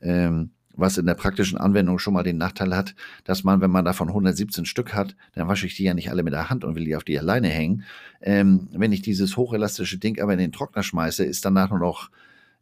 ähm, 0.02 0.50
was 0.74 0.98
in 0.98 1.06
der 1.06 1.14
praktischen 1.14 1.58
Anwendung 1.58 1.98
schon 1.98 2.14
mal 2.14 2.22
den 2.22 2.36
Nachteil 2.36 2.76
hat, 2.76 2.94
dass 3.24 3.44
man, 3.44 3.60
wenn 3.60 3.70
man 3.70 3.84
davon 3.84 4.08
117 4.08 4.64
Stück 4.64 4.94
hat, 4.94 5.16
dann 5.34 5.48
wasche 5.48 5.66
ich 5.66 5.74
die 5.74 5.84
ja 5.84 5.94
nicht 5.94 6.10
alle 6.10 6.22
mit 6.22 6.34
der 6.34 6.50
Hand 6.50 6.64
und 6.64 6.76
will 6.76 6.84
die 6.84 6.96
auf 6.96 7.02
die 7.02 7.18
alleine 7.18 7.48
hängen. 7.48 7.82
Ähm, 8.20 8.68
wenn 8.72 8.92
ich 8.92 9.02
dieses 9.02 9.36
hochelastische 9.36 9.98
Ding 9.98 10.20
aber 10.20 10.34
in 10.34 10.38
den 10.38 10.52
Trockner 10.52 10.82
schmeiße, 10.82 11.24
ist 11.24 11.44
danach 11.44 11.70
nur 11.70 11.80
noch 11.80 12.10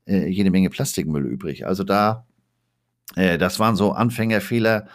äh, 0.07 0.29
jede 0.29 0.51
Menge 0.51 0.71
Plastikmüll 0.71 1.27
übrig. 1.27 1.67
Also 1.67 1.85
da 1.85 2.25
äh, 3.15 3.39
das 3.39 3.59
waren 3.59 3.77
so 3.77 3.93
Anfängerfehler, 3.93 4.89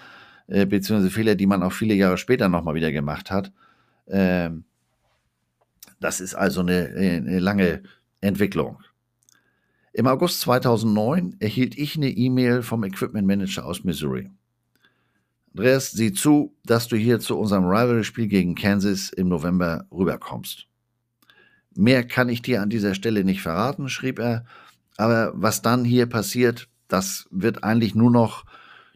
äh, 0.48 0.66
beziehungsweise 0.66 1.12
Fehler, 1.12 1.36
die 1.36 1.48
man 1.48 1.64
auch 1.64 1.72
viele 1.72 1.94
Jahre 1.94 2.18
später 2.18 2.50
nochmal 2.50 2.76
wieder 2.76 2.92
gemacht 2.92 3.32
hat. 3.32 3.52
Ähm, 4.08 4.66
das 6.00 6.20
ist 6.20 6.36
also 6.36 6.62
eine, 6.62 6.94
eine 6.96 7.40
lange 7.40 7.84
Entwicklung. 8.20 8.80
Im 9.94 10.08
August 10.08 10.42
2009 10.42 11.36
erhielt 11.40 11.78
ich 11.78 11.96
eine 11.96 12.10
E-Mail 12.10 12.64
vom 12.64 12.84
Equipment 12.84 13.28
Manager 13.28 13.66
aus 13.66 13.84
Missouri. 13.84 14.32
Andreas, 15.54 15.92
sieh 15.92 16.14
zu, 16.14 16.56
dass 16.64 16.88
du 16.88 16.96
hier 16.96 17.20
zu 17.20 17.38
unserem 17.38 17.66
Rivalry-Spiel 17.66 18.28
gegen 18.28 18.56
Kansas 18.56 19.10
im 19.10 19.28
November 19.28 19.86
rüberkommst. 19.92 20.68
Mehr 21.76 22.06
kann 22.08 22.30
ich 22.30 22.42
dir 22.42 22.62
an 22.62 22.70
dieser 22.70 22.96
Stelle 22.96 23.26
nicht 23.26 23.42
verraten, 23.42 23.90
schrieb 23.90 24.20
er, 24.20 24.46
aber 24.96 25.34
was 25.36 25.62
dann 25.62 25.84
hier 25.84 26.06
passiert, 26.06 26.70
das 26.92 27.28
wird 27.32 27.64
eigentlich 27.64 27.96
nur 27.96 28.12
noch 28.12 28.46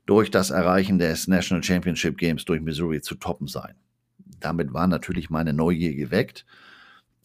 durch 0.05 0.29
das 0.29 0.49
Erreichen 0.51 0.99
des 0.99 1.27
National 1.27 1.63
Championship 1.63 2.17
Games 2.17 2.45
durch 2.45 2.61
Missouri 2.61 3.01
zu 3.01 3.15
toppen 3.15 3.47
sein. 3.47 3.75
Damit 4.39 4.73
war 4.73 4.87
natürlich 4.87 5.29
meine 5.29 5.53
Neugier 5.53 5.95
geweckt. 5.95 6.45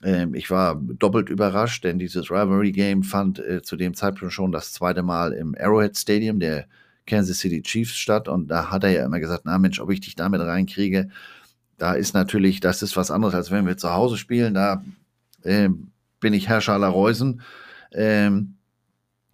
Ähm, 0.02 0.34
ich 0.34 0.50
war 0.50 0.76
doppelt 0.76 1.28
überrascht, 1.28 1.84
denn 1.84 1.98
dieses 1.98 2.30
Rivalry 2.30 2.72
Game 2.72 3.02
fand 3.02 3.38
äh, 3.38 3.62
zu 3.62 3.76
dem 3.76 3.94
Zeitpunkt 3.94 4.32
schon 4.32 4.52
das 4.52 4.72
zweite 4.72 5.02
Mal 5.02 5.32
im 5.32 5.54
Arrowhead 5.58 5.98
Stadium 5.98 6.40
der 6.40 6.66
Kansas 7.06 7.38
City 7.38 7.62
Chiefs 7.62 7.96
statt. 7.96 8.28
Und 8.28 8.48
da 8.48 8.70
hat 8.70 8.84
er 8.84 8.90
ja 8.90 9.04
immer 9.04 9.20
gesagt, 9.20 9.42
na 9.44 9.58
Mensch, 9.58 9.80
ob 9.80 9.90
ich 9.90 10.00
dich 10.00 10.14
damit 10.14 10.40
reinkriege. 10.40 11.10
Da 11.76 11.92
ist 11.92 12.14
natürlich, 12.14 12.60
das 12.60 12.82
ist 12.82 12.96
was 12.96 13.10
anderes, 13.10 13.34
als 13.34 13.50
wenn 13.50 13.66
wir 13.66 13.76
zu 13.76 13.92
Hause 13.92 14.16
spielen. 14.16 14.54
Da 14.54 14.84
äh, 15.42 15.68
bin 16.20 16.32
ich 16.32 16.48
Herrscher 16.48 16.74
aller 16.74 16.88
Reusen. 16.88 17.42
Ähm, 17.92 18.56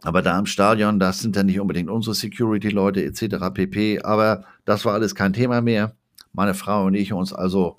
aber 0.07 0.23
da 0.23 0.39
im 0.39 0.47
Stadion, 0.47 1.01
das 1.01 1.19
sind 1.19 1.35
dann 1.35 1.47
nicht 1.47 1.59
unbedingt 1.59 1.91
unsere 1.91 2.15
Security-Leute 2.15 3.05
etc. 3.05 3.53
pp. 3.53 4.03
Aber 4.03 4.45
das 4.65 4.85
war 4.85 4.95
alles 4.95 5.17
kein 5.17 5.33
Thema 5.33 5.61
mehr. 5.61 5.97
Meine 6.33 6.55
Frau 6.55 6.85
und 6.85 6.95
ich 6.95 7.13
uns 7.13 7.33
also 7.33 7.77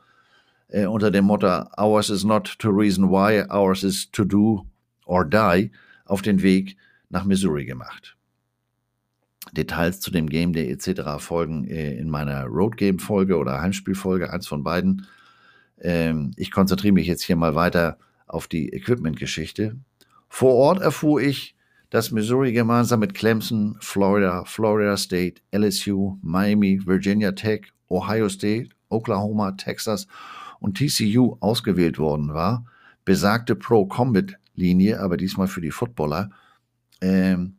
äh, 0.68 0.88
unter 0.88 1.10
dem 1.10 1.24
Motto 1.24 1.48
Ours 1.78 2.10
is 2.10 2.26
not 2.26 2.60
to 2.60 2.70
reason 2.70 3.10
why, 3.10 3.46
ours 3.50 3.86
is 3.86 4.12
to 4.12 4.26
do 4.26 4.66
or 5.06 5.24
die 5.24 5.72
auf 6.04 6.22
den 6.22 6.42
Weg 6.42 6.76
nach 7.08 7.24
Missouri 7.24 7.64
gemacht. 7.64 8.18
Details 9.54 10.02
zu 10.02 10.12
dem 10.12 10.28
Game 10.28 10.52
Day 10.52 10.70
etc. 10.70 11.20
folgen 11.20 11.64
äh, 11.64 11.94
in 11.94 12.10
meiner 12.10 12.44
Road 12.44 12.76
Game 12.76 13.00
Folge 13.00 13.38
oder 13.38 13.62
Heimspielfolge, 13.62 14.34
eins 14.34 14.48
von 14.48 14.66
beiden. 14.66 15.08
Ähm, 15.80 16.32
ich 16.36 16.52
konzentriere 16.52 16.94
mich 16.94 17.08
jetzt 17.08 17.24
hier 17.24 17.38
mal 17.38 17.56
weiter 17.56 17.98
auf 18.26 18.50
die 18.50 18.74
Equipment-Geschichte. 18.74 19.78
Vor 20.28 20.56
Ort 20.56 20.82
erfuhr 20.82 21.22
ich, 21.22 21.54
dass 21.90 22.12
Missouri 22.12 22.52
gemeinsam 22.52 23.00
mit 23.00 23.14
Clemson, 23.14 23.78
Florida, 23.80 24.44
Florida 24.46 24.98
State, 24.98 25.42
LSU, 25.52 26.18
Miami, 26.22 26.82
Virginia 26.86 27.32
Tech, 27.32 27.72
Ohio 27.90 28.30
State, 28.30 28.70
Oklahoma, 28.90 29.54
Texas 29.54 30.08
und 30.60 30.78
TCU 30.78 31.38
ausgewählt 31.40 31.98
worden 32.00 32.34
war. 32.34 32.66
Besagte 33.06 33.56
Pro-Combat-Linie, 33.56 35.00
aber 35.00 35.18
diesmal 35.18 35.48
für 35.48 35.62
die 35.62 35.72
Footballer, 35.72 36.30
ähm, 37.02 37.58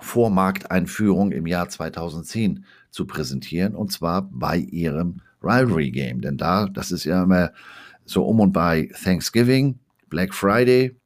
vor 0.00 0.30
Markteinführung 0.30 1.32
im 1.32 1.46
Jahr 1.46 1.68
2010 1.68 2.64
zu 2.90 3.06
präsentieren 3.06 3.74
und 3.74 3.92
zwar 3.92 4.22
bei 4.30 4.58
ihrem 4.58 5.20
Rivalry 5.42 5.90
Game. 5.90 6.20
Denn 6.20 6.36
da, 6.36 6.66
das 6.66 6.92
ist 6.92 7.04
ja 7.04 7.22
immer 7.22 7.52
so 8.04 8.24
um 8.24 8.40
und 8.40 8.52
bei 8.52 8.90
Thanksgiving, 9.02 9.78
Black 10.08 10.34
Friday, 10.34 10.96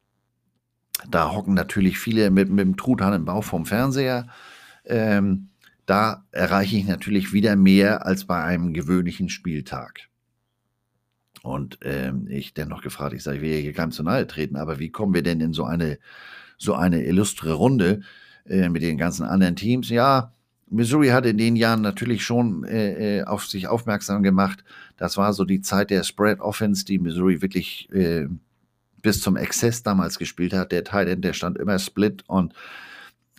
da 1.09 1.31
hocken 1.31 1.53
natürlich 1.53 1.99
viele 1.99 2.31
mit, 2.31 2.49
mit 2.49 2.59
dem 2.59 2.77
Truthahn 2.77 3.13
im 3.13 3.25
Bauch 3.25 3.43
vom 3.43 3.65
Fernseher. 3.65 4.27
Ähm, 4.85 5.49
da 5.85 6.25
erreiche 6.31 6.77
ich 6.77 6.87
natürlich 6.87 7.33
wieder 7.33 7.55
mehr 7.55 8.05
als 8.05 8.25
bei 8.25 8.43
einem 8.43 8.73
gewöhnlichen 8.73 9.29
Spieltag. 9.29 10.09
Und 11.43 11.79
ähm, 11.83 12.27
ich 12.29 12.53
dennoch 12.53 12.81
gefragt, 12.81 13.13
ich 13.13 13.23
sage, 13.23 13.37
ich 13.37 13.43
will 13.43 13.61
hier 13.61 13.73
keinem 13.73 13.91
zu 13.91 14.03
nahe 14.03 14.27
treten, 14.27 14.55
aber 14.55 14.79
wie 14.79 14.89
kommen 14.89 15.13
wir 15.13 15.23
denn 15.23 15.41
in 15.41 15.53
so 15.53 15.63
eine, 15.63 15.97
so 16.57 16.75
eine 16.75 17.03
illustre 17.03 17.53
Runde 17.53 18.01
äh, 18.45 18.69
mit 18.69 18.83
den 18.83 18.97
ganzen 18.97 19.25
anderen 19.25 19.55
Teams? 19.55 19.89
Ja, 19.89 20.33
Missouri 20.69 21.09
hat 21.09 21.25
in 21.25 21.37
den 21.37 21.55
Jahren 21.55 21.81
natürlich 21.81 22.23
schon 22.23 22.63
äh, 22.63 23.19
äh, 23.19 23.23
auf 23.23 23.45
sich 23.45 23.67
aufmerksam 23.67 24.23
gemacht. 24.23 24.63
Das 24.97 25.17
war 25.17 25.33
so 25.33 25.43
die 25.43 25.61
Zeit 25.61 25.89
der 25.89 26.03
Spread 26.03 26.39
Offense, 26.39 26.85
die 26.85 26.99
Missouri 26.99 27.41
wirklich 27.41 27.91
äh, 27.91 28.27
bis 29.01 29.21
zum 29.21 29.35
Exzess 29.35 29.83
damals 29.83 30.19
gespielt 30.19 30.53
hat. 30.53 30.71
Der 30.71 30.83
Tight 30.83 31.07
End, 31.07 31.23
der 31.23 31.33
stand 31.33 31.57
immer 31.57 31.79
split 31.79 32.23
und 32.27 32.53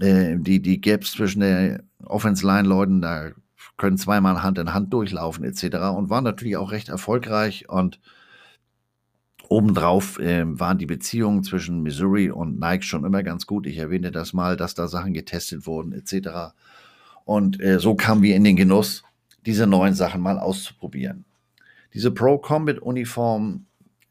äh, 0.01 0.37
die, 0.37 0.61
die 0.61 0.81
Gaps 0.81 1.13
zwischen 1.13 1.41
den 1.41 1.83
Offense-Line-Leuten, 2.05 3.01
da 3.03 3.31
können 3.77 3.99
zweimal 3.99 4.43
Hand 4.43 4.59
in 4.59 4.75
Hand 4.75 4.93
durchlaufen 4.93 5.45
etc. 5.45 5.77
und 5.97 6.11
waren 6.11 6.25
natürlich 6.25 6.57
auch 6.57 6.73
recht 6.73 6.89
erfolgreich 6.89 7.69
und 7.69 8.01
Obendrauf 9.49 10.19
äh, 10.19 10.45
waren 10.47 10.79
die 10.79 10.87
Beziehungen 10.87 11.43
zwischen 11.43 11.83
Missouri 11.83 12.31
und 12.31 12.59
Nike 12.59 12.85
schon 12.85 13.05
immer 13.05 13.23
ganz 13.23 13.47
gut. 13.47 13.67
Ich 13.67 13.77
erwähnte 13.77 14.11
das 14.11 14.33
mal, 14.33 14.57
dass 14.57 14.75
da 14.75 14.89
Sachen 14.89 15.13
getestet 15.13 15.67
wurden 15.67 15.93
etc. 15.93 16.55
Und 17.25 17.61
äh, 17.61 17.79
so 17.79 17.95
kamen 17.95 18.23
wir 18.23 18.35
in 18.35 18.45
den 18.45 18.57
Genuss, 18.57 19.03
diese 19.45 19.67
neuen 19.67 19.93
Sachen 19.93 20.23
mal 20.23 20.39
auszuprobieren. 20.39 21.27
Diese 21.93 22.11
Pro 22.11 22.39
Combat 22.39 22.79
Uniform 22.79 23.67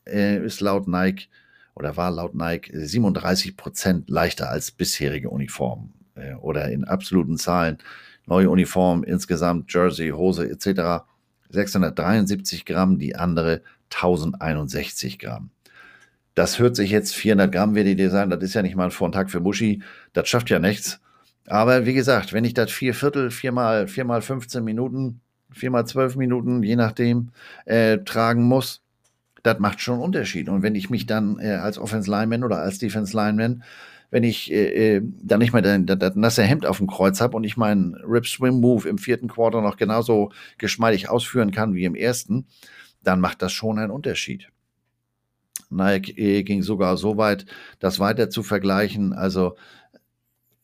äh, 0.05 0.37
ist 0.45 0.61
laut 0.61 0.87
Nike 0.87 1.27
oder 1.75 1.97
war 1.97 2.11
laut 2.11 2.35
Nike 2.35 2.71
37 2.73 3.57
Prozent 3.57 4.09
leichter 4.09 4.49
als 4.49 4.71
bisherige 4.71 5.29
Uniformen 5.29 5.93
äh, 6.15 6.33
oder 6.35 6.69
in 6.69 6.83
absoluten 6.83 7.37
Zahlen. 7.37 7.77
Neue 8.25 8.49
Uniform 8.49 9.03
insgesamt, 9.03 9.73
Jersey, 9.73 10.09
Hose 10.09 10.49
etc. 10.49 11.05
673 11.49 12.65
Gramm, 12.65 12.99
die 12.99 13.15
andere 13.15 13.61
1061 13.89 15.19
Gramm. 15.19 15.49
Das 16.33 16.59
hört 16.59 16.75
sich 16.75 16.91
jetzt 16.91 17.13
400 17.15 17.51
Gramm, 17.51 17.75
werde 17.75 17.89
ich 17.89 17.97
dir 17.97 18.09
sagen, 18.09 18.29
das 18.29 18.41
ist 18.41 18.53
ja 18.53 18.61
nicht 18.61 18.75
mal 18.75 18.85
ein 18.85 18.91
Vortag 18.91 19.29
für 19.29 19.41
Muschi, 19.41 19.81
das 20.13 20.29
schafft 20.29 20.49
ja 20.49 20.59
nichts. 20.59 21.01
Aber 21.47 21.85
wie 21.85 21.93
gesagt, 21.93 22.31
wenn 22.31 22.45
ich 22.45 22.53
das 22.53 22.71
vier 22.71 22.93
Viertel, 22.93 23.31
viermal, 23.31 23.87
viermal 23.87 24.21
15 24.21 24.63
Minuten, 24.63 25.19
viermal 25.51 25.85
12 25.85 26.15
Minuten, 26.15 26.63
je 26.63 26.77
nachdem, 26.77 27.31
äh, 27.65 27.97
tragen 27.99 28.43
muss, 28.43 28.81
das 29.43 29.59
macht 29.59 29.81
schon 29.81 29.95
einen 29.95 30.03
Unterschied. 30.03 30.49
Und 30.49 30.63
wenn 30.63 30.75
ich 30.75 30.89
mich 30.89 31.05
dann 31.05 31.39
äh, 31.39 31.53
als 31.53 31.77
Offense 31.77 32.09
Lineman 32.09 32.43
oder 32.43 32.57
als 32.57 32.79
Defense 32.79 33.15
Lineman, 33.15 33.63
wenn 34.09 34.23
ich 34.23 34.51
äh, 34.51 34.97
äh 34.97 35.01
dann 35.21 35.39
nicht 35.39 35.53
mehr 35.53 35.61
das, 35.61 36.15
nasse 36.15 36.43
Hemd 36.43 36.65
auf 36.65 36.77
dem 36.77 36.87
Kreuz 36.87 37.21
habe 37.21 37.35
und 37.37 37.43
ich 37.43 37.57
meinen 37.57 37.95
Rip 37.95 38.27
Swim 38.27 38.59
Move 38.59 38.87
im 38.87 38.97
vierten 38.97 39.27
Quarter 39.27 39.61
noch 39.61 39.77
genauso 39.77 40.31
geschmeidig 40.57 41.09
ausführen 41.09 41.51
kann 41.51 41.73
wie 41.73 41.85
im 41.85 41.95
ersten, 41.95 42.45
dann 43.03 43.19
macht 43.19 43.41
das 43.41 43.51
schon 43.51 43.79
einen 43.79 43.91
Unterschied. 43.91 44.49
Nike 45.69 46.17
äh, 46.17 46.43
ging 46.43 46.61
sogar 46.61 46.97
so 46.97 47.17
weit, 47.17 47.45
das 47.79 47.99
weiter 47.99 48.29
zu 48.29 48.43
vergleichen. 48.43 49.13
Also 49.13 49.55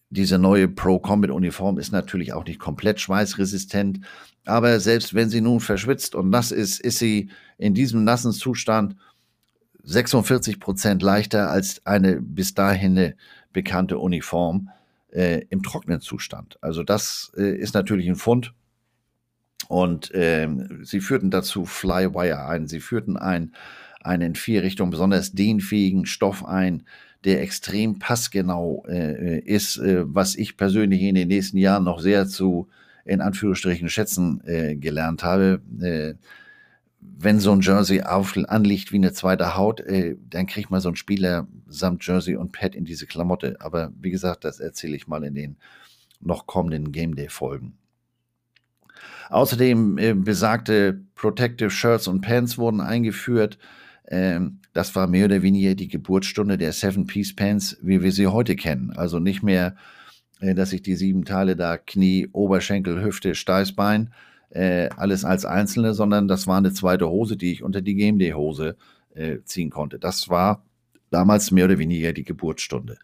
diese 0.09 0.37
neue 0.37 0.67
Pro 0.67 0.99
Combat 0.99 1.31
Uniform 1.31 1.77
ist 1.77 1.91
natürlich 1.91 2.33
auch 2.33 2.45
nicht 2.45 2.59
komplett 2.59 2.99
schweißresistent, 2.99 4.01
aber 4.47 4.79
selbst 4.79 5.13
wenn 5.13 5.29
sie 5.29 5.41
nun 5.41 5.59
verschwitzt 5.59 6.15
und 6.15 6.29
nass 6.29 6.51
ist, 6.51 6.79
ist 6.79 6.99
sie 6.99 7.29
in 7.57 7.73
diesem 7.73 8.03
nassen 8.03 8.31
Zustand 8.31 8.95
46 9.83 10.59
Prozent 10.59 11.01
leichter 11.01 11.49
als 11.49 11.85
eine 11.85 12.21
bis 12.21 12.53
dahin 12.53 13.13
bekannte 13.53 13.99
Uniform 13.99 14.69
äh, 15.11 15.45
im 15.49 15.63
trockenen 15.63 16.01
Zustand. 16.01 16.57
Also 16.61 16.83
das 16.83 17.31
äh, 17.37 17.55
ist 17.55 17.73
natürlich 17.73 18.07
ein 18.07 18.15
Fund. 18.15 18.53
Und 19.67 20.13
äh, 20.13 20.47
sie 20.83 20.99
führten 20.99 21.31
dazu 21.31 21.65
Flywire 21.65 22.47
ein. 22.47 22.67
Sie 22.67 22.79
führten 22.79 23.17
ein, 23.17 23.53
einen 24.01 24.21
in 24.21 24.35
vier 24.35 24.63
Richtungen 24.63 24.91
besonders 24.91 25.33
dehnfähigen 25.33 26.05
Stoff 26.05 26.45
ein, 26.45 26.83
der 27.23 27.41
extrem 27.41 27.99
passgenau 27.99 28.85
äh, 28.87 29.39
ist, 29.39 29.77
äh, 29.77 30.03
was 30.05 30.35
ich 30.35 30.55
persönlich 30.55 31.01
in 31.01 31.15
den 31.15 31.27
nächsten 31.27 31.57
Jahren 31.57 31.83
noch 31.83 31.99
sehr 31.99 32.27
zu, 32.27 32.69
in 33.07 33.21
Anführungsstrichen, 33.21 33.89
schätzen 33.89 34.41
äh, 34.45 34.75
gelernt 34.75 35.23
habe. 35.23 35.61
Äh, 35.81 36.15
wenn 36.99 37.39
so 37.39 37.51
ein 37.51 37.61
Jersey 37.61 38.01
auf, 38.01 38.37
anliegt 38.47 38.91
wie 38.91 38.97
eine 38.97 39.13
zweite 39.13 39.55
Haut, 39.55 39.79
äh, 39.81 40.15
dann 40.29 40.45
kriegt 40.45 40.69
man 40.69 40.81
so 40.81 40.89
einen 40.89 40.95
Spieler 40.95 41.47
samt 41.67 42.05
Jersey 42.05 42.35
und 42.35 42.51
Pad 42.51 42.75
in 42.75 42.85
diese 42.85 43.07
Klamotte. 43.07 43.57
Aber 43.59 43.91
wie 43.99 44.11
gesagt, 44.11 44.43
das 44.43 44.59
erzähle 44.59 44.95
ich 44.95 45.07
mal 45.07 45.23
in 45.23 45.35
den 45.35 45.57
noch 46.19 46.47
kommenden 46.47 46.91
Game 46.91 47.15
Day 47.15 47.29
Folgen. 47.29 47.77
Außerdem 49.29 49.97
äh, 49.97 50.13
besagte 50.13 51.01
Protective 51.15 51.69
Shirts 51.69 52.07
und 52.07 52.21
Pants 52.21 52.57
wurden 52.57 52.81
eingeführt. 52.81 53.57
Ähm, 54.07 54.59
das 54.73 54.95
war 54.95 55.07
mehr 55.07 55.25
oder 55.25 55.41
weniger 55.41 55.75
die 55.75 55.89
Geburtsstunde 55.89 56.57
der 56.57 56.71
Seven-Piece-Pants, 56.71 57.77
wie 57.81 58.01
wir 58.01 58.11
sie 58.11 58.27
heute 58.27 58.55
kennen. 58.55 58.91
Also 58.95 59.19
nicht 59.19 59.43
mehr, 59.43 59.75
dass 60.39 60.73
ich 60.73 60.81
die 60.81 60.95
sieben 60.95 61.25
Teile 61.25 61.55
da 61.55 61.77
Knie, 61.77 62.29
Oberschenkel, 62.31 63.03
Hüfte, 63.03 63.35
Steißbein, 63.35 64.13
äh, 64.49 64.89
alles 64.95 65.25
als 65.25 65.45
einzelne, 65.45 65.93
sondern 65.93 66.27
das 66.27 66.47
war 66.47 66.57
eine 66.57 66.73
zweite 66.73 67.09
Hose, 67.09 67.37
die 67.37 67.51
ich 67.51 67.63
unter 67.63 67.81
die 67.81 67.95
Game 67.95 68.19
Day 68.19 68.31
Hose 68.31 68.77
äh, 69.13 69.37
ziehen 69.43 69.69
konnte. 69.69 69.99
Das 69.99 70.29
war 70.29 70.63
damals 71.09 71.51
mehr 71.51 71.65
oder 71.65 71.79
weniger 71.79 72.13
die 72.13 72.23
Geburtsstunde. 72.23 72.97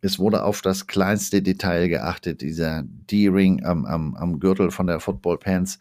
Es 0.00 0.18
wurde 0.18 0.44
auf 0.44 0.62
das 0.62 0.86
kleinste 0.86 1.42
Detail 1.42 1.88
geachtet, 1.88 2.40
dieser 2.40 2.84
D-Ring 2.84 3.64
am, 3.64 3.84
am, 3.84 4.14
am 4.14 4.40
Gürtel 4.40 4.70
von 4.70 4.86
der 4.86 5.00
Football 5.00 5.38
Pants 5.38 5.78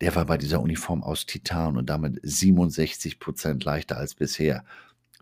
der 0.00 0.14
war 0.16 0.26
bei 0.26 0.36
dieser 0.36 0.60
Uniform 0.60 1.02
aus 1.02 1.26
Titan 1.26 1.76
und 1.76 1.88
damit 1.88 2.20
67 2.22 3.18
Prozent 3.18 3.64
leichter 3.64 3.96
als 3.96 4.14
bisher. 4.14 4.64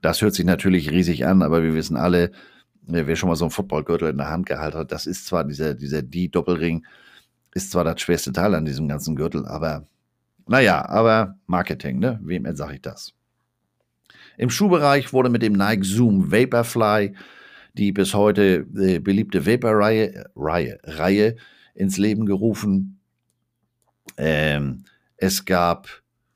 Das 0.00 0.22
hört 0.22 0.34
sich 0.34 0.44
natürlich 0.44 0.90
riesig 0.90 1.26
an, 1.26 1.42
aber 1.42 1.62
wir 1.62 1.74
wissen 1.74 1.96
alle, 1.96 2.24
äh, 2.24 2.30
wer 2.82 3.16
schon 3.16 3.28
mal 3.28 3.36
so 3.36 3.44
einen 3.44 3.50
Footballgürtel 3.50 4.10
in 4.10 4.18
der 4.18 4.30
Hand 4.30 4.46
gehalten 4.46 4.78
hat, 4.78 4.92
das 4.92 5.06
ist 5.06 5.26
zwar 5.26 5.44
dieser, 5.44 5.74
dieser 5.74 6.02
D-Doppelring, 6.02 6.84
ist 7.54 7.70
zwar 7.70 7.84
das 7.84 8.00
schwerste 8.00 8.32
Teil 8.32 8.54
an 8.54 8.64
diesem 8.64 8.88
ganzen 8.88 9.16
Gürtel, 9.16 9.46
aber 9.46 9.86
naja, 10.48 10.88
aber 10.88 11.36
Marketing, 11.46 11.98
ne? 11.98 12.18
Wem 12.22 12.44
sage 12.56 12.74
ich 12.74 12.82
das? 12.82 13.12
Im 14.36 14.50
Schuhbereich 14.50 15.12
wurde 15.12 15.28
mit 15.28 15.42
dem 15.42 15.52
Nike 15.52 15.84
Zoom 15.84 16.32
Vaporfly 16.32 17.14
die 17.74 17.92
bis 17.92 18.14
heute 18.14 18.66
äh, 18.76 18.98
beliebte 18.98 19.46
Vapor-Reihe 19.46 20.30
Reihe, 20.36 20.78
Reihe 20.84 21.36
ins 21.74 21.96
Leben 21.96 22.26
gerufen. 22.26 23.00
Ähm, 24.16 24.84
es 25.16 25.44
gab 25.44 25.88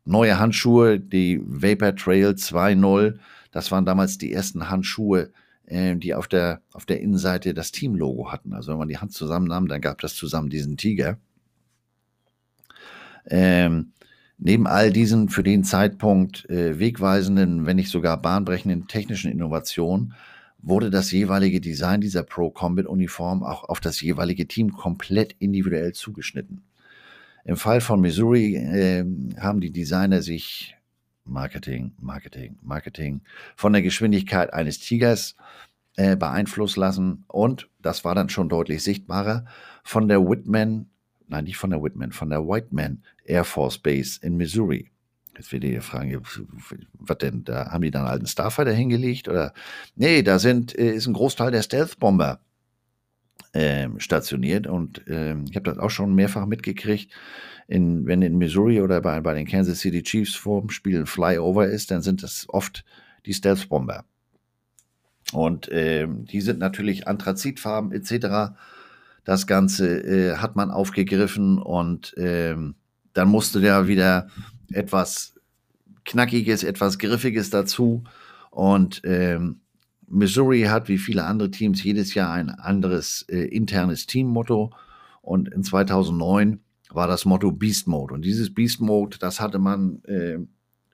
neue 0.05 0.39
Handschuhe, 0.39 0.99
die 0.99 1.41
Vapor 1.45 1.95
Trail 1.95 2.31
2.0. 2.31 3.19
Das 3.51 3.71
waren 3.71 3.85
damals 3.85 4.19
die 4.19 4.33
ersten 4.33 4.71
Handschuhe, 4.71 5.31
äh, 5.67 5.97
die 5.97 6.15
auf 6.15 6.29
der, 6.29 6.61
auf 6.73 6.87
der 6.87 7.01
Innenseite 7.01 7.55
das 7.55 7.73
Teamlogo 7.73 8.33
hatten. 8.33 8.53
Also 8.53 8.73
wenn 8.73 8.79
man 8.79 8.89
die 8.89 8.99
Hand 8.99 9.13
zusammennahm, 9.13 9.69
dann 9.69 9.81
gab 9.81 10.01
das 10.01 10.15
zusammen 10.15 10.49
diesen 10.49 10.77
Tiger. 10.77 11.19
Ähm, 13.29 13.93
neben 14.39 14.67
all 14.67 14.93
diesen 14.93 15.29
für 15.29 15.43
den 15.43 15.65
Zeitpunkt 15.65 16.49
äh, 16.49 16.79
wegweisenden, 16.79 17.67
wenn 17.67 17.77
nicht 17.77 17.91
sogar 17.91 18.21
bahnbrechenden 18.21 18.87
technischen 18.87 19.31
Innovationen, 19.31 20.15
wurde 20.59 20.91
das 20.91 21.13
jeweilige 21.13 21.61
Design 21.61 22.01
dieser 22.01 22.23
Pro 22.23 22.51
Combat 22.51 22.87
Uniform 22.87 23.43
auch 23.43 23.65
auf 23.65 23.81
das 23.81 24.01
jeweilige 24.01 24.47
Team 24.47 24.73
komplett 24.73 25.35
individuell 25.39 25.93
zugeschnitten. 25.93 26.63
Im 27.45 27.57
Fall 27.57 27.81
von 27.81 28.01
Missouri 28.01 28.57
äh, 28.57 29.05
haben 29.39 29.61
die 29.61 29.71
Designer 29.71 30.23
sich 30.23 30.77
Marketing, 31.25 31.93
Marketing, 32.01 32.57
Marketing 32.63 33.21
von 33.57 33.73
der 33.73 33.83
Geschwindigkeit 33.83 34.53
eines 34.53 34.79
Tigers 34.79 35.37
äh, 35.97 36.17
beeinflussen 36.17 36.81
lassen 36.81 37.25
und 37.29 37.69
das 37.81 38.05
war 38.05 38.15
dann 38.15 38.29
schon 38.29 38.49
deutlich 38.49 38.83
sichtbarer 38.83 39.47
von 39.83 40.09
der 40.09 40.21
Whitman, 40.21 40.91
nein, 41.29 41.45
nicht 41.45 41.57
von 41.57 41.71
der 41.71 41.83
Whitman, 41.83 42.13
von 42.13 42.31
der 42.31 42.47
Whiteman 42.47 43.03
Air 43.25 43.45
Force 43.45 43.79
Base 43.79 44.21
in 44.23 44.37
Missouri. 44.37 44.91
Jetzt 45.37 45.53
wird 45.53 45.65
ihr 45.65 45.83
fragen, 45.83 46.23
was 46.95 47.19
denn, 47.19 47.45
da 47.45 47.71
haben 47.71 47.83
die 47.83 47.91
dann 47.91 48.03
einen 48.03 48.11
alten 48.11 48.27
Starfighter 48.27 48.73
hingelegt 48.73 49.29
oder? 49.29 49.53
Nee, 49.95 50.23
da 50.23 50.39
sind, 50.39 50.79
äh, 50.79 50.93
ist 50.93 51.07
ein 51.07 51.13
Großteil 51.13 51.51
der 51.51 51.63
Stealth-Bomber 51.63 52.41
ähm, 53.53 54.01
stationiert 54.01 54.67
und 54.67 55.03
ähm, 55.09 55.45
ich 55.49 55.57
habe 55.57 55.71
das 55.71 55.79
auch 55.79 55.91
schon 55.91 56.15
mehrfach 56.15 56.47
mitgekriegt. 56.47 57.13
In, 57.69 58.07
wenn 58.07 58.23
in 58.23 58.39
Missouri 58.39 58.81
oder 58.81 59.01
bei, 59.01 59.21
bei 59.21 59.35
den 59.35 59.47
Kansas 59.47 59.81
City 59.81 60.03
Chiefs 60.03 60.35
vor 60.35 60.61
dem 60.61 60.71
Spiel 60.71 61.01
ein 61.01 61.07
Flyover 61.07 61.67
ist, 61.67 61.91
dann 61.91 62.01
sind 62.01 62.23
das 62.23 62.47
oft 62.49 62.85
die 63.27 63.35
Stealth-Bomber. 63.35 64.05
Und 65.33 65.69
ähm, 65.73 66.25
die 66.25 66.41
sind 66.41 66.59
natürlich 66.59 67.09
Anthrazitfarben 67.09 67.93
etc. 67.93 68.55
Das 69.25 69.47
Ganze 69.47 70.03
äh, 70.03 70.37
hat 70.37 70.57
man 70.57 70.71
aufgegriffen 70.71 71.59
und 71.59 72.15
ähm, 72.17 72.77
dann 73.13 73.29
musste 73.29 73.61
der 73.61 73.89
wieder 73.89 74.29
etwas 74.73 75.35
Knackiges, 76.05 76.63
etwas 76.63 76.99
Griffiges 76.99 77.51
dazu. 77.51 78.05
Und 78.51 79.03
ähm, 79.05 79.61
Missouri 80.09 80.63
hat 80.63 80.89
wie 80.89 80.99
viele 80.99 81.25
andere 81.25 81.51
Teams 81.51 81.83
jedes 81.83 82.15
Jahr 82.15 82.33
ein 82.33 82.51
anderes 82.51 83.23
äh, 83.29 83.47
internes 83.49 84.07
Teammotto. 84.07 84.71
Und 85.23 85.49
in 85.49 85.65
2009 85.65 86.61
war 86.91 87.09
das 87.09 87.25
Motto 87.25 87.51
Beast 87.51 87.89
Mode. 87.89 88.15
Und 88.15 88.25
dieses 88.25 88.55
Beast 88.55 88.81
Mode, 88.81 89.19
das 89.19 89.41
hatte 89.41 89.59
man 89.59 90.03
äh, 90.05 90.39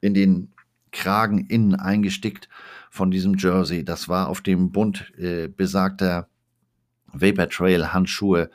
in 0.00 0.14
den 0.14 0.52
Kragen 0.90 1.46
innen 1.46 1.74
eingestickt 1.74 2.48
von 2.92 3.10
diesem 3.10 3.38
Jersey. 3.38 3.86
Das 3.86 4.10
war 4.10 4.28
auf 4.28 4.42
dem 4.42 4.70
Bund 4.70 5.14
äh, 5.16 5.48
besagter 5.48 6.28
Vapor 7.06 7.48
Trail 7.48 7.94
Handschuhe. 7.94 8.50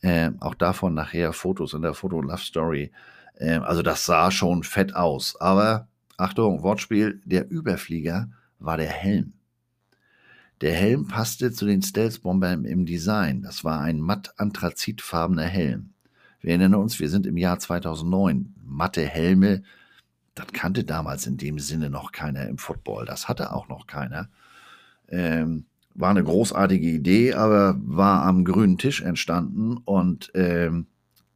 Äh, 0.00 0.32
auch 0.40 0.56
davon 0.56 0.94
nachher 0.94 1.32
Fotos 1.32 1.72
in 1.72 1.82
der 1.82 1.94
Foto 1.94 2.20
Love 2.20 2.42
Story. 2.42 2.90
Äh, 3.36 3.58
also 3.58 3.82
das 3.82 4.04
sah 4.04 4.32
schon 4.32 4.64
fett 4.64 4.96
aus. 4.96 5.40
Aber 5.40 5.86
Achtung, 6.16 6.64
Wortspiel, 6.64 7.22
der 7.24 7.48
Überflieger 7.48 8.28
war 8.58 8.76
der 8.76 8.88
Helm. 8.88 9.34
Der 10.62 10.74
Helm 10.74 11.06
passte 11.06 11.52
zu 11.52 11.64
den 11.64 11.80
Stealth-Bombern 11.80 12.64
im 12.64 12.86
Design. 12.86 13.42
Das 13.42 13.62
war 13.62 13.82
ein 13.82 14.00
matt 14.00 14.34
anthrazitfarbener 14.36 15.44
Helm. 15.44 15.90
Wir 16.40 16.50
erinnern 16.50 16.74
uns, 16.74 16.98
wir 16.98 17.08
sind 17.08 17.24
im 17.24 17.36
Jahr 17.36 17.60
2009. 17.60 18.52
Matte 18.64 19.06
Helme, 19.06 19.62
das 20.36 20.46
kannte 20.52 20.84
damals 20.84 21.26
in 21.26 21.38
dem 21.38 21.58
Sinne 21.58 21.90
noch 21.90 22.12
keiner 22.12 22.46
im 22.46 22.58
Football. 22.58 23.06
Das 23.06 23.26
hatte 23.26 23.52
auch 23.52 23.68
noch 23.68 23.86
keiner. 23.86 24.28
Ähm, 25.08 25.64
war 25.94 26.10
eine 26.10 26.22
großartige 26.22 26.86
Idee, 26.86 27.32
aber 27.32 27.74
war 27.78 28.22
am 28.22 28.44
grünen 28.44 28.76
Tisch 28.76 29.00
entstanden 29.00 29.78
und 29.78 30.30
ähm, 30.34 30.86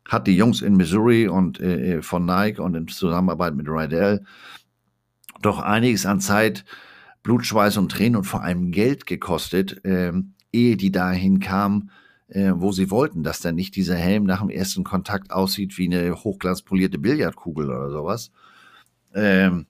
hat 0.07 0.27
die 0.27 0.37
Jungs 0.37 0.61
in 0.61 0.77
Missouri 0.77 1.29
und 1.29 1.59
äh, 1.61 2.03
von 2.03 2.27
Nike 2.27 2.61
und 2.61 2.75
in 2.75 2.89
Zusammenarbeit 2.89 3.55
mit 3.55 3.69
Rydell 3.69 4.25
doch 5.41 5.61
einiges 5.61 6.05
an 6.05 6.21
Zeit, 6.21 6.67
Blutschweiß 7.23 7.79
und 7.79 7.91
Tränen 7.91 8.17
und 8.17 8.25
vor 8.25 8.43
allem 8.43 8.71
Geld 8.71 9.07
gekostet, 9.07 9.83
äh, 9.87 10.13
ehe 10.53 10.77
die 10.77 10.93
dahin 10.93 11.41
kamen, 11.41 11.91
äh, 12.29 12.53
wo 12.55 12.71
sie 12.71 12.91
wollten, 12.91 13.23
dass 13.23 13.41
dann 13.41 13.55
nicht 13.55 13.77
dieser 13.77 13.97
Helm 13.97 14.25
nach 14.25 14.41
dem 14.41 14.51
ersten 14.51 14.85
Kontakt 14.85 15.31
aussieht 15.31 15.79
wie 15.79 15.87
eine 15.87 16.15
hochglanzpolierte 16.15 16.99
Billardkugel 16.99 17.71
oder 17.71 17.91
sowas. 17.91 18.31
Ähm, 19.15 19.67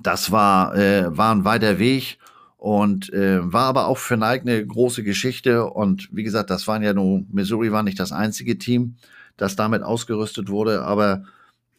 das 0.00 0.30
war, 0.30 0.76
äh, 0.76 1.16
war 1.16 1.34
ein 1.34 1.44
weiter 1.44 1.78
Weg 1.78 2.18
und 2.56 3.12
äh, 3.12 3.40
war 3.52 3.64
aber 3.64 3.86
auch 3.86 3.98
für 3.98 4.16
Nike 4.16 4.42
eine 4.42 4.66
große 4.66 5.02
Geschichte. 5.02 5.64
Und 5.66 6.08
wie 6.12 6.24
gesagt, 6.24 6.50
das 6.50 6.66
waren 6.66 6.82
ja 6.82 6.92
nur, 6.92 7.24
Missouri 7.30 7.72
war 7.72 7.82
nicht 7.82 8.00
das 8.00 8.12
einzige 8.12 8.58
Team, 8.58 8.96
das 9.36 9.56
damit 9.56 9.82
ausgerüstet 9.82 10.48
wurde, 10.48 10.82
aber 10.82 11.24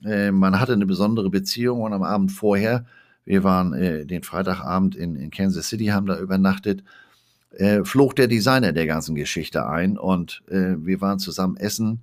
äh, 0.03 0.31
man 0.31 0.59
hatte 0.59 0.73
eine 0.73 0.85
besondere 0.85 1.29
Beziehung 1.29 1.81
und 1.81 1.93
am 1.93 2.03
Abend 2.03 2.31
vorher, 2.31 2.85
wir 3.25 3.43
waren 3.43 3.73
äh, 3.73 4.05
den 4.05 4.23
Freitagabend 4.23 4.95
in, 4.95 5.15
in 5.15 5.29
Kansas 5.29 5.67
City, 5.67 5.87
haben 5.87 6.07
da 6.07 6.17
übernachtet, 6.17 6.83
äh, 7.51 7.83
flog 7.83 8.15
der 8.15 8.27
Designer 8.27 8.71
der 8.71 8.87
ganzen 8.87 9.15
Geschichte 9.15 9.67
ein 9.67 9.97
und 9.97 10.43
äh, 10.47 10.75
wir 10.77 11.01
waren 11.01 11.19
zusammen 11.19 11.57
essen. 11.57 12.01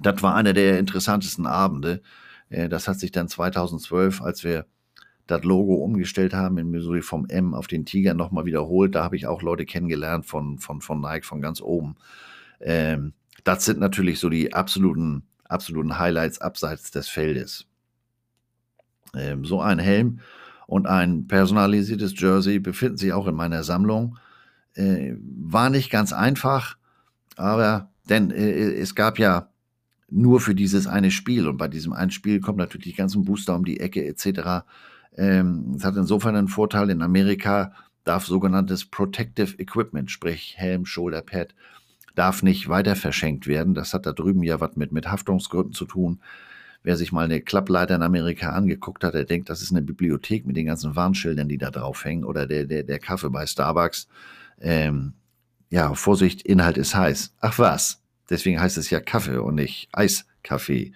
Das 0.00 0.22
war 0.22 0.34
einer 0.34 0.52
der 0.52 0.78
interessantesten 0.78 1.46
Abende. 1.46 2.02
Äh, 2.48 2.68
das 2.68 2.88
hat 2.88 2.98
sich 2.98 3.12
dann 3.12 3.28
2012, 3.28 4.22
als 4.22 4.44
wir 4.44 4.66
das 5.26 5.42
Logo 5.42 5.76
umgestellt 5.76 6.34
haben 6.34 6.58
in 6.58 6.70
Missouri 6.70 7.00
vom 7.02 7.26
M 7.26 7.54
auf 7.54 7.66
den 7.66 7.86
Tiger 7.86 8.14
nochmal 8.14 8.44
wiederholt. 8.44 8.94
Da 8.94 9.04
habe 9.04 9.16
ich 9.16 9.26
auch 9.26 9.42
Leute 9.42 9.64
kennengelernt 9.64 10.26
von, 10.26 10.58
von, 10.58 10.80
von 10.80 11.00
Nike 11.00 11.24
von 11.24 11.40
ganz 11.40 11.60
oben. 11.60 11.96
Ähm, 12.60 13.14
das 13.42 13.64
sind 13.64 13.80
natürlich 13.80 14.18
so 14.18 14.28
die 14.28 14.52
absoluten, 14.52 15.24
absoluten 15.44 15.98
Highlights 15.98 16.40
abseits 16.40 16.90
des 16.90 17.08
Feldes. 17.08 17.66
Ähm, 19.14 19.44
so 19.44 19.60
ein 19.60 19.78
Helm 19.78 20.20
und 20.66 20.86
ein 20.86 21.26
personalisiertes 21.26 22.18
Jersey 22.18 22.58
befinden 22.58 22.96
sich 22.96 23.12
auch 23.12 23.26
in 23.26 23.34
meiner 23.34 23.64
Sammlung. 23.64 24.18
Äh, 24.74 25.14
war 25.20 25.70
nicht 25.70 25.90
ganz 25.90 26.12
einfach, 26.12 26.76
aber 27.36 27.90
denn 28.08 28.30
äh, 28.30 28.72
es 28.74 28.94
gab 28.94 29.18
ja 29.18 29.48
nur 30.14 30.40
für 30.40 30.54
dieses 30.54 30.86
eine 30.86 31.10
Spiel 31.10 31.48
und 31.48 31.56
bei 31.56 31.68
diesem 31.68 31.92
einen 31.92 32.10
Spiel 32.10 32.40
kommen 32.40 32.58
natürlich 32.58 32.92
die 32.94 32.96
ganzen 32.96 33.24
Booster 33.24 33.54
um 33.56 33.64
die 33.64 33.80
Ecke 33.80 34.06
etc. 34.06 34.64
Ähm, 35.16 35.74
es 35.76 35.84
hat 35.84 35.96
insofern 35.96 36.36
einen 36.36 36.48
Vorteil, 36.48 36.90
in 36.90 37.02
Amerika 37.02 37.72
darf 38.04 38.26
sogenanntes 38.26 38.84
Protective 38.84 39.58
Equipment, 39.58 40.10
sprich 40.10 40.54
Helm, 40.56 40.86
Shoulder 40.86 41.22
Pad, 41.22 41.54
darf 42.14 42.42
nicht 42.42 42.68
weiter 42.68 42.96
verschenkt 42.96 43.46
werden. 43.46 43.74
Das 43.74 43.92
hat 43.92 44.06
da 44.06 44.12
drüben 44.12 44.42
ja 44.42 44.60
was 44.60 44.76
mit, 44.76 44.92
mit 44.92 45.10
Haftungsgründen 45.10 45.72
zu 45.72 45.84
tun. 45.84 46.20
Wer 46.82 46.96
sich 46.96 47.12
mal 47.12 47.24
eine 47.24 47.40
Klappleiter 47.40 47.96
in 47.96 48.02
Amerika 48.02 48.50
angeguckt 48.50 49.04
hat, 49.04 49.14
der 49.14 49.24
denkt, 49.24 49.48
das 49.48 49.62
ist 49.62 49.70
eine 49.70 49.82
Bibliothek 49.82 50.46
mit 50.46 50.56
den 50.56 50.66
ganzen 50.66 50.94
Warnschildern, 50.94 51.48
die 51.48 51.58
da 51.58 51.70
drauf 51.70 52.04
hängen 52.04 52.24
oder 52.24 52.46
der, 52.46 52.66
der, 52.66 52.82
der 52.82 52.98
Kaffee 52.98 53.30
bei 53.30 53.46
Starbucks. 53.46 54.06
Ähm, 54.60 55.14
ja, 55.70 55.94
Vorsicht, 55.94 56.42
Inhalt 56.42 56.76
ist 56.76 56.94
heiß. 56.94 57.34
Ach 57.40 57.58
was, 57.58 58.03
deswegen 58.30 58.60
heißt 58.60 58.78
es 58.78 58.90
ja 58.90 59.00
Kaffee 59.00 59.38
und 59.38 59.56
nicht 59.56 59.88
Eiskaffee. 59.92 60.92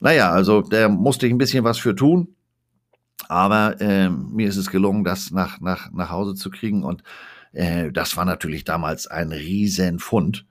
Naja, 0.00 0.30
also 0.30 0.62
da 0.62 0.88
musste 0.88 1.26
ich 1.26 1.32
ein 1.32 1.38
bisschen 1.38 1.64
was 1.64 1.78
für 1.78 1.94
tun. 1.94 2.34
Aber 3.28 3.80
äh, 3.80 4.10
mir 4.10 4.48
ist 4.48 4.56
es 4.56 4.70
gelungen, 4.70 5.04
das 5.04 5.30
nach, 5.30 5.60
nach, 5.60 5.90
nach 5.92 6.10
Hause 6.10 6.34
zu 6.34 6.50
kriegen. 6.50 6.84
Und 6.84 7.02
äh, 7.52 7.90
das 7.90 8.16
war 8.16 8.24
natürlich 8.24 8.64
damals 8.64 9.06
ein 9.06 9.32
Riesenfund 9.32 10.46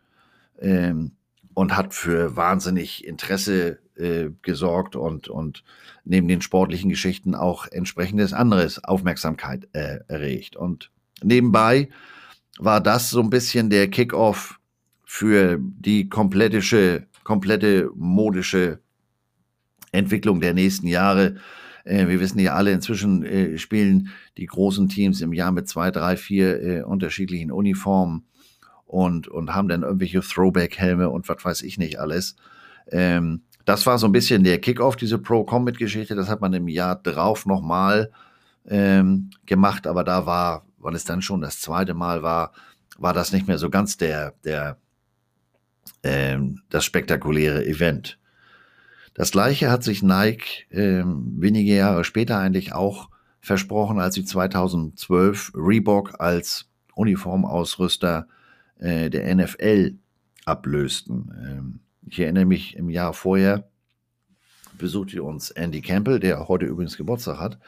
ähm, 0.60 1.12
und 1.54 1.78
hat 1.78 1.94
für 1.94 2.36
wahnsinnig 2.36 3.06
Interesse 3.06 3.80
äh, 3.96 4.30
gesorgt 4.42 4.96
und, 4.96 5.28
und 5.28 5.64
neben 6.04 6.28
den 6.28 6.42
sportlichen 6.42 6.90
Geschichten 6.90 7.36
auch 7.36 7.68
entsprechendes 7.68 8.34
anderes 8.34 8.84
Aufmerksamkeit 8.84 9.68
äh, 9.74 10.00
erregt. 10.08 10.56
Und 10.56 10.90
nebenbei 11.22 11.90
war 12.58 12.82
das 12.82 13.10
so 13.10 13.22
ein 13.22 13.30
bisschen 13.30 13.70
der 13.70 13.90
Kickoff 13.90 14.60
für 15.16 15.60
die 15.62 16.10
komplettische, 16.10 17.06
komplette 17.24 17.92
modische 17.94 18.80
Entwicklung 19.92 20.42
der 20.42 20.56
nächsten 20.56 20.88
Jahre 20.88 21.36
äh, 21.84 22.08
wir 22.08 22.20
wissen 22.20 22.40
ja 22.40 22.56
alle, 22.56 22.72
inzwischen 22.72 23.24
äh, 23.24 23.60
spielen 23.60 24.10
die 24.38 24.48
großen 24.48 24.90
Teams 24.90 25.22
im 25.22 25.32
Jahr 25.32 25.52
mit 25.52 25.68
zwei, 25.68 25.92
drei, 25.92 26.18
vier 26.18 26.64
äh, 26.64 26.82
unterschiedlichen 26.82 27.52
Uniformen 27.52 28.26
und, 28.88 29.28
und 29.28 29.54
haben 29.54 29.68
dann 29.68 29.84
irgendwelche 29.84 30.22
Throwback-Helme 30.22 31.08
und 31.12 31.30
was 31.30 31.46
weiß 31.46 31.62
ich 31.62 31.78
nicht 31.78 32.00
alles. 32.00 32.36
Ähm, 32.90 33.44
das 33.66 33.86
war 33.86 34.00
so 34.00 34.08
ein 34.08 34.14
bisschen 34.14 34.44
der 34.44 34.60
Kickoff, 34.62 34.96
diese 34.96 35.20
Pro-Combat-Geschichte. 35.20 36.16
Das 36.16 36.28
hat 36.28 36.42
man 36.42 36.54
im 36.54 36.68
Jahr 36.68 36.96
drauf 36.96 37.46
nochmal 37.46 38.10
ähm, 38.68 39.30
gemacht, 39.46 39.86
aber 39.86 40.04
da 40.04 40.26
war, 40.26 40.66
weil 40.80 40.96
es 40.96 41.06
dann 41.06 41.22
schon 41.22 41.42
das 41.42 41.60
zweite 41.60 41.94
Mal 41.94 42.24
war, 42.24 42.52
war 42.98 43.14
das 43.14 43.32
nicht 43.32 43.48
mehr 43.48 43.60
so 43.60 43.70
ganz 43.70 43.98
der, 43.98 44.34
der, 44.44 44.78
ähm, 46.04 46.62
das 46.70 46.86
spektakuläre 46.86 47.66
Event. 47.66 48.20
Das 49.14 49.32
gleiche 49.32 49.70
hat 49.70 49.84
sich 49.84 50.02
Nike 50.02 50.66
äh, 50.70 51.04
wenige 51.06 51.74
Jahre 51.76 52.04
später 52.04 52.40
eigentlich 52.40 52.74
auch 52.74 53.10
versprochen, 53.42 54.00
als 54.00 54.16
sie 54.16 54.26
2012 54.26 55.52
Reebok 55.56 56.20
als 56.20 56.70
Uniformausrüster 56.96 58.28
äh, 58.80 59.10
der 59.10 59.34
NFL 59.36 59.96
ablösten. 60.46 61.32
Ähm, 61.46 61.80
ich 62.08 62.20
erinnere 62.20 62.46
mich, 62.46 62.76
im 62.76 62.90
Jahr 62.90 63.14
vorher 63.14 63.68
besuchte 64.78 65.24
uns 65.24 65.52
Andy 65.52 65.82
Campbell, 65.82 66.20
der 66.20 66.48
heute 66.48 66.66
übrigens 66.66 66.98
Geburtstag 66.98 67.40
hat. 67.40 67.60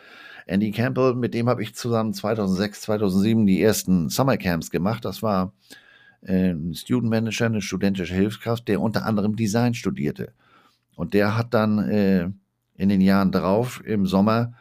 Andy 0.48 0.72
Campbell, 0.72 1.16
mit 1.16 1.34
dem 1.34 1.50
habe 1.50 1.64
ich 1.64 1.76
zusammen 1.76 2.14
2006, 2.14 2.82
2007 2.82 3.46
die 3.46 3.62
ersten 3.62 4.10
Summercamps 4.10 4.70
gemacht. 4.70 5.06
Das 5.06 5.24
war 5.24 5.54
ein 6.28 6.74
Student 6.74 7.10
Manager, 7.10 7.46
eine 7.46 7.62
studentische 7.62 8.14
Hilfskraft, 8.14 8.68
der 8.68 8.82
unter 8.82 9.06
anderem 9.06 9.36
Design 9.36 9.74
studierte. 9.74 10.34
Und 10.96 11.14
der 11.14 11.38
hat 11.38 11.54
dann 11.54 11.80
äh, 11.90 12.30
in 12.76 12.90
den 12.90 13.02
Jahren 13.02 13.32
darauf 13.32 13.84
im 13.86 14.06
Sommer 14.06 14.54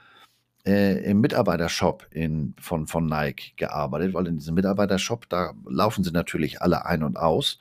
äh, 0.66 1.10
im 1.10 1.20
Mitarbeitershop 1.20 2.06
in, 2.10 2.54
von, 2.58 2.86
von 2.86 3.06
Nike 3.06 3.52
gearbeitet, 3.56 4.14
weil 4.14 4.26
in 4.26 4.38
diesem 4.38 4.54
Mitarbeitershop, 4.54 5.28
da 5.28 5.52
laufen 5.66 6.04
sie 6.04 6.10
natürlich 6.10 6.62
alle 6.62 6.86
ein 6.86 7.02
und 7.02 7.16
aus 7.16 7.58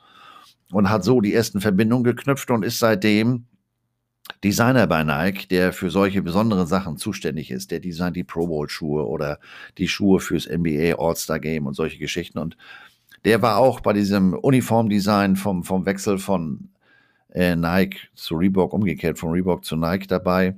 und 0.70 0.90
hat 0.90 1.04
so 1.04 1.20
die 1.20 1.34
ersten 1.34 1.60
Verbindungen 1.60 2.04
geknüpft 2.04 2.50
und 2.50 2.64
ist 2.64 2.78
seitdem 2.78 3.46
Designer 4.42 4.86
bei 4.86 5.04
Nike, 5.04 5.48
der 5.48 5.72
für 5.72 5.90
solche 5.90 6.22
besonderen 6.22 6.66
Sachen 6.66 6.96
zuständig 6.96 7.50
ist. 7.50 7.70
Der 7.70 7.80
designt 7.80 8.16
die 8.16 8.24
Pro 8.24 8.46
Bowl 8.46 8.68
Schuhe 8.68 9.06
oder 9.06 9.38
die 9.76 9.88
Schuhe 9.88 10.20
fürs 10.20 10.48
NBA 10.48 10.94
All-Star 10.98 11.38
Game 11.38 11.66
und 11.66 11.74
solche 11.74 11.98
Geschichten. 11.98 12.38
Und 12.38 12.56
der 13.24 13.42
war 13.42 13.56
auch 13.56 13.80
bei 13.80 13.92
diesem 13.92 14.34
Uniformdesign 14.34 15.36
vom, 15.36 15.64
vom 15.64 15.86
Wechsel 15.86 16.18
von 16.18 16.68
äh, 17.32 17.56
Nike 17.56 18.08
zu 18.14 18.36
Reebok, 18.36 18.72
umgekehrt 18.72 19.18
von 19.18 19.30
Reebok 19.30 19.64
zu 19.64 19.76
Nike 19.76 20.06
dabei, 20.06 20.56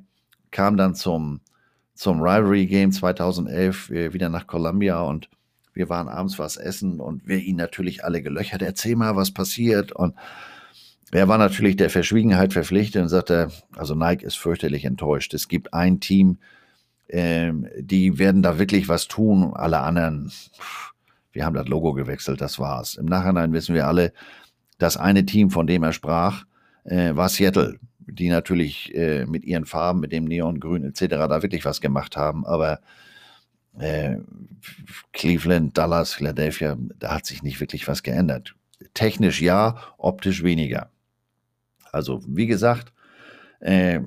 kam 0.51 0.77
dann 0.77 0.95
zum, 0.95 1.41
zum 1.95 2.21
Rivalry 2.21 2.67
Game 2.67 2.93
2011 2.93 3.91
äh, 3.91 4.13
wieder 4.13 4.29
nach 4.29 4.47
Columbia 4.47 5.01
und 5.01 5.29
wir 5.77 5.91
waren 5.91 6.09
abends 6.09 6.39
was 6.39 6.57
essen 6.57 7.01
und 7.01 7.29
wir 7.29 7.39
ihn 7.39 7.57
natürlich 7.57 8.03
alle 8.03 8.23
gelöchert. 8.23 8.63
Erzähl 8.63 8.97
mal, 8.97 9.15
was 9.15 9.31
passiert. 9.31 9.93
Und 9.93 10.15
er 11.13 11.29
war 11.29 11.37
natürlich 11.37 11.77
der 11.77 11.91
Verschwiegenheit 11.91 12.55
verpflichtet 12.55 13.03
und 13.03 13.09
sagte, 13.11 13.51
also 13.77 13.95
Nike 13.95 14.25
ist 14.25 14.39
fürchterlich 14.39 14.87
enttäuscht. 14.87 15.35
Es 15.35 15.49
gibt 15.49 15.75
ein 15.75 16.01
Team, 16.01 16.39
ähm, 17.11 17.69
die 17.79 18.19
werden 18.19 18.43
da 18.43 18.59
wirklich 18.59 18.89
was 18.89 19.07
tun. 19.07 19.53
Alle 19.55 19.81
anderen, 19.81 20.33
wir 21.37 21.45
haben 21.45 21.55
das 21.55 21.69
Logo 21.69 21.93
gewechselt, 21.93 22.41
das 22.41 22.59
war's. 22.59 22.95
Im 22.95 23.05
Nachhinein 23.05 23.53
wissen 23.53 23.75
wir 23.75 23.87
alle, 23.87 24.15
das 24.79 24.97
eine 24.97 25.27
Team, 25.27 25.51
von 25.51 25.67
dem 25.67 25.83
er 25.83 25.93
sprach, 25.93 26.47
äh, 26.85 27.15
war 27.15 27.29
Seattle, 27.29 27.79
die 27.99 28.31
natürlich 28.31 28.95
äh, 28.95 29.27
mit 29.27 29.45
ihren 29.45 29.67
Farben, 29.67 30.01
mit 30.01 30.13
dem 30.13 30.25
Neongrün 30.25 30.85
etc. 30.85 31.01
da 31.09 31.43
wirklich 31.43 31.67
was 31.67 31.83
gemacht 31.83 32.17
haben. 32.17 32.47
Aber 32.47 32.81
äh, 33.79 34.17
Cleveland, 35.13 35.77
Dallas, 35.77 36.15
Philadelphia, 36.15 36.79
da 36.99 37.15
hat 37.15 37.27
sich 37.27 37.43
nicht 37.43 37.61
wirklich 37.61 37.87
was 37.87 38.03
geändert. 38.03 38.55
Technisch 38.95 39.43
ja, 39.43 39.77
optisch 39.99 40.43
weniger. 40.43 40.89
Also 41.93 42.23
wie 42.27 42.47
gesagt, 42.47 42.95
äh, 43.61 44.01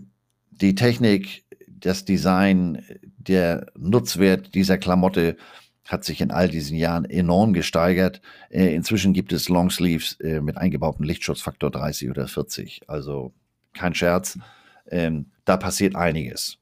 die 0.49 0.73
Technik, 0.73 1.43
das 1.67 2.05
Design, 2.05 2.83
der 3.17 3.67
Nutzwert 3.77 4.55
dieser 4.55 4.79
Klamotte 4.79 5.37
hat 5.89 6.03
sich 6.03 6.21
in 6.21 6.29
all 6.29 6.47
diesen 6.47 6.77
Jahren 6.77 7.05
enorm 7.05 7.51
gesteigert. 7.53 8.21
Äh, 8.49 8.75
inzwischen 8.75 9.11
gibt 9.11 9.33
es 9.33 9.49
Longsleeves 9.49 10.19
äh, 10.19 10.39
mit 10.39 10.55
eingebautem 10.55 11.03
Lichtschutzfaktor 11.03 11.71
30 11.71 12.11
oder 12.11 12.27
40. 12.27 12.81
Also 12.87 13.33
kein 13.73 13.95
Scherz. 13.95 14.37
Ähm, 14.91 15.31
da 15.45 15.57
passiert 15.57 15.95
einiges. 15.95 16.57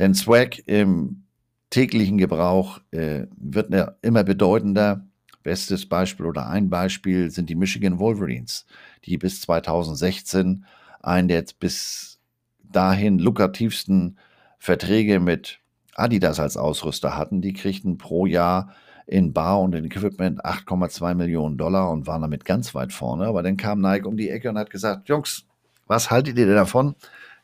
Denn 0.00 0.14
Swag 0.14 0.66
im 0.66 1.22
täglichen 1.70 2.18
Gebrauch 2.18 2.80
äh, 2.90 3.26
wird 3.36 3.70
ne, 3.70 3.94
immer 4.02 4.24
bedeutender. 4.24 5.06
Bestes 5.44 5.86
Beispiel 5.86 6.26
oder 6.26 6.48
ein 6.48 6.70
Beispiel 6.70 7.30
sind 7.30 7.50
die 7.50 7.54
Michigan 7.54 7.98
Wolverines, 8.00 8.66
die 9.04 9.16
bis 9.16 9.42
2016 9.42 10.64
einen 11.02 11.28
der 11.28 11.44
bis 11.60 12.18
dahin 12.62 13.18
lukrativsten 13.18 14.18
Verträge 14.58 15.20
mit 15.20 15.60
Adidas 15.94 16.40
als 16.40 16.56
Ausrüster 16.56 17.16
hatten. 17.16 17.40
Die 17.40 17.52
kriegten 17.52 17.98
pro 17.98 18.26
Jahr 18.26 18.74
in 19.06 19.32
Bar 19.32 19.60
und 19.60 19.74
in 19.74 19.84
Equipment 19.84 20.44
8,2 20.44 21.14
Millionen 21.14 21.58
Dollar 21.58 21.90
und 21.90 22.06
waren 22.06 22.22
damit 22.22 22.44
ganz 22.44 22.74
weit 22.74 22.92
vorne. 22.92 23.26
Aber 23.26 23.42
dann 23.42 23.56
kam 23.56 23.80
Nike 23.80 24.06
um 24.06 24.16
die 24.16 24.30
Ecke 24.30 24.48
und 24.48 24.58
hat 24.58 24.70
gesagt, 24.70 25.08
Jungs, 25.08 25.44
was 25.86 26.10
haltet 26.10 26.38
ihr 26.38 26.46
denn 26.46 26.54
davon, 26.54 26.94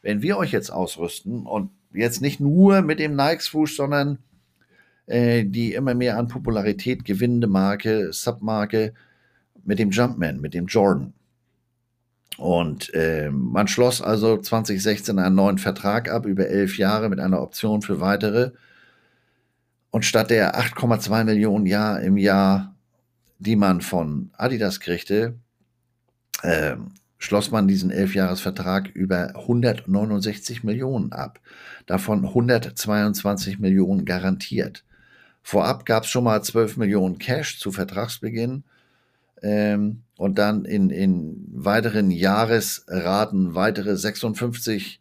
wenn 0.03 0.23
wir 0.23 0.39
euch 0.39 0.53
jetzt 0.53 0.71
ausrüsten 0.71 1.47
und 1.47 1.71
jetzt 1.93 2.23
nicht 2.23 2.41
nur 2.41 2.81
mit 2.83 2.99
dem 2.99 3.15
Nike-Swoosh, 3.15 3.77
sondern 3.77 4.19
äh, 5.07 5.45
die 5.45 5.75
immer 5.75 5.95
mehr 5.95 6.17
an 6.17 6.29
Popularität 6.29 7.05
gewinnende 7.05 7.49
Marke, 7.49 8.13
Submarke 8.13 8.95
mit 9.65 9.79
dem 9.79 9.91
Jumpman, 9.91 10.41
mit 10.41 10.55
dem 10.55 10.67
Jordan. 10.67 11.13
Und 12.41 12.95
äh, 12.95 13.31
man 13.31 13.69
schloss 13.69 14.01
also 14.01 14.39
2016 14.39 15.19
einen 15.19 15.35
neuen 15.35 15.59
Vertrag 15.59 16.11
ab 16.11 16.25
über 16.25 16.49
elf 16.49 16.79
Jahre 16.79 17.11
mit 17.11 17.21
einer 17.21 17.43
Option 17.43 17.83
für 17.83 18.01
weitere. 18.01 18.53
Und 19.91 20.07
statt 20.07 20.31
der 20.31 20.59
8,2 20.59 21.25
Millionen 21.25 21.67
Jahr 21.67 22.01
im 22.01 22.17
Jahr, 22.17 22.75
die 23.41 23.57
man 23.57 23.83
von 23.83 24.31
Adidas 24.39 24.81
kriegte, 24.81 25.35
äh, 26.41 26.77
schloss 27.19 27.51
man 27.51 27.69
diesen 27.69 27.91
Elfjahresvertrag 27.91 28.89
über 28.89 29.37
169 29.37 30.65
Millionen 30.65 31.13
ab. 31.13 31.41
Davon 31.85 32.25
122 32.25 33.59
Millionen 33.59 34.07
garantiert. 34.07 34.87
Vorab 35.43 35.85
gab 35.85 36.05
es 36.05 36.09
schon 36.09 36.25
mal 36.25 36.43
12 36.43 36.79
Millionen 36.79 37.19
Cash 37.19 37.59
zu 37.59 37.71
Vertragsbeginn 37.71 38.65
ähm, 39.43 40.03
und 40.17 40.39
dann 40.39 40.65
in, 40.65 40.91
in 40.91 41.47
weiteren 41.53 42.11
Jahresraten 42.11 43.55
weitere 43.55 43.93
56,8 43.93 44.99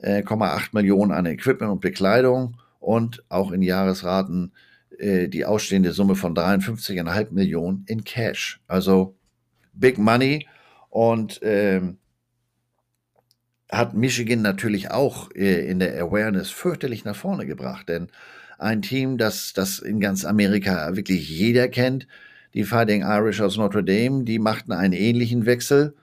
äh, 0.00 0.68
Millionen 0.72 1.12
an 1.12 1.26
Equipment 1.26 1.72
und 1.72 1.80
Bekleidung 1.80 2.56
und 2.78 3.24
auch 3.28 3.52
in 3.52 3.62
Jahresraten 3.62 4.52
äh, 4.98 5.28
die 5.28 5.44
ausstehende 5.44 5.92
Summe 5.92 6.16
von 6.16 6.34
53,5 6.34 7.32
Millionen 7.32 7.84
in 7.86 8.04
Cash. 8.04 8.60
Also 8.66 9.16
Big 9.72 9.98
Money 9.98 10.46
und 10.88 11.40
ähm, 11.42 11.98
hat 13.70 13.94
Michigan 13.94 14.42
natürlich 14.42 14.90
auch 14.90 15.30
äh, 15.34 15.70
in 15.70 15.78
der 15.78 16.02
Awareness 16.02 16.50
fürchterlich 16.50 17.04
nach 17.04 17.16
vorne 17.16 17.46
gebracht, 17.46 17.88
denn 17.88 18.08
ein 18.58 18.82
Team, 18.82 19.16
das, 19.16 19.52
das 19.54 19.78
in 19.78 20.00
ganz 20.00 20.24
Amerika 20.24 20.94
wirklich 20.96 21.28
jeder 21.30 21.68
kennt, 21.68 22.06
die 22.54 22.64
Fighting 22.64 23.02
Irish 23.02 23.40
aus 23.40 23.56
Notre 23.56 23.84
Dame, 23.84 24.24
die 24.24 24.38
machten 24.38 24.72
einen 24.72 24.92
ähnlichen 24.92 25.46
Wechsel. 25.46 25.94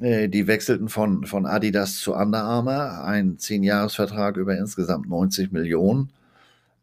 Äh, 0.00 0.28
die 0.28 0.46
wechselten 0.46 0.88
von, 0.88 1.24
von 1.24 1.46
Adidas 1.46 1.96
zu 1.96 2.14
Under 2.14 2.42
Armour, 2.42 3.04
ein 3.04 3.36
10-Jahres-Vertrag 3.36 4.36
über 4.36 4.56
insgesamt 4.56 5.08
90 5.08 5.52
Millionen, 5.52 6.10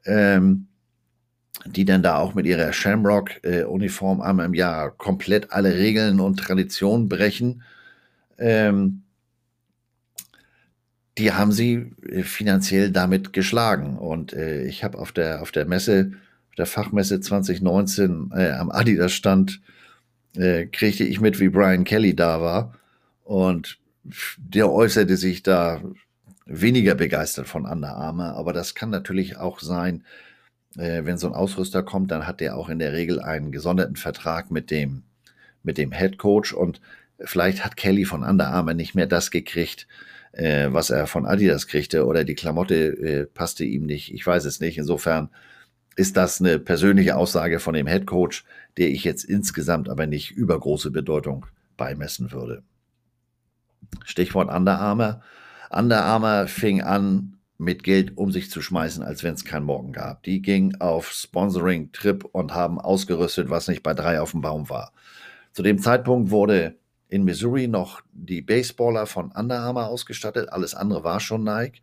ähm, 0.05 0.67
die 1.65 1.83
dann 1.85 2.03
da 2.03 2.17
auch 2.17 2.33
mit 2.33 2.45
ihrer 2.45 2.71
Shamrock-Uniform 2.71 4.21
einmal 4.21 4.45
im 4.45 4.53
Jahr 4.53 4.91
komplett 4.91 5.51
alle 5.51 5.75
Regeln 5.75 6.19
und 6.21 6.39
Traditionen 6.39 7.09
brechen. 7.09 7.63
Ähm, 8.37 9.03
die 11.17 11.33
haben 11.33 11.51
sie 11.51 11.91
äh, 12.07 12.23
finanziell 12.23 12.91
damit 12.91 13.33
geschlagen. 13.33 13.97
Und 13.97 14.31
äh, 14.33 14.63
ich 14.63 14.85
habe 14.85 14.97
auf 14.97 15.11
der, 15.11 15.41
auf 15.41 15.51
der 15.51 15.65
Messe, 15.65 16.13
der 16.61 16.67
Fachmesse 16.67 17.19
2019 17.19 18.29
äh, 18.35 18.51
am 18.51 18.69
Adidas-Stand, 18.69 19.61
äh, 20.35 20.67
kriegte 20.67 21.03
ich 21.03 21.19
mit, 21.19 21.39
wie 21.39 21.49
Brian 21.49 21.85
Kelly 21.85 22.15
da 22.15 22.39
war. 22.39 22.75
Und 23.23 23.79
der 24.37 24.71
äußerte 24.71 25.17
sich 25.17 25.41
da 25.41 25.81
weniger 26.45 26.93
begeistert 26.93 27.47
von 27.47 27.65
Under 27.65 27.95
Armour. 27.95 28.35
Aber 28.35 28.53
das 28.53 28.75
kann 28.75 28.91
natürlich 28.91 29.37
auch 29.37 29.59
sein, 29.59 30.03
äh, 30.77 31.03
wenn 31.03 31.17
so 31.17 31.25
ein 31.25 31.33
Ausrüster 31.33 31.81
kommt, 31.81 32.11
dann 32.11 32.27
hat 32.27 32.41
der 32.41 32.55
auch 32.55 32.69
in 32.69 32.77
der 32.77 32.93
Regel 32.93 33.19
einen 33.19 33.51
gesonderten 33.51 33.95
Vertrag 33.95 34.51
mit 34.51 34.69
dem, 34.69 35.01
mit 35.63 35.79
dem 35.79 35.91
Head 35.91 36.19
Coach. 36.19 36.53
Und 36.53 36.79
vielleicht 37.19 37.65
hat 37.65 37.75
Kelly 37.75 38.05
von 38.05 38.21
Under 38.21 38.49
Armour 38.49 38.75
nicht 38.75 38.93
mehr 38.93 39.07
das 39.07 39.31
gekriegt, 39.31 39.87
äh, 40.33 40.67
was 40.69 40.91
er 40.91 41.07
von 41.07 41.25
Adidas 41.25 41.65
kriegte 41.65 42.05
oder 42.05 42.23
die 42.23 42.35
Klamotte 42.35 42.75
äh, 42.75 43.25
passte 43.25 43.63
ihm 43.63 43.87
nicht. 43.87 44.13
Ich 44.13 44.27
weiß 44.27 44.45
es 44.45 44.59
nicht. 44.59 44.77
Insofern 44.77 45.29
ist 45.95 46.17
das 46.17 46.39
eine 46.39 46.59
persönliche 46.59 47.17
Aussage 47.17 47.59
von 47.59 47.73
dem 47.73 47.87
Head 47.87 48.07
Coach, 48.07 48.45
der 48.77 48.89
ich 48.89 49.03
jetzt 49.03 49.23
insgesamt 49.23 49.89
aber 49.89 50.07
nicht 50.07 50.31
übergroße 50.31 50.91
Bedeutung 50.91 51.45
beimessen 51.77 52.31
würde. 52.31 52.63
Stichwort 54.05 54.49
Under 54.49 54.79
Armour. 54.79 55.21
Under 55.69 56.03
Armour 56.03 56.47
fing 56.47 56.81
an, 56.81 57.37
mit 57.61 57.83
Geld 57.83 58.17
um 58.17 58.31
sich 58.31 58.49
zu 58.49 58.59
schmeißen, 58.61 59.03
als 59.03 59.23
wenn 59.23 59.35
es 59.35 59.45
keinen 59.45 59.65
Morgen 59.65 59.93
gab. 59.93 60.23
Die 60.23 60.41
gingen 60.41 60.81
auf 60.81 61.11
Sponsoring-Trip 61.11 62.25
und 62.25 62.55
haben 62.55 62.79
ausgerüstet, 62.79 63.51
was 63.51 63.67
nicht 63.67 63.83
bei 63.83 63.93
drei 63.93 64.19
auf 64.19 64.31
dem 64.31 64.41
Baum 64.41 64.67
war. 64.69 64.93
Zu 65.53 65.61
dem 65.61 65.77
Zeitpunkt 65.77 66.31
wurde 66.31 66.75
in 67.07 67.23
Missouri 67.23 67.67
noch 67.67 68.01
die 68.13 68.41
Baseballer 68.41 69.05
von 69.05 69.31
Under 69.31 69.59
Armour 69.59 69.87
ausgestattet. 69.87 70.49
Alles 70.51 70.73
andere 70.73 71.03
war 71.03 71.19
schon 71.19 71.43
Nike. 71.43 71.81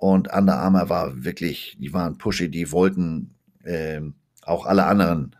Und 0.00 0.32
Under 0.32 0.58
Armour 0.58 0.88
war 0.88 1.24
wirklich, 1.24 1.76
die 1.80 1.92
waren 1.92 2.18
pushy, 2.18 2.48
die 2.48 2.70
wollten 2.70 3.34
äh, 3.64 4.00
auch 4.42 4.66
alle 4.66 4.86
anderen 4.86 5.34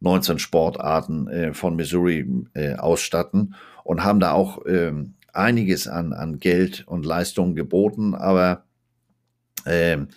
19 0.00 0.38
Sportarten 0.38 1.28
äh, 1.28 1.54
von 1.54 1.76
Missouri 1.76 2.46
äh, 2.54 2.74
ausstatten 2.74 3.54
und 3.84 4.02
haben 4.02 4.20
da 4.20 4.32
auch 4.32 4.64
ähm, 4.66 5.14
einiges 5.32 5.86
an, 5.86 6.12
an 6.12 6.40
Geld 6.40 6.86
und 6.86 7.06
Leistungen 7.06 7.54
geboten. 7.54 8.14
Aber 8.14 8.64
ähm, 9.66 10.08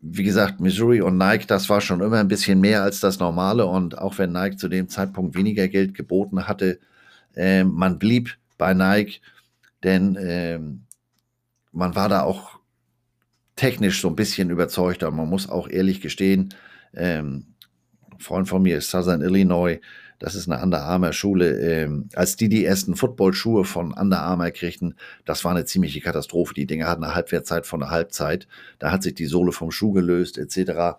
wie 0.00 0.24
gesagt, 0.24 0.60
Missouri 0.60 1.02
und 1.02 1.18
Nike, 1.18 1.46
das 1.46 1.68
war 1.68 1.80
schon 1.80 2.00
immer 2.00 2.20
ein 2.20 2.28
bisschen 2.28 2.60
mehr 2.60 2.82
als 2.82 3.00
das 3.00 3.18
Normale. 3.18 3.66
Und 3.66 3.98
auch 3.98 4.16
wenn 4.16 4.32
Nike 4.32 4.56
zu 4.56 4.68
dem 4.68 4.88
Zeitpunkt 4.88 5.36
weniger 5.36 5.68
Geld 5.68 5.92
geboten 5.94 6.48
hatte, 6.48 6.78
äh, 7.34 7.64
man 7.64 7.98
blieb 7.98 8.38
bei 8.56 8.74
Nike, 8.74 9.20
denn 9.82 10.84
man 11.72 11.94
war 11.94 12.10
da 12.10 12.22
auch 12.24 12.59
technisch 13.60 14.00
so 14.00 14.08
ein 14.08 14.16
bisschen 14.16 14.48
überzeugter. 14.48 15.10
Man 15.10 15.28
muss 15.28 15.46
auch 15.46 15.68
ehrlich 15.68 16.00
gestehen, 16.00 16.54
ähm, 16.94 17.44
ein 18.10 18.18
Freund 18.18 18.48
von 18.48 18.62
mir 18.62 18.78
ist 18.78 18.90
Southern 18.90 19.20
Illinois, 19.20 19.80
das 20.18 20.34
ist 20.34 20.50
eine 20.50 20.62
Under 20.62 20.80
Armour 20.82 21.12
Schule. 21.12 21.60
Ähm, 21.60 22.08
als 22.14 22.36
die 22.36 22.48
die 22.48 22.64
ersten 22.64 22.96
Footballschuhe 22.96 23.66
von 23.66 23.92
Under 23.92 24.22
Armour 24.22 24.50
kriegten, 24.50 24.94
das 25.26 25.44
war 25.44 25.50
eine 25.50 25.66
ziemliche 25.66 26.00
Katastrophe. 26.00 26.54
Die 26.54 26.66
Dinger 26.66 26.86
hatten 26.86 27.04
eine 27.04 27.14
Halbwertzeit 27.14 27.66
von 27.66 27.82
einer 27.82 27.90
Halbzeit. 27.90 28.48
Da 28.78 28.92
hat 28.92 29.02
sich 29.02 29.14
die 29.14 29.26
Sohle 29.26 29.52
vom 29.52 29.70
Schuh 29.70 29.92
gelöst, 29.92 30.38
etc. 30.38 30.98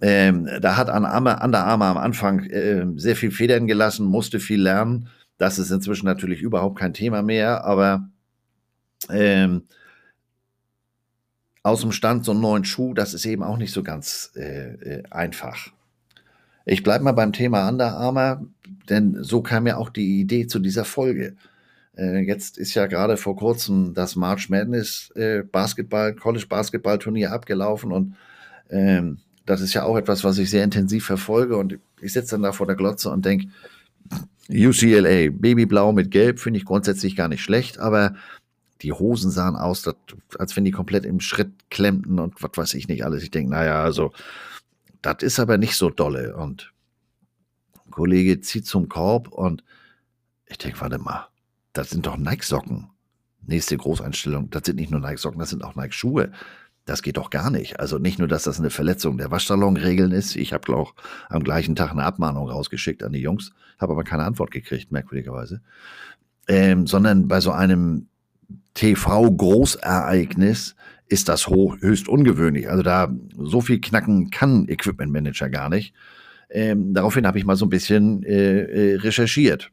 Ähm, 0.00 0.48
da 0.62 0.78
hat 0.78 0.88
Under 0.88 1.64
Armour, 1.64 1.86
am 1.86 1.98
Anfang 1.98 2.40
äh, 2.44 2.86
sehr 2.96 3.16
viel 3.16 3.30
Federn 3.30 3.66
gelassen, 3.66 4.06
musste 4.06 4.40
viel 4.40 4.62
lernen. 4.62 5.08
Das 5.36 5.58
ist 5.58 5.70
inzwischen 5.70 6.06
natürlich 6.06 6.40
überhaupt 6.40 6.78
kein 6.78 6.94
Thema 6.94 7.20
mehr, 7.20 7.66
aber 7.66 8.08
ähm, 9.10 9.64
aus 11.66 11.80
dem 11.80 11.92
Stand 11.92 12.24
so 12.24 12.30
einen 12.30 12.40
neuen 12.40 12.64
Schuh, 12.64 12.94
das 12.94 13.12
ist 13.12 13.26
eben 13.26 13.42
auch 13.42 13.56
nicht 13.56 13.72
so 13.72 13.82
ganz 13.82 14.30
äh, 14.36 14.74
äh 14.74 15.02
einfach. 15.10 15.68
Ich 16.64 16.82
bleibe 16.82 17.04
mal 17.04 17.12
beim 17.12 17.32
Thema 17.32 17.68
Under 17.68 17.96
Armour, 17.96 18.46
denn 18.88 19.18
so 19.22 19.42
kam 19.42 19.66
ja 19.66 19.76
auch 19.76 19.90
die 19.90 20.20
Idee 20.20 20.46
zu 20.46 20.60
dieser 20.60 20.84
Folge. 20.84 21.34
Äh, 21.96 22.20
jetzt 22.20 22.56
ist 22.56 22.74
ja 22.74 22.86
gerade 22.86 23.16
vor 23.16 23.36
kurzem 23.36 23.94
das 23.94 24.14
March 24.14 24.48
Madness 24.48 25.10
äh, 25.16 25.42
Basketball, 25.42 26.14
College 26.14 26.46
Basketball 26.48 26.98
Turnier 26.98 27.32
abgelaufen 27.32 27.90
und 27.90 28.14
ähm, 28.70 29.18
das 29.44 29.60
ist 29.60 29.74
ja 29.74 29.84
auch 29.84 29.96
etwas, 29.96 30.22
was 30.22 30.38
ich 30.38 30.50
sehr 30.50 30.64
intensiv 30.64 31.04
verfolge 31.04 31.56
und 31.56 31.78
ich 32.00 32.12
sitze 32.12 32.32
dann 32.32 32.42
da 32.42 32.52
vor 32.52 32.66
der 32.66 32.76
Glotze 32.76 33.10
und 33.10 33.24
denke, 33.24 33.48
UCLA, 34.48 35.30
Babyblau 35.30 35.92
mit 35.92 36.12
Gelb 36.12 36.38
finde 36.38 36.58
ich 36.58 36.64
grundsätzlich 36.64 37.16
gar 37.16 37.28
nicht 37.28 37.42
schlecht, 37.42 37.78
aber 37.78 38.14
die 38.82 38.92
Hosen 38.92 39.30
sahen 39.30 39.56
aus, 39.56 39.88
als 40.38 40.56
wenn 40.56 40.64
die 40.64 40.70
komplett 40.70 41.04
im 41.04 41.20
Schritt 41.20 41.70
klemmten 41.70 42.18
und 42.18 42.42
was 42.42 42.52
weiß 42.54 42.74
ich 42.74 42.88
nicht 42.88 43.04
alles. 43.04 43.22
Ich 43.22 43.30
denke, 43.30 43.50
naja, 43.50 43.82
also 43.82 44.12
das 45.02 45.22
ist 45.22 45.40
aber 45.40 45.58
nicht 45.58 45.76
so 45.76 45.90
dolle. 45.90 46.36
Und 46.36 46.72
ein 47.84 47.90
Kollege 47.90 48.40
zieht 48.40 48.66
zum 48.66 48.88
Korb 48.88 49.28
und 49.28 49.64
ich 50.46 50.58
denke, 50.58 50.80
warte 50.80 50.98
mal, 50.98 51.28
das 51.72 51.90
sind 51.90 52.06
doch 52.06 52.16
Nike-Socken. 52.16 52.88
Nächste 53.46 53.76
Großeinstellung, 53.76 54.50
das 54.50 54.62
sind 54.64 54.76
nicht 54.76 54.90
nur 54.90 55.00
Nike-Socken, 55.00 55.38
das 55.38 55.50
sind 55.50 55.64
auch 55.64 55.74
Nike-Schuhe. 55.74 56.32
Das 56.84 57.02
geht 57.02 57.16
doch 57.16 57.30
gar 57.30 57.50
nicht. 57.50 57.80
Also 57.80 57.98
nicht 57.98 58.18
nur, 58.18 58.28
dass 58.28 58.44
das 58.44 58.60
eine 58.60 58.70
Verletzung 58.70 59.18
der 59.18 59.32
Waschsalonregeln 59.32 60.12
ist. 60.12 60.36
Ich 60.36 60.52
habe 60.52 60.74
auch 60.76 60.94
am 61.28 61.42
gleichen 61.42 61.74
Tag 61.74 61.90
eine 61.90 62.04
Abmahnung 62.04 62.48
rausgeschickt 62.48 63.02
an 63.02 63.12
die 63.12 63.20
Jungs, 63.20 63.52
habe 63.78 63.92
aber 63.92 64.04
keine 64.04 64.24
Antwort 64.24 64.52
gekriegt, 64.52 64.92
merkwürdigerweise. 64.92 65.62
Ähm, 66.46 66.86
sondern 66.86 67.26
bei 67.26 67.40
so 67.40 67.50
einem 67.50 68.08
TV-Großereignis 68.74 70.76
ist 71.08 71.28
das 71.28 71.46
hoch, 71.46 71.76
höchst 71.80 72.08
ungewöhnlich. 72.08 72.68
Also 72.68 72.82
da 72.82 73.12
so 73.38 73.60
viel 73.60 73.80
knacken 73.80 74.30
kann 74.30 74.68
Equipment 74.68 75.12
Manager 75.12 75.48
gar 75.48 75.68
nicht. 75.68 75.94
Ähm, 76.50 76.94
daraufhin 76.94 77.26
habe 77.26 77.38
ich 77.38 77.44
mal 77.44 77.56
so 77.56 77.66
ein 77.66 77.70
bisschen 77.70 78.22
äh, 78.22 78.92
äh, 78.92 78.96
recherchiert. 78.96 79.70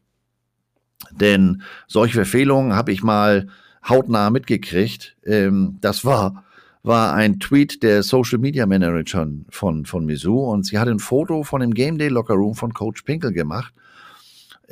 Denn 1.12 1.62
solche 1.88 2.16
Verfehlungen 2.16 2.76
habe 2.76 2.92
ich 2.92 3.04
mal 3.04 3.48
hautnah 3.88 4.30
mitgekriegt. 4.30 5.16
Ähm, 5.26 5.78
das 5.82 6.06
war, 6.06 6.46
war 6.82 7.14
ein 7.14 7.40
Tweet 7.40 7.84
der 7.84 8.04
Social 8.04 8.40
Media 8.40 8.66
Managerin 8.66 9.46
von, 9.50 9.86
von 9.86 10.06
Mizzou 10.06 10.52
und 10.52 10.66
sie 10.66 10.80
hat 10.80 10.88
ein 10.88 11.00
Foto 11.00 11.44
von 11.44 11.62
dem 11.62 11.74
Game 11.74 11.98
Day 11.98 12.10
Locker 12.10 12.36
Room 12.36 12.56
von 12.56 12.74
Coach 12.74 13.04
Pinkel 13.04 13.34
gemacht. 13.34 13.74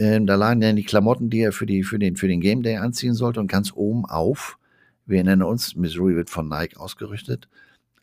Ähm, 0.01 0.25
da 0.25 0.35
lagen 0.35 0.61
dann 0.61 0.75
die 0.75 0.83
Klamotten, 0.83 1.29
die 1.29 1.41
er 1.41 1.51
für, 1.51 1.65
die, 1.65 1.83
für, 1.83 1.99
den, 1.99 2.15
für 2.15 2.27
den 2.27 2.41
Game 2.41 2.63
Day 2.63 2.77
anziehen 2.77 3.13
sollte 3.13 3.39
und 3.39 3.47
ganz 3.47 3.71
oben 3.73 4.05
auf 4.05 4.57
wir 5.05 5.23
nennen 5.23 5.43
uns, 5.43 5.75
Missouri 5.75 6.15
wird 6.15 6.29
von 6.29 6.47
Nike 6.47 6.77
ausgerüstet, 6.77 7.47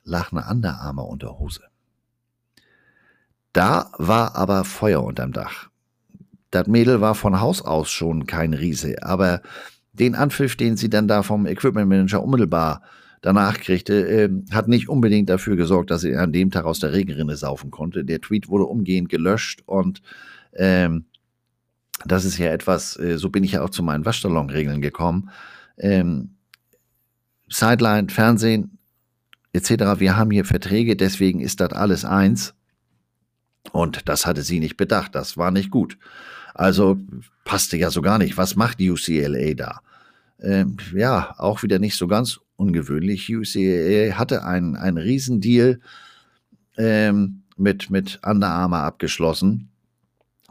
lag 0.04 0.32
eine 0.32 0.44
Under 0.50 0.80
Armour 0.80 1.08
Unterhose. 1.08 1.62
Da 3.52 3.90
war 3.98 4.36
aber 4.36 4.64
Feuer 4.64 5.02
unterm 5.02 5.32
Dach. 5.32 5.70
Das 6.50 6.66
Mädel 6.66 7.00
war 7.00 7.14
von 7.14 7.40
Haus 7.40 7.62
aus 7.62 7.90
schon 7.90 8.26
kein 8.26 8.54
Riese, 8.54 9.02
aber 9.02 9.42
den 9.92 10.14
Anpfiff, 10.14 10.56
den 10.56 10.76
sie 10.76 10.88
dann 10.90 11.08
da 11.08 11.22
vom 11.22 11.46
Equipment 11.46 11.88
Manager 11.88 12.22
unmittelbar 12.22 12.82
danach 13.20 13.58
kriegte, 13.58 14.06
äh, 14.06 14.30
hat 14.52 14.68
nicht 14.68 14.88
unbedingt 14.88 15.28
dafür 15.28 15.56
gesorgt, 15.56 15.90
dass 15.90 16.02
sie 16.02 16.14
an 16.14 16.32
dem 16.32 16.50
Tag 16.50 16.64
aus 16.66 16.78
der 16.78 16.92
Regenrinne 16.92 17.36
saufen 17.36 17.70
konnte. 17.70 18.04
Der 18.04 18.20
Tweet 18.20 18.48
wurde 18.48 18.66
umgehend 18.66 19.08
gelöscht 19.08 19.62
und 19.66 20.02
ähm, 20.52 21.06
das 22.04 22.24
ist 22.24 22.38
ja 22.38 22.50
etwas, 22.50 22.98
äh, 22.98 23.18
so 23.18 23.30
bin 23.30 23.44
ich 23.44 23.52
ja 23.52 23.62
auch 23.62 23.70
zu 23.70 23.82
meinen 23.82 24.04
Waschsalonregeln 24.04 24.80
gekommen. 24.80 25.30
Ähm, 25.76 26.34
Sideline, 27.48 28.08
Fernsehen 28.08 28.78
etc. 29.52 29.98
Wir 29.98 30.16
haben 30.16 30.30
hier 30.30 30.44
Verträge, 30.44 30.96
deswegen 30.96 31.40
ist 31.40 31.60
das 31.60 31.72
alles 31.72 32.04
eins. 32.04 32.54
Und 33.72 34.08
das 34.08 34.26
hatte 34.26 34.42
sie 34.42 34.60
nicht 34.60 34.76
bedacht. 34.76 35.14
Das 35.14 35.36
war 35.36 35.50
nicht 35.50 35.70
gut. 35.70 35.98
Also 36.54 36.98
passte 37.44 37.76
ja 37.76 37.90
so 37.90 38.02
gar 38.02 38.18
nicht. 38.18 38.36
Was 38.36 38.56
macht 38.56 38.80
UCLA 38.80 39.54
da? 39.54 39.80
Ähm, 40.40 40.76
ja, 40.94 41.34
auch 41.38 41.62
wieder 41.62 41.78
nicht 41.78 41.96
so 41.96 42.06
ganz 42.06 42.40
ungewöhnlich. 42.56 43.34
UCLA 43.34 44.16
hatte 44.16 44.44
einen, 44.44 44.76
einen 44.76 44.98
Riesendeal 44.98 45.80
ähm, 46.76 47.42
mit, 47.56 47.90
mit 47.90 48.20
Under 48.24 48.48
Armour 48.48 48.80
abgeschlossen. 48.80 49.70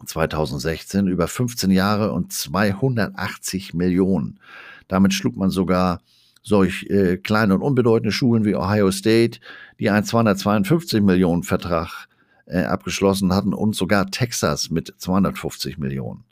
2016 0.05 1.07
über 1.07 1.27
15 1.27 1.71
Jahre 1.71 2.11
und 2.11 2.31
280 2.31 3.73
Millionen. 3.73 4.39
Damit 4.87 5.13
schlug 5.13 5.35
man 5.35 5.49
sogar 5.49 6.01
solch 6.43 6.83
äh, 6.89 7.17
kleine 7.17 7.55
und 7.55 7.61
unbedeutende 7.61 8.11
Schulen 8.11 8.45
wie 8.45 8.55
Ohio 8.55 8.91
State, 8.91 9.39
die 9.79 9.89
einen 9.89 10.05
252 10.05 11.01
Millionen 11.01 11.43
Vertrag 11.43 12.07
äh, 12.45 12.63
abgeschlossen 12.63 13.33
hatten 13.33 13.53
und 13.53 13.75
sogar 13.75 14.09
Texas 14.09 14.69
mit 14.69 14.93
250 14.97 15.77
Millionen. 15.77 16.23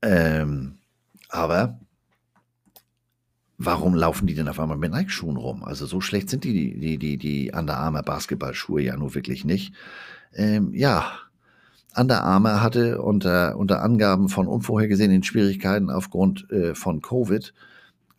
Ähm, 0.00 0.78
aber 1.28 1.78
warum 3.58 3.94
laufen 3.94 4.26
die 4.26 4.34
denn 4.34 4.48
auf 4.48 4.60
einmal 4.60 4.78
mit 4.78 4.92
Nike-Schuhen 4.92 5.36
rum? 5.36 5.62
Also 5.62 5.86
so 5.86 6.00
schlecht 6.00 6.30
sind 6.30 6.44
die, 6.44 6.78
die, 6.78 6.98
die, 6.98 7.16
die 7.18 7.52
Under 7.52 7.76
Armour 7.76 8.02
Basketballschuhe 8.02 8.82
ja 8.82 8.96
nur 8.96 9.14
wirklich 9.14 9.44
nicht. 9.44 9.74
Ähm, 10.34 10.72
ja, 10.74 11.12
Under 11.96 12.22
Armour 12.22 12.62
hatte 12.62 13.00
unter, 13.00 13.56
unter 13.56 13.82
Angaben 13.82 14.28
von 14.28 14.46
unvorhergesehenen 14.46 15.22
Schwierigkeiten 15.22 15.90
aufgrund 15.90 16.50
äh, 16.50 16.74
von 16.74 17.00
Covid 17.00 17.54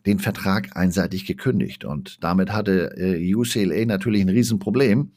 den 0.06 0.18
Vertrag 0.18 0.76
einseitig 0.76 1.26
gekündigt. 1.26 1.84
Und 1.84 2.22
damit 2.24 2.52
hatte 2.52 2.96
äh, 2.96 3.34
UCLA 3.34 3.84
natürlich 3.84 4.22
ein 4.22 4.28
Riesenproblem. 4.28 5.12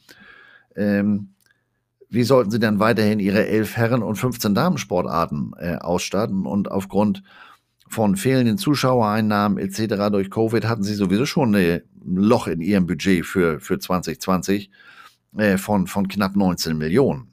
Ähm, 0.75 1.29
wie 2.09 2.23
sollten 2.23 2.51
sie 2.51 2.59
dann 2.59 2.79
weiterhin 2.79 3.19
ihre 3.19 3.47
elf 3.47 3.77
Herren- 3.77 4.03
und 4.03 4.15
15 4.15 4.53
Damensportarten 4.53 5.53
äh, 5.57 5.75
ausstatten? 5.77 6.45
Und 6.45 6.69
aufgrund 6.69 7.23
von 7.87 8.15
fehlenden 8.15 8.57
Zuschauereinnahmen 8.57 9.57
etc. 9.57 10.09
durch 10.11 10.29
Covid 10.29 10.67
hatten 10.67 10.83
sie 10.83 10.93
sowieso 10.93 11.25
schon 11.25 11.55
ein 11.55 11.81
Loch 12.03 12.47
in 12.47 12.61
ihrem 12.61 12.85
Budget 12.85 13.25
für, 13.25 13.59
für 13.59 13.79
2020 13.79 14.69
äh, 15.37 15.57
von, 15.57 15.87
von 15.87 16.07
knapp 16.07 16.35
19 16.35 16.77
Millionen. 16.77 17.30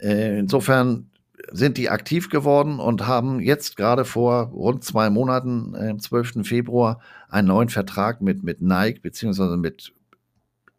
Äh, 0.00 0.38
insofern 0.38 1.10
sind 1.52 1.78
die 1.78 1.90
aktiv 1.90 2.28
geworden 2.28 2.78
und 2.78 3.06
haben 3.06 3.40
jetzt 3.40 3.76
gerade 3.76 4.04
vor 4.04 4.44
rund 4.46 4.84
zwei 4.84 5.10
Monaten, 5.10 5.74
am 5.74 5.98
12. 5.98 6.46
Februar, 6.46 7.00
einen 7.28 7.48
neuen 7.48 7.68
Vertrag 7.68 8.20
mit, 8.20 8.42
mit 8.42 8.60
Nike 8.60 9.00
beziehungsweise 9.02 9.56
mit 9.56 9.92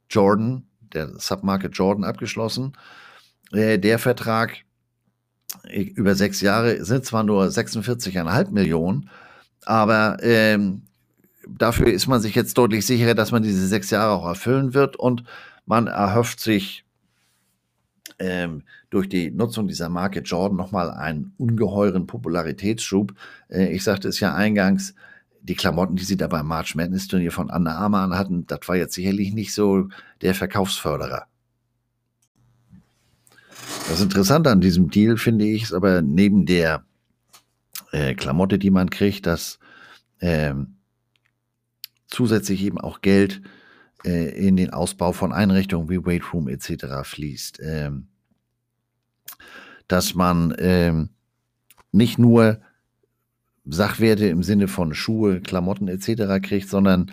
Jordan, 0.10 0.64
der 0.94 1.20
Submarket 1.20 1.76
Jordan, 1.76 2.04
abgeschlossen. 2.04 2.74
Äh, 3.52 3.80
der 3.80 4.00
Vertrag 4.00 4.58
äh, 5.64 5.82
über 5.82 6.16
sechs 6.16 6.42
Jahre 6.42 6.84
sind 6.86 7.06
zwar 7.06 7.24
nur 7.24 7.46
46,5 7.46 8.52
Millionen, 8.52 9.10
aber 9.66 10.18
ähm, 10.22 10.84
dafür 11.48 11.88
ist 11.88 12.08
man 12.08 12.22
sich 12.22 12.36
jetzt 12.36 12.58
deutlich 12.58 12.86
sicherer, 12.86 13.16
dass 13.16 13.32
man 13.32 13.44
diese 13.44 13.68
sechs 13.68 13.90
Jahre 13.90 14.14
auch 14.14 14.26
erfüllen 14.26 14.74
wird 14.74 14.96
und 14.96 15.24
man 15.66 15.88
erhofft 15.88 16.40
sich 16.40 16.86
ähm, 18.20 18.64
durch 18.92 19.10
die 19.10 19.32
Nutzung 19.32 19.68
dieser 19.68 19.90
Marke 19.90 20.20
Jordan 20.20 20.58
nochmal 20.58 20.92
einen 20.92 21.34
ungeheuren 21.38 22.06
Popularitätsschub. 22.06 23.16
Äh, 23.50 23.74
ich 23.74 23.84
sagte 23.84 24.08
es 24.08 24.20
ja 24.20 24.36
eingangs, 24.36 24.94
die 25.42 25.56
Klamotten, 25.56 25.96
die 25.96 26.04
sie 26.04 26.18
da 26.18 26.28
beim 26.28 26.46
March 26.46 26.76
Madness 26.76 27.08
Turnier 27.08 27.32
von 27.32 27.50
Under 27.50 27.76
Armour 27.76 28.16
hatten, 28.16 28.46
das 28.46 28.60
war 28.68 28.76
jetzt 28.76 28.94
sicherlich 28.94 29.34
nicht 29.34 29.54
so 29.54 29.88
der 30.22 30.36
Verkaufsförderer. 30.36 31.26
Das 33.90 34.02
Interessante 34.02 34.52
an 34.52 34.62
diesem 34.62 34.92
Deal 34.92 35.18
finde 35.18 35.46
ich 35.46 35.64
ist 35.64 35.74
aber 35.74 36.02
neben 36.02 36.46
der 36.46 36.86
äh, 37.92 38.14
Klamotte, 38.14 38.60
die 38.60 38.70
man 38.70 38.90
kriegt, 38.90 39.26
dass 39.26 39.58
äh, 40.20 40.54
zusätzlich 42.08 42.62
eben 42.64 42.78
auch 42.78 43.02
Geld 43.02 43.42
äh, 44.04 44.48
in 44.48 44.58
den 44.58 44.72
Ausbau 44.72 45.14
von 45.14 45.32
Einrichtungen 45.32 45.90
wie 45.90 46.06
Weight 46.06 46.34
Room 46.34 46.50
etc. 46.50 46.86
fließt. 47.04 47.60
Ähm, 47.64 48.08
dass 49.92 50.16
man 50.16 50.56
ähm, 50.60 51.10
nicht 51.92 52.18
nur 52.18 52.62
Sachwerte 53.66 54.28
im 54.28 54.44
Sinne 54.44 54.68
von 54.68 54.94
Schuhe, 54.94 55.42
Klamotten 55.42 55.88
etc. 55.88 56.42
kriegt, 56.42 56.70
sondern 56.70 57.12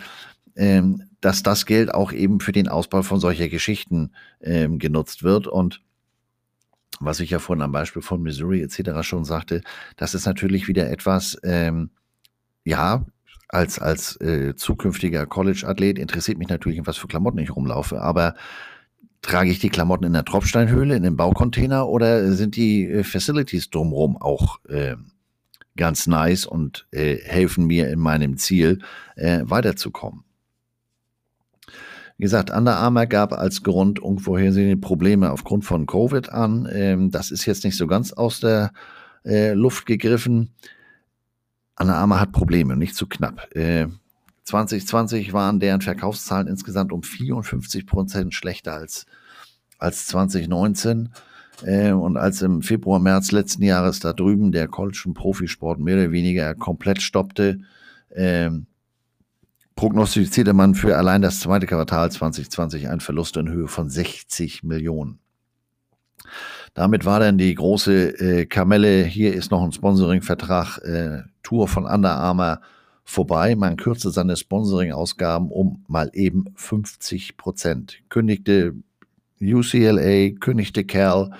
ähm, 0.55 1.03
dass 1.21 1.43
das 1.43 1.65
Geld 1.65 1.93
auch 1.93 2.11
eben 2.11 2.39
für 2.39 2.51
den 2.51 2.67
Ausbau 2.67 3.01
von 3.01 3.19
solcher 3.19 3.49
Geschichten 3.49 4.11
ähm, 4.41 4.79
genutzt 4.79 5.23
wird. 5.23 5.47
Und 5.47 5.81
was 6.99 7.19
ich 7.19 7.29
ja 7.29 7.39
vorhin 7.39 7.61
am 7.61 7.71
Beispiel 7.71 8.01
von 8.01 8.21
Missouri 8.21 8.61
etc. 8.61 9.01
schon 9.01 9.25
sagte, 9.25 9.61
das 9.97 10.15
ist 10.15 10.25
natürlich 10.25 10.67
wieder 10.67 10.89
etwas, 10.89 11.37
ähm, 11.43 11.91
ja, 12.63 13.05
als, 13.47 13.79
als 13.79 14.19
äh, 14.21 14.55
zukünftiger 14.55 15.25
College-Athlet 15.25 15.97
interessiert 15.97 16.37
mich 16.37 16.49
natürlich, 16.49 16.85
was 16.85 16.97
für 16.97 17.07
Klamotten 17.07 17.39
ich 17.39 17.55
rumlaufe, 17.55 18.01
aber 18.01 18.35
trage 19.21 19.51
ich 19.51 19.59
die 19.59 19.69
Klamotten 19.69 20.05
in 20.05 20.13
der 20.13 20.25
Tropfsteinhöhle, 20.25 20.95
in 20.95 21.03
dem 21.03 21.17
Baucontainer 21.17 21.87
oder 21.87 22.31
sind 22.33 22.55
die 22.55 22.85
äh, 22.85 23.03
Facilities 23.03 23.69
drumherum 23.69 24.17
auch 24.17 24.63
äh, 24.65 24.95
ganz 25.75 26.07
nice 26.07 26.45
und 26.45 26.87
äh, 26.91 27.17
helfen 27.17 27.67
mir 27.67 27.89
in 27.89 27.99
meinem 27.99 28.37
Ziel 28.37 28.79
äh, 29.15 29.41
weiterzukommen? 29.43 30.23
Wie 32.17 32.23
gesagt, 32.23 32.51
Under 32.51 32.75
Armour 32.75 33.05
gab 33.05 33.31
als 33.31 33.63
Grund 33.63 33.99
unvorhersehene 33.99 34.75
Probleme 34.75 35.31
aufgrund 35.31 35.63
von 35.63 35.85
Covid 35.85 36.29
an. 36.29 36.67
Ähm, 36.69 37.11
das 37.11 37.31
ist 37.31 37.45
jetzt 37.45 37.63
nicht 37.63 37.77
so 37.77 37.87
ganz 37.87 38.11
aus 38.11 38.41
der 38.41 38.73
äh, 39.23 39.53
Luft 39.53 39.85
gegriffen. 39.85 40.53
Under 41.79 41.95
Armour 41.95 42.19
hat 42.19 42.33
Probleme, 42.33 42.75
nicht 42.75 42.95
zu 42.95 43.07
knapp. 43.07 43.47
Äh, 44.49 44.51
2020 44.51 45.33
waren 45.33 45.59
deren 45.59 45.81
Verkaufszahlen 45.81 46.47
insgesamt 46.47 46.91
um 46.91 47.03
54 47.03 47.85
Prozent 47.85 48.33
schlechter 48.33 48.73
als, 48.73 49.05
als 49.77 50.07
2019. 50.07 51.09
Äh, 51.63 51.91
und 51.91 52.17
als 52.17 52.41
im 52.41 52.61
Februar, 52.61 52.99
März 52.99 53.31
letzten 53.31 53.63
Jahres 53.63 53.99
da 53.99 54.13
drüben 54.13 54.51
der 54.51 54.69
und 54.71 55.13
Profisport 55.13 55.79
mehr 55.79 55.97
oder 55.97 56.11
weniger 56.11 56.55
komplett 56.55 57.01
stoppte, 57.01 57.59
äh, 58.09 58.49
prognostizierte 59.75 60.53
man 60.53 60.75
für 60.75 60.97
allein 60.97 61.21
das 61.21 61.39
zweite 61.39 61.67
Quartal 61.67 62.11
2020 62.11 62.89
einen 62.89 63.01
Verlust 63.01 63.37
in 63.37 63.49
Höhe 63.49 63.67
von 63.67 63.89
60 63.89 64.63
Millionen. 64.63 65.19
Damit 66.73 67.05
war 67.05 67.19
dann 67.19 67.37
die 67.37 67.53
große 67.55 68.19
äh, 68.19 68.45
Kamelle, 68.45 69.03
hier 69.03 69.33
ist 69.33 69.51
noch 69.51 69.63
ein 69.63 69.71
Sponsoring-Vertrag, 69.71 70.77
äh, 70.79 71.23
Tour 71.43 71.67
von 71.67 71.85
Under 71.85 72.11
Armour 72.11 72.61
vorbei. 73.09 73.55
Man 73.55 73.75
kürzte 73.75 74.11
seine 74.11 74.37
Sponsoring-Ausgaben 74.37 75.49
um 75.49 75.83
mal 75.87 76.09
eben 76.13 76.45
50 76.55 77.37
Prozent. 77.37 77.99
Kündigte 78.09 78.75
UCLA, 79.41 80.31
kündigte 80.39 80.83
Cal, 80.83 81.31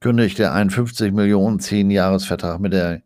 kündigte 0.00 0.52
einen 0.52 0.70
50 0.70 1.12
Millionen 1.12 1.60
10-Jahres-Vertrag 1.60 2.60
mit 2.60 2.72
der 2.72 3.02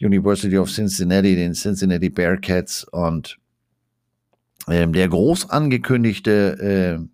University 0.00 0.58
of 0.58 0.70
Cincinnati, 0.70 1.36
den 1.36 1.54
Cincinnati 1.54 2.10
Bearcats 2.10 2.84
und 2.84 3.38
ähm, 4.68 4.92
der 4.92 5.08
groß 5.08 5.50
angekündigte 5.50 6.98
äh, 7.00 7.08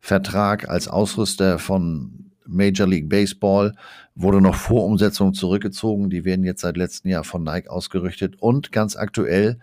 Vertrag 0.00 0.68
als 0.68 0.86
Ausrüster 0.86 1.58
von 1.58 2.30
Major 2.46 2.86
League 2.86 3.08
Baseball 3.08 3.74
wurde 4.20 4.40
noch 4.40 4.56
vor 4.56 4.84
Umsetzung 4.84 5.32
zurückgezogen. 5.32 6.10
Die 6.10 6.24
werden 6.24 6.44
jetzt 6.44 6.60
seit 6.60 6.76
letztem 6.76 7.10
Jahr 7.10 7.24
von 7.24 7.44
Nike 7.44 7.68
ausgerichtet 7.68 8.36
und 8.40 8.72
ganz 8.72 8.96
aktuell 8.96 9.58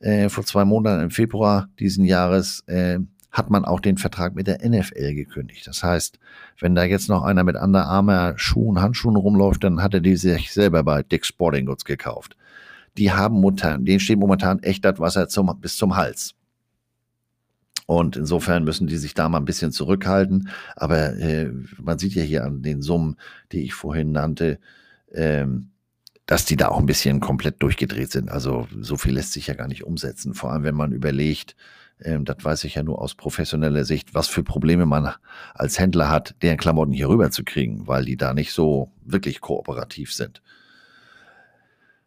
äh, 0.00 0.28
vor 0.28 0.44
zwei 0.44 0.64
Monaten 0.64 1.04
im 1.04 1.10
Februar 1.10 1.68
diesen 1.78 2.04
Jahres 2.04 2.64
äh, 2.66 2.98
hat 3.30 3.50
man 3.50 3.64
auch 3.64 3.80
den 3.80 3.96
Vertrag 3.96 4.34
mit 4.34 4.46
der 4.46 4.66
NFL 4.68 5.14
gekündigt. 5.14 5.66
Das 5.66 5.84
heißt, 5.84 6.18
wenn 6.58 6.74
da 6.74 6.84
jetzt 6.84 7.08
noch 7.08 7.22
einer 7.22 7.44
mit 7.44 7.56
Under 7.56 7.86
Armour 7.86 8.34
Schuhen, 8.36 8.80
Handschuhen 8.80 9.16
rumläuft, 9.16 9.62
dann 9.62 9.82
hat 9.82 9.94
er 9.94 10.00
die 10.00 10.16
sich 10.16 10.52
selber 10.52 10.82
bei 10.82 11.02
Dick 11.02 11.24
Sporting 11.24 11.66
Goods 11.66 11.84
gekauft. 11.84 12.36
Die 12.98 13.12
haben 13.12 13.36
momentan, 13.36 13.84
denen 13.84 14.00
steht 14.00 14.18
momentan 14.18 14.62
echt 14.62 14.84
das 14.84 14.98
Wasser 14.98 15.28
zum, 15.28 15.54
bis 15.60 15.76
zum 15.76 15.96
Hals. 15.96 16.34
Und 17.86 18.16
insofern 18.16 18.64
müssen 18.64 18.88
die 18.88 18.96
sich 18.96 19.14
da 19.14 19.28
mal 19.28 19.38
ein 19.38 19.44
bisschen 19.44 19.72
zurückhalten. 19.72 20.48
Aber 20.74 21.16
äh, 21.16 21.50
man 21.80 21.98
sieht 21.98 22.14
ja 22.14 22.22
hier 22.22 22.44
an 22.44 22.62
den 22.62 22.82
Summen, 22.82 23.16
die 23.52 23.62
ich 23.62 23.74
vorhin 23.74 24.12
nannte, 24.12 24.58
ähm, 25.12 25.70
dass 26.26 26.44
die 26.44 26.56
da 26.56 26.68
auch 26.68 26.78
ein 26.78 26.86
bisschen 26.86 27.20
komplett 27.20 27.62
durchgedreht 27.62 28.10
sind. 28.10 28.28
Also 28.30 28.66
so 28.80 28.96
viel 28.96 29.14
lässt 29.14 29.32
sich 29.32 29.46
ja 29.46 29.54
gar 29.54 29.68
nicht 29.68 29.84
umsetzen. 29.84 30.34
Vor 30.34 30.52
allem, 30.52 30.64
wenn 30.64 30.74
man 30.74 30.90
überlegt, 30.92 31.54
ähm, 32.00 32.24
das 32.24 32.38
weiß 32.42 32.64
ich 32.64 32.74
ja 32.74 32.82
nur 32.82 33.00
aus 33.00 33.14
professioneller 33.14 33.84
Sicht, 33.84 34.14
was 34.14 34.26
für 34.26 34.42
Probleme 34.42 34.84
man 34.84 35.12
als 35.54 35.78
Händler 35.78 36.10
hat, 36.10 36.34
deren 36.42 36.58
Klamotten 36.58 36.92
hier 36.92 37.08
rüber 37.08 37.30
zu 37.30 37.44
kriegen, 37.44 37.86
weil 37.86 38.04
die 38.04 38.16
da 38.16 38.34
nicht 38.34 38.52
so 38.52 38.90
wirklich 39.04 39.40
kooperativ 39.40 40.12
sind. 40.12 40.42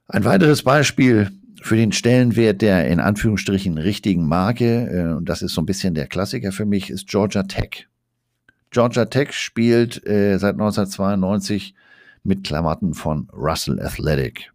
Ein 0.07 0.25
weiteres 0.25 0.63
Beispiel 0.63 1.31
für 1.61 1.75
den 1.75 1.91
Stellenwert 1.91 2.61
der 2.61 2.87
in 2.87 2.99
Anführungsstrichen 2.99 3.77
richtigen 3.77 4.27
Marke, 4.27 4.89
äh, 4.91 5.13
und 5.13 5.27
das 5.27 5.41
ist 5.41 5.53
so 5.53 5.61
ein 5.61 5.65
bisschen 5.65 5.93
der 5.93 6.07
Klassiker 6.07 6.51
für 6.51 6.65
mich, 6.65 6.89
ist 6.89 7.07
Georgia 7.07 7.43
Tech. 7.43 7.87
Georgia 8.71 9.05
Tech 9.05 9.33
spielt 9.33 10.05
äh, 10.05 10.37
seit 10.37 10.53
1992 10.53 11.73
mit 12.23 12.43
Klamotten 12.43 12.93
von 12.93 13.27
Russell 13.33 13.81
Athletic. 13.81 14.51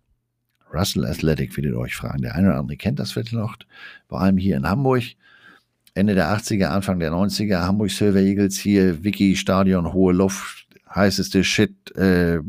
Russell 0.72 1.04
Athletic, 1.04 1.56
werdet 1.56 1.72
ihr 1.72 1.78
euch 1.78 1.96
fragen. 1.96 2.22
Der 2.22 2.34
eine 2.34 2.48
oder 2.48 2.58
andere 2.58 2.76
kennt 2.76 2.98
das 2.98 3.12
vielleicht 3.12 3.32
noch, 3.32 3.56
vor 4.08 4.20
allem 4.20 4.36
hier 4.36 4.56
in 4.56 4.68
Hamburg. 4.68 5.02
Ende 5.94 6.14
der 6.14 6.36
80er, 6.36 6.66
Anfang 6.66 6.98
der 6.98 7.12
90er, 7.12 7.60
Hamburg 7.60 7.90
Silver 7.90 8.18
Eagles 8.18 8.56
hier, 8.58 9.04
Wiki 9.04 9.36
Stadion, 9.36 9.92
hohe 9.92 10.12
Luft, 10.12 10.66
heißeste 10.92 11.44
Shit 11.44 11.96
äh, 11.96 12.40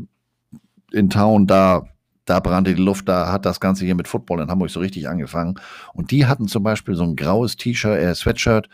in 0.92 1.10
Town, 1.10 1.46
da 1.46 1.86
da 2.26 2.40
brannte 2.40 2.74
die 2.74 2.82
Luft, 2.82 3.08
da 3.08 3.32
hat 3.32 3.46
das 3.46 3.60
Ganze 3.60 3.84
hier 3.84 3.94
mit 3.94 4.08
Football 4.08 4.42
in 4.42 4.50
Hamburg 4.50 4.70
so 4.70 4.80
richtig 4.80 5.08
angefangen. 5.08 5.54
Und 5.94 6.10
die 6.10 6.26
hatten 6.26 6.48
zum 6.48 6.62
Beispiel 6.62 6.94
so 6.94 7.04
ein 7.04 7.16
graues 7.16 7.56
T-Shirt, 7.56 7.98
äh, 7.98 8.14
Sweatshirt 8.14 8.68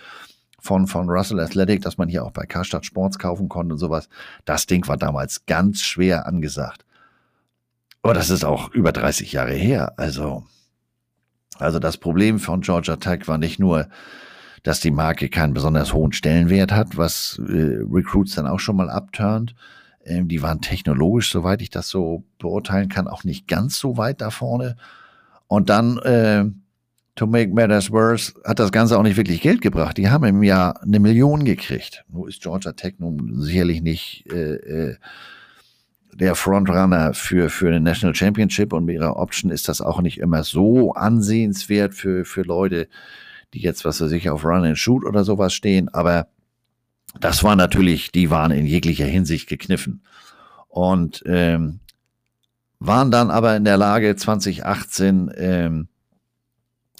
von, 0.59 0.87
von 0.87 1.09
Russell 1.09 1.39
Athletic, 1.39 1.83
das 1.83 1.99
man 1.99 2.09
hier 2.09 2.25
auch 2.25 2.31
bei 2.31 2.47
Karstadt 2.47 2.87
Sports 2.87 3.19
kaufen 3.19 3.49
konnte 3.49 3.75
und 3.75 3.79
sowas. 3.79 4.09
Das 4.47 4.67
Ding 4.67 4.89
war 4.89 4.97
damals 4.97 5.45
ganz 5.47 5.83
schwer 5.83 6.27
angesagt. 6.27 6.85
Aber 8.03 8.15
das 8.15 8.31
ist 8.31 8.45
auch 8.45 8.71
über 8.73 8.91
30 8.91 9.33
Jahre 9.33 9.53
her. 9.53 9.93
Also, 9.97 10.45
also 11.59 11.79
das 11.79 11.99
Problem 11.99 12.39
von 12.41 12.63
Georgia 12.63 12.97
Tech 12.97 13.29
war 13.29 13.39
nicht 13.39 13.61
nur, 13.61 13.89
dass 14.63 14.81
die 14.81 14.91
Marke 14.91 15.29
keinen 15.29 15.55
besonders 15.55 15.93
hohen 15.93 16.13
Stellenwert 16.13 16.73
hat, 16.73 16.97
was 16.97 17.41
äh, 17.49 17.81
Recruits 17.91 18.35
dann 18.35 18.47
auch 18.47 18.61
schon 18.61 18.77
mal 18.77 18.91
abturnt, 18.91 19.55
ähm, 20.05 20.29
die 20.29 20.43
waren 20.43 20.61
technologisch, 20.61 21.31
soweit 21.31 21.63
ich 21.63 21.71
das 21.71 21.89
so 21.89 22.25
beurteilen 22.39 22.89
kann, 22.89 23.09
auch 23.09 23.25
nicht 23.25 23.47
ganz 23.47 23.79
so 23.79 23.97
weit 23.97 24.21
da 24.21 24.31
vorne. 24.31 24.77
Und 25.47 25.71
dann, 25.71 25.99
äh, 25.99 26.45
to 27.15 27.27
make 27.27 27.53
matters 27.53 27.91
worse, 27.91 28.33
hat 28.45 28.59
das 28.59 28.73
Ganze 28.73 28.99
auch 28.99 29.03
nicht 29.03 29.17
wirklich 29.17 29.41
Geld 29.41 29.61
gebracht. 29.61 29.97
Die 29.99 30.09
haben 30.09 30.25
im 30.25 30.43
Jahr 30.43 30.83
eine 30.83 30.99
Million 30.99 31.45
gekriegt. 31.45 32.05
Nur 32.09 32.29
ist 32.29 32.43
Georgia 32.43 32.73
Tech 32.73 32.95
nun 32.99 33.41
sicherlich 33.41 33.83
nicht 33.83 34.25
äh, 34.33 34.55
äh, 34.55 34.97
der 36.15 36.35
Frontrunner 36.35 37.15
für, 37.15 37.49
für 37.49 37.69
eine 37.69 37.81
National 37.81 38.15
Championship 38.15 38.73
und 38.73 38.85
mit 38.85 38.97
ihrer 38.97 39.17
Option 39.17 39.51
ist 39.51 39.69
das 39.69 39.81
auch 39.81 40.01
nicht 40.01 40.19
immer 40.19 40.43
so 40.43 40.93
ansehenswert 40.93 41.95
für, 41.95 42.25
für 42.25 42.43
Leute, 42.43 42.89
die 43.55 43.61
jetzt, 43.61 43.85
was 43.85 44.01
weiß 44.01 44.13
ich, 44.13 44.29
auf 44.31 44.45
Run 44.45 44.65
and 44.65 44.79
Shoot 44.79 45.05
oder 45.05 45.25
sowas 45.25 45.55
stehen. 45.55 45.89
Aber 45.89 46.29
das 47.21 47.45
war 47.45 47.57
natürlich, 47.57 48.13
die 48.13 48.31
waren 48.31 48.51
in 48.51 48.67
jeglicher 48.67 49.07
Hinsicht 49.07 49.49
gekniffen. 49.49 50.03
Und 50.69 51.23
ähm, 51.27 51.81
waren 52.79 53.11
dann 53.11 53.31
aber 53.31 53.57
in 53.57 53.65
der 53.65 53.77
Lage, 53.77 54.17
2018 54.17 55.31
ähm, 55.37 55.89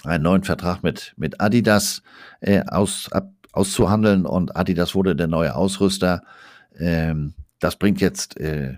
einen 0.03 0.23
neuen 0.23 0.43
Vertrag 0.43 0.83
mit, 0.83 1.13
mit 1.17 1.41
Adidas 1.41 2.03
äh, 2.39 2.63
aus, 2.67 3.11
ab, 3.11 3.31
auszuhandeln 3.51 4.25
und 4.25 4.55
Adidas 4.55 4.95
wurde 4.95 5.15
der 5.15 5.27
neue 5.27 5.55
Ausrüster. 5.55 6.23
Ähm, 6.77 7.33
das 7.59 7.77
bringt 7.77 8.01
jetzt 8.01 8.39
äh, 8.39 8.77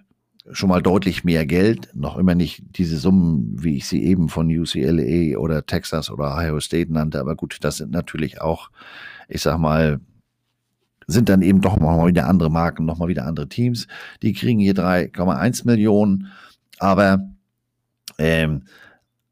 schon 0.51 0.69
mal 0.69 0.81
deutlich 0.81 1.23
mehr 1.23 1.45
Geld, 1.45 1.89
noch 1.93 2.17
immer 2.17 2.35
nicht 2.35 2.63
diese 2.77 2.97
Summen, 2.97 3.63
wie 3.63 3.77
ich 3.77 3.87
sie 3.87 4.03
eben 4.03 4.29
von 4.29 4.47
UCLA 4.47 5.37
oder 5.37 5.65
Texas 5.65 6.11
oder 6.11 6.35
Ohio 6.35 6.59
State 6.59 6.91
nannte, 6.93 7.19
aber 7.19 7.35
gut, 7.35 7.57
das 7.61 7.77
sind 7.77 7.91
natürlich 7.91 8.41
auch, 8.41 8.69
ich 9.27 9.41
sag 9.41 9.57
mal, 9.57 9.99
sind 11.07 11.29
dann 11.29 11.41
eben 11.41 11.61
doch 11.61 11.77
mal 11.77 12.07
wieder 12.07 12.27
andere 12.27 12.49
Marken, 12.49 12.85
noch 12.85 12.97
mal 12.97 13.07
wieder 13.07 13.25
andere 13.25 13.47
Teams. 13.47 13.87
Die 14.21 14.33
kriegen 14.33 14.59
hier 14.59 14.73
3,1 14.73 15.65
Millionen, 15.65 16.31
aber 16.79 17.29
ähm, 18.17 18.63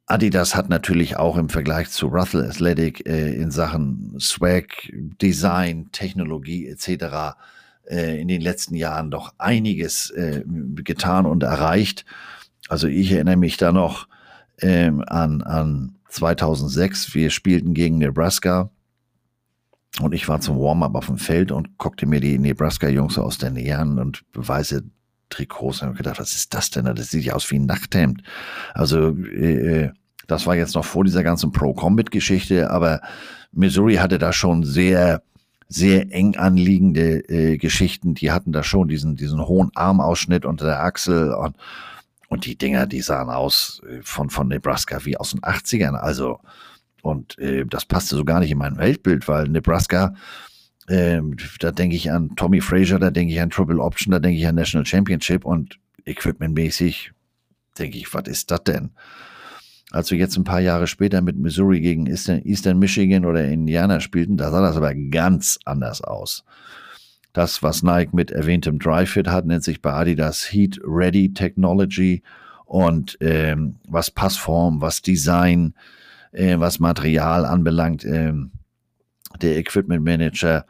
Adidas 0.05 0.55
hat 0.55 0.69
natürlich 0.69 1.17
auch 1.17 1.37
im 1.37 1.49
Vergleich 1.49 1.89
zu 1.89 2.07
Russell 2.07 2.45
Athletic 2.45 3.07
äh, 3.07 3.33
in 3.33 3.51
Sachen 3.51 4.15
Swag, 4.19 4.67
Design, 5.21 5.89
Technologie 5.91 6.67
etc. 6.67 7.35
Äh, 7.85 8.21
in 8.21 8.27
den 8.27 8.41
letzten 8.41 8.75
Jahren 8.75 9.11
doch 9.11 9.33
einiges 9.37 10.09
äh, 10.11 10.43
getan 10.75 11.25
und 11.25 11.43
erreicht. 11.43 12.05
Also 12.67 12.87
ich 12.87 13.11
erinnere 13.11 13.37
mich 13.37 13.57
da 13.57 13.71
noch 13.71 14.07
ähm, 14.59 15.03
an, 15.07 15.41
an 15.41 15.95
2006. 16.09 17.13
Wir 17.15 17.29
spielten 17.29 17.73
gegen 17.73 17.97
Nebraska 17.97 18.69
und 20.01 20.13
ich 20.13 20.27
war 20.27 20.41
zum 20.41 20.59
Warm-up 20.59 20.95
auf 20.95 21.05
dem 21.05 21.17
Feld 21.17 21.51
und 21.51 21.77
guckte 21.77 22.05
mir 22.05 22.19
die 22.19 22.39
Nebraska-Jungs 22.39 23.17
aus 23.19 23.37
der 23.37 23.51
Nähe 23.51 23.77
an 23.77 23.99
und 23.99 24.23
Beweise 24.31 24.83
Trikots. 25.29 25.81
Und 25.81 25.91
ich 25.91 25.97
gedacht, 25.97 26.19
was 26.19 26.33
ist 26.33 26.53
das 26.53 26.71
denn? 26.71 26.85
Das 26.85 27.09
sieht 27.09 27.25
ja 27.25 27.33
aus 27.33 27.49
wie 27.51 27.57
ein 27.57 27.65
Nachthemd. 27.65 28.23
Also, 28.73 29.09
äh, 29.09 29.91
das 30.27 30.47
war 30.47 30.55
jetzt 30.55 30.73
noch 30.75 30.85
vor 30.85 31.03
dieser 31.03 31.23
ganzen 31.23 31.51
Pro-Combat-Geschichte, 31.51 32.71
aber 32.71 33.01
Missouri 33.51 33.95
hatte 33.95 34.17
da 34.17 34.33
schon 34.33 34.63
sehr, 34.63 35.21
sehr 35.67 36.11
eng 36.11 36.37
anliegende 36.37 37.19
äh, 37.29 37.57
Geschichten. 37.57 38.15
Die 38.15 38.31
hatten 38.31 38.51
da 38.51 38.63
schon 38.63 38.87
diesen, 38.87 39.15
diesen 39.15 39.45
hohen 39.45 39.69
Armausschnitt 39.75 40.45
unter 40.45 40.65
der 40.65 40.83
Achsel 40.83 41.33
und, 41.33 41.55
und 42.29 42.45
die 42.45 42.57
Dinger, 42.57 42.87
die 42.87 43.01
sahen 43.01 43.29
aus 43.29 43.81
äh, 43.87 43.99
von, 44.01 44.31
von 44.31 44.47
Nebraska 44.47 45.05
wie 45.05 45.17
aus 45.17 45.31
den 45.31 45.41
80ern. 45.41 45.95
Also, 45.95 46.39
und 47.03 47.37
äh, 47.37 47.65
das 47.65 47.85
passte 47.85 48.15
so 48.15 48.25
gar 48.25 48.39
nicht 48.39 48.49
in 48.49 48.57
mein 48.57 48.77
Weltbild, 48.77 49.27
weil 49.27 49.47
Nebraska, 49.47 50.15
äh, 50.87 51.21
da 51.59 51.71
denke 51.71 51.95
ich 51.95 52.11
an 52.11 52.35
Tommy 52.35 52.61
Frazier, 52.61 52.97
da 52.97 53.11
denke 53.11 53.33
ich 53.33 53.39
an 53.39 53.51
Triple 53.51 53.79
Option, 53.79 54.11
da 54.11 54.19
denke 54.19 54.39
ich 54.39 54.47
an 54.47 54.55
National 54.55 54.85
Championship 54.85 55.45
und 55.45 55.79
equipmentmäßig 56.05 57.11
denke 57.77 57.97
ich, 57.97 58.11
was 58.13 58.27
ist 58.27 58.49
das 58.49 58.63
denn? 58.63 58.91
als 59.93 60.09
wir 60.09 60.17
jetzt 60.17 60.35
ein 60.37 60.43
paar 60.43 60.59
Jahre 60.59 60.87
später 60.87 61.21
mit 61.21 61.37
Missouri 61.37 61.79
gegen 61.79 62.07
Eastern, 62.07 62.79
Michigan 62.79 63.25
oder 63.25 63.45
Indiana 63.45 63.99
spielten, 63.99 64.37
da 64.37 64.49
sah 64.49 64.61
das 64.61 64.75
aber 64.75 64.95
ganz 64.95 65.59
anders 65.65 66.01
aus. 66.01 66.43
Das, 67.31 67.61
was 67.61 67.83
Nike 67.83 68.15
mit 68.15 68.31
erwähntem 68.31 68.79
Dry-Fit 68.79 69.27
hat, 69.27 69.45
nennt 69.45 69.63
sich 69.63 69.83
bei 69.83 69.93
Adidas 69.93 70.51
Heat 70.51 70.79
Ready 70.83 71.33
Technology 71.33 72.23
und 72.65 73.17
ähm, 73.21 73.75
was 73.87 74.09
Passform, 74.09 74.81
was 74.81 75.03
Design, 75.03 75.75
äh, 76.33 76.59
was 76.59 76.79
Material 76.79 77.45
anbelangt, 77.45 78.03
äh, 78.03 78.33
der 79.41 79.57
Equipment 79.57 80.03
Manager 80.03 80.65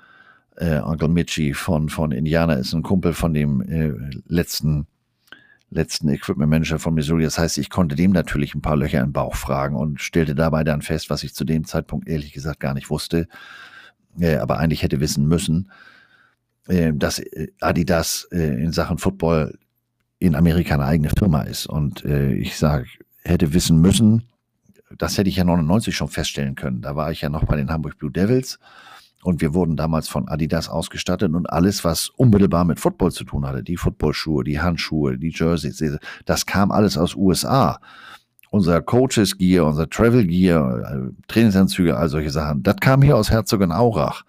äh, 0.57 0.79
Onkel 0.79 1.09
Mitchie 1.09 1.53
von, 1.53 1.89
von 1.89 2.11
Indiana 2.11 2.53
ist 2.53 2.73
ein 2.73 2.83
Kumpel 2.83 3.13
von 3.13 3.33
dem 3.33 3.61
äh, 3.61 3.91
letzten 4.27 4.87
letzten 5.73 6.09
Equipment 6.09 6.49
Manager 6.49 6.77
von 6.77 6.93
Missouri. 6.93 7.23
Das 7.23 7.37
heißt, 7.37 7.57
ich 7.57 7.69
konnte 7.69 7.95
dem 7.95 8.11
natürlich 8.11 8.53
ein 8.53 8.61
paar 8.61 8.77
Löcher 8.77 9.01
im 9.01 9.11
Bauch 9.11 9.35
fragen 9.35 9.75
und 9.75 9.99
stellte 9.99 10.35
dabei 10.35 10.63
dann 10.63 10.83
fest, 10.83 11.09
was 11.09 11.23
ich 11.23 11.33
zu 11.33 11.45
dem 11.45 11.65
Zeitpunkt 11.65 12.07
ehrlich 12.07 12.31
gesagt 12.31 12.59
gar 12.59 12.73
nicht 12.73 12.89
wusste, 12.89 13.27
äh, 14.19 14.35
aber 14.35 14.59
eigentlich 14.59 14.83
hätte 14.83 14.99
wissen 14.99 15.27
müssen, 15.27 15.71
äh, 16.67 16.93
dass 16.93 17.19
äh, 17.19 17.47
Adidas 17.59 18.27
äh, 18.31 18.63
in 18.63 18.71
Sachen 18.71 18.99
Football 18.99 19.57
in 20.19 20.35
Amerika 20.35 20.75
eine 20.75 20.85
eigene 20.85 21.09
Firma 21.09 21.41
ist. 21.41 21.65
Und 21.65 22.05
äh, 22.05 22.33
ich 22.33 22.57
sage, 22.57 22.85
hätte 23.23 23.53
wissen 23.53 23.81
müssen, 23.81 24.23
das 24.97 25.17
hätte 25.17 25.29
ich 25.29 25.35
ja 25.35 25.43
99 25.43 25.95
schon 25.95 26.07
feststellen 26.07 26.55
können. 26.55 26.81
Da 26.81 26.95
war 26.95 27.11
ich 27.11 27.21
ja 27.21 27.29
noch 27.29 27.45
bei 27.45 27.55
den 27.55 27.69
Hamburg 27.69 27.97
Blue 27.97 28.11
Devils 28.11 28.59
und 29.23 29.41
wir 29.41 29.53
wurden 29.53 29.77
damals 29.77 30.09
von 30.09 30.27
Adidas 30.27 30.69
ausgestattet 30.69 31.33
und 31.33 31.49
alles, 31.49 31.83
was 31.83 32.09
unmittelbar 32.09 32.65
mit 32.65 32.79
Football 32.79 33.11
zu 33.11 33.23
tun 33.23 33.45
hatte, 33.45 33.63
die 33.63 33.77
Footballschuhe, 33.77 34.43
die 34.43 34.59
Handschuhe, 34.59 35.17
die 35.17 35.31
Jerseys, 35.33 35.81
das 36.25 36.45
kam 36.45 36.71
alles 36.71 36.97
aus 36.97 37.15
USA. 37.15 37.79
Unser 38.51 38.81
Coaches 38.81 39.37
Gear, 39.37 39.65
unser 39.65 39.89
Travel 39.89 40.27
Gear, 40.27 40.91
äh, 40.91 41.11
Trainingsanzüge, 41.27 41.97
all 41.97 42.09
solche 42.09 42.29
Sachen, 42.29 42.61
das 42.61 42.75
kam 42.75 43.01
hier 43.01 43.17
aus 43.17 43.31
Herzogenaurach. 43.31 44.23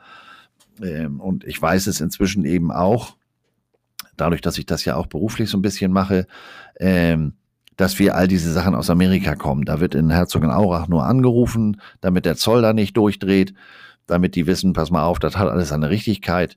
Ähm, 0.83 1.21
und 1.21 1.45
ich 1.45 1.61
weiß 1.61 1.89
es 1.89 2.01
inzwischen 2.01 2.45
eben 2.45 2.73
auch, 2.73 3.17
dadurch, 4.17 4.41
dass 4.41 4.59
ich 4.59 4.67
das 4.67 4.85
ja 4.85 4.97
auch 4.97 5.07
beruflich 5.07 5.51
so 5.51 5.59
ein 5.59 5.63
bisschen 5.63 5.93
mache, 5.93 6.27
ähm, 6.79 7.35
dass 7.77 7.99
wir 7.99 8.17
all 8.17 8.29
diese 8.29 8.53
Sachen 8.53 8.75
aus 8.75 8.91
Amerika 8.91 9.35
kommen. 9.35 9.65
Da 9.65 9.81
wird 9.81 9.95
in 9.95 10.11
Herzogenaurach 10.11 10.89
nur 10.89 11.05
angerufen, 11.05 11.81
damit 12.01 12.25
der 12.25 12.37
Zoll 12.37 12.63
da 12.63 12.73
nicht 12.73 12.97
durchdreht 12.97 13.55
damit 14.07 14.35
die 14.35 14.47
wissen, 14.47 14.73
pass 14.73 14.91
mal 14.91 15.05
auf, 15.05 15.19
das 15.19 15.37
hat 15.37 15.49
alles 15.49 15.73
eine 15.73 15.91
Richtigkeit. 15.91 16.57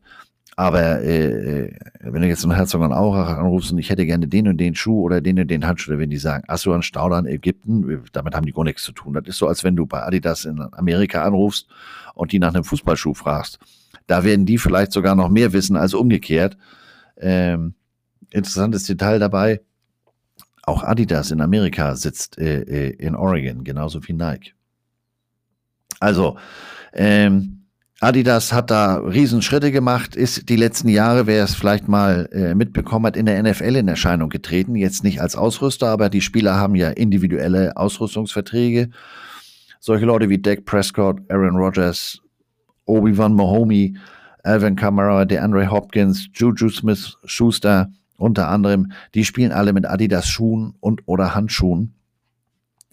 Aber 0.55 1.01
äh, 1.01 1.65
äh 1.65 1.75
wenn 1.99 2.21
du 2.21 2.27
jetzt 2.27 2.43
einen 2.43 2.55
Herzog 2.55 2.81
und 2.81 2.91
Aurach 2.91 3.37
anrufst 3.37 3.71
und 3.71 3.77
ich 3.77 3.89
hätte 3.89 4.05
gerne 4.05 4.27
den 4.27 4.47
und 4.47 4.57
den 4.57 4.73
Schuh 4.73 5.01
oder 5.01 5.21
den 5.21 5.39
und 5.39 5.51
den 5.51 5.67
Handschuh, 5.67 5.91
dann 5.91 5.99
werden 5.99 6.09
die 6.09 6.17
sagen, 6.17 6.43
Stauder 6.81 7.19
in 7.19 7.27
Ägypten? 7.27 8.03
Damit 8.11 8.35
haben 8.35 8.45
die 8.45 8.53
gar 8.53 8.63
nichts 8.63 8.83
zu 8.83 8.91
tun. 8.91 9.13
Das 9.13 9.27
ist 9.27 9.37
so, 9.37 9.47
als 9.47 9.63
wenn 9.63 9.75
du 9.75 9.85
bei 9.85 10.01
Adidas 10.01 10.45
in 10.45 10.59
Amerika 10.71 11.23
anrufst 11.23 11.67
und 12.15 12.31
die 12.31 12.39
nach 12.39 12.53
einem 12.53 12.63
Fußballschuh 12.63 13.13
fragst. 13.13 13.59
Da 14.07 14.23
werden 14.23 14.45
die 14.45 14.57
vielleicht 14.57 14.93
sogar 14.93 15.15
noch 15.15 15.29
mehr 15.29 15.53
wissen 15.53 15.75
als 15.75 15.93
umgekehrt. 15.93 16.57
Ähm, 17.17 17.75
interessantes 18.31 18.83
Detail 18.83 19.19
dabei, 19.19 19.61
auch 20.67 20.83
Adidas 20.83 21.31
in 21.31 21.41
Amerika 21.41 21.95
sitzt 21.95 22.37
äh, 22.37 22.61
äh 22.61 22.89
in 22.97 23.15
Oregon, 23.15 23.63
genauso 23.63 24.05
wie 24.07 24.13
Nike. 24.13 24.53
Also, 25.99 26.37
ähm, 26.93 27.57
Adidas 27.99 28.53
hat 28.53 28.69
da 28.69 28.97
Riesenschritte 28.97 29.71
gemacht, 29.71 30.15
ist 30.15 30.49
die 30.49 30.55
letzten 30.55 30.87
Jahre, 30.87 31.25
wer 31.25 31.43
es 31.43 31.55
vielleicht 31.55 31.87
mal 31.87 32.29
äh, 32.31 32.53
mitbekommen 32.53 33.07
hat, 33.07 33.17
in 33.17 33.25
der 33.25 33.41
NFL 33.41 33.75
in 33.75 33.87
Erscheinung 33.87 34.29
getreten. 34.29 34.75
Jetzt 34.75 35.03
nicht 35.03 35.19
als 35.19 35.35
Ausrüster, 35.35 35.87
aber 35.87 36.09
die 36.09 36.21
Spieler 36.21 36.55
haben 36.55 36.75
ja 36.75 36.89
individuelle 36.89 37.75
Ausrüstungsverträge. 37.75 38.91
Solche 39.79 40.05
Leute 40.05 40.29
wie 40.29 40.37
Dak 40.37 40.65
Prescott, 40.65 41.21
Aaron 41.29 41.55
Rodgers, 41.55 42.21
Obi-Wan 42.85 43.33
Mahomey, 43.33 43.97
Alvin 44.43 44.75
Kamara, 44.75 45.25
DeAndre 45.25 45.71
Hopkins, 45.71 46.27
Juju 46.33 46.69
Smith 46.69 47.17
Schuster 47.25 47.89
unter 48.17 48.49
anderem, 48.49 48.91
die 49.13 49.25
spielen 49.25 49.51
alle 49.51 49.73
mit 49.73 49.85
Adidas 49.85 50.27
Schuhen 50.27 50.73
und 50.79 51.03
oder 51.05 51.35
Handschuhen. 51.35 51.93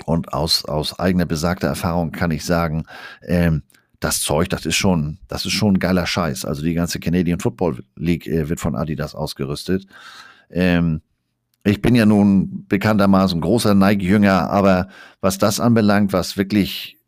Und 0.06 0.32
aus, 0.32 0.64
aus 0.64 0.98
eigener 0.98 1.24
besagter 1.24 1.68
Erfahrung 1.68 2.12
kann 2.12 2.30
ich 2.30 2.44
sagen, 2.44 2.84
ähm, 3.22 3.62
das 4.00 4.20
Zeug, 4.20 4.48
das 4.50 4.66
ist 4.66 4.76
schon, 4.76 5.18
das 5.28 5.46
ist 5.46 5.52
schon 5.52 5.74
ein 5.74 5.78
geiler 5.78 6.06
Scheiß. 6.06 6.44
Also 6.44 6.62
die 6.62 6.74
ganze 6.74 7.00
Canadian 7.00 7.40
Football 7.40 7.84
League 7.96 8.26
äh, 8.26 8.48
wird 8.48 8.60
von 8.60 8.74
Adidas 8.74 9.14
ausgerüstet. 9.14 9.86
Ähm, 10.50 11.00
ich 11.64 11.80
bin 11.80 11.94
ja 11.94 12.04
nun 12.04 12.66
bekanntermaßen 12.68 13.40
großer 13.40 13.74
Nike-Jünger, 13.74 14.50
aber 14.50 14.88
was 15.22 15.38
das 15.38 15.60
anbelangt, 15.60 16.12
was 16.12 16.36
wirklich 16.36 16.98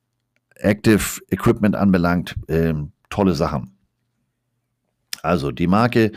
Active 0.55 1.21
Equipment 1.29 1.77
anbelangt, 1.77 2.37
ähm, 2.49 2.93
tolle 3.11 3.35
Sachen. 3.35 3.76
Also 5.27 5.51
die 5.51 5.67
Marke, 5.67 6.13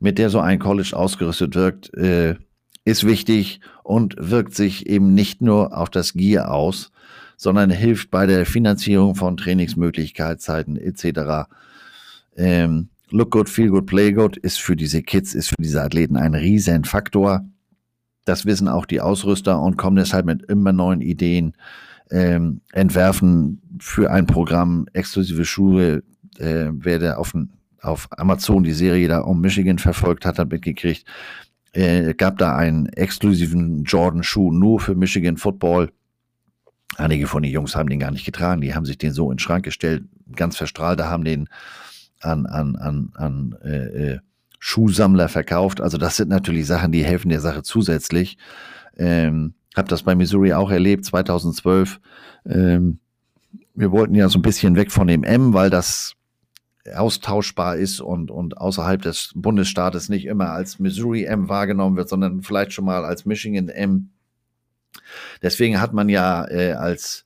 mit 0.00 0.18
der 0.18 0.30
so 0.30 0.40
ein 0.40 0.58
College 0.58 0.92
ausgerüstet 0.94 1.54
wirkt, 1.54 1.94
äh, 1.94 2.36
ist 2.84 3.04
wichtig 3.04 3.60
und 3.82 4.16
wirkt 4.18 4.54
sich 4.54 4.86
eben 4.86 5.14
nicht 5.14 5.40
nur 5.40 5.76
auf 5.76 5.90
das 5.90 6.12
Gear 6.14 6.52
aus, 6.52 6.90
sondern 7.36 7.70
hilft 7.70 8.10
bei 8.10 8.26
der 8.26 8.46
Finanzierung 8.46 9.14
von 9.14 9.36
Trainingsmöglichkeiten 9.36 10.76
etc. 10.76 11.48
Ähm, 12.36 12.88
Look 13.10 13.30
good, 13.30 13.48
feel 13.48 13.68
good, 13.68 13.86
play 13.86 14.12
good 14.12 14.36
ist 14.38 14.60
für 14.60 14.74
diese 14.74 15.00
Kids, 15.02 15.34
ist 15.34 15.50
für 15.50 15.54
diese 15.60 15.82
Athleten 15.82 16.16
ein 16.16 16.34
riesen 16.34 16.82
Faktor. 16.84 17.44
Das 18.24 18.44
wissen 18.44 18.66
auch 18.66 18.86
die 18.86 19.00
Ausrüster 19.00 19.60
und 19.60 19.76
kommen 19.76 19.96
deshalb 19.96 20.26
mit 20.26 20.42
immer 20.46 20.72
neuen 20.72 21.00
Ideen, 21.00 21.54
ähm, 22.10 22.60
entwerfen 22.72 23.62
für 23.78 24.10
ein 24.10 24.26
Programm 24.26 24.86
exklusive 24.94 25.44
Schuhe. 25.44 26.02
Äh, 26.38 26.70
wer 26.72 26.98
der 26.98 27.20
auf, 27.20 27.32
auf 27.84 28.08
Amazon 28.10 28.64
die 28.64 28.72
Serie 28.72 29.08
da 29.08 29.20
um 29.20 29.40
Michigan 29.40 29.78
verfolgt 29.78 30.24
hat, 30.24 30.38
hat 30.38 30.50
mitgekriegt, 30.50 31.04
äh, 31.72 32.14
gab 32.14 32.38
da 32.38 32.56
einen 32.56 32.86
exklusiven 32.86 33.84
Jordan-Schuh 33.84 34.52
nur 34.52 34.80
für 34.80 34.94
Michigan 34.94 35.36
Football. 35.36 35.92
Einige 36.96 37.26
von 37.26 37.42
den 37.42 37.52
Jungs 37.52 37.74
haben 37.74 37.88
den 37.88 37.98
gar 37.98 38.10
nicht 38.10 38.24
getragen, 38.24 38.60
die 38.60 38.74
haben 38.74 38.84
sich 38.84 38.98
den 38.98 39.12
so 39.12 39.30
in 39.30 39.36
den 39.36 39.40
Schrank 39.40 39.64
gestellt, 39.64 40.04
ganz 40.34 40.56
verstrahlt, 40.56 41.00
haben 41.00 41.24
den 41.24 41.48
an, 42.20 42.46
an, 42.46 42.76
an, 42.76 43.10
an 43.14 43.56
äh, 43.64 44.12
äh, 44.12 44.18
Schuhsammler 44.58 45.28
verkauft. 45.28 45.80
Also 45.80 45.98
das 45.98 46.16
sind 46.16 46.28
natürlich 46.28 46.66
Sachen, 46.66 46.92
die 46.92 47.04
helfen 47.04 47.28
der 47.28 47.40
Sache 47.40 47.62
zusätzlich. 47.62 48.38
Ähm, 48.96 49.54
hab 49.74 49.88
das 49.88 50.04
bei 50.04 50.14
Missouri 50.14 50.52
auch 50.52 50.70
erlebt, 50.70 51.04
2012. 51.04 52.00
Ähm, 52.46 52.98
wir 53.74 53.90
wollten 53.90 54.14
ja 54.14 54.28
so 54.28 54.38
ein 54.38 54.42
bisschen 54.42 54.76
weg 54.76 54.92
von 54.92 55.08
dem 55.08 55.24
M, 55.24 55.52
weil 55.52 55.68
das 55.68 56.14
austauschbar 56.92 57.76
ist 57.76 58.00
und, 58.00 58.30
und 58.30 58.58
außerhalb 58.58 59.00
des 59.00 59.32
Bundesstaates 59.34 60.08
nicht 60.08 60.26
immer 60.26 60.50
als 60.50 60.78
Missouri 60.78 61.24
M 61.24 61.48
wahrgenommen 61.48 61.96
wird, 61.96 62.08
sondern 62.08 62.42
vielleicht 62.42 62.72
schon 62.72 62.84
mal 62.84 63.04
als 63.04 63.24
Michigan 63.24 63.68
M. 63.68 64.10
Deswegen 65.42 65.80
hat 65.80 65.92
man 65.92 66.08
ja 66.08 66.46
äh, 66.48 66.72
als, 66.72 67.24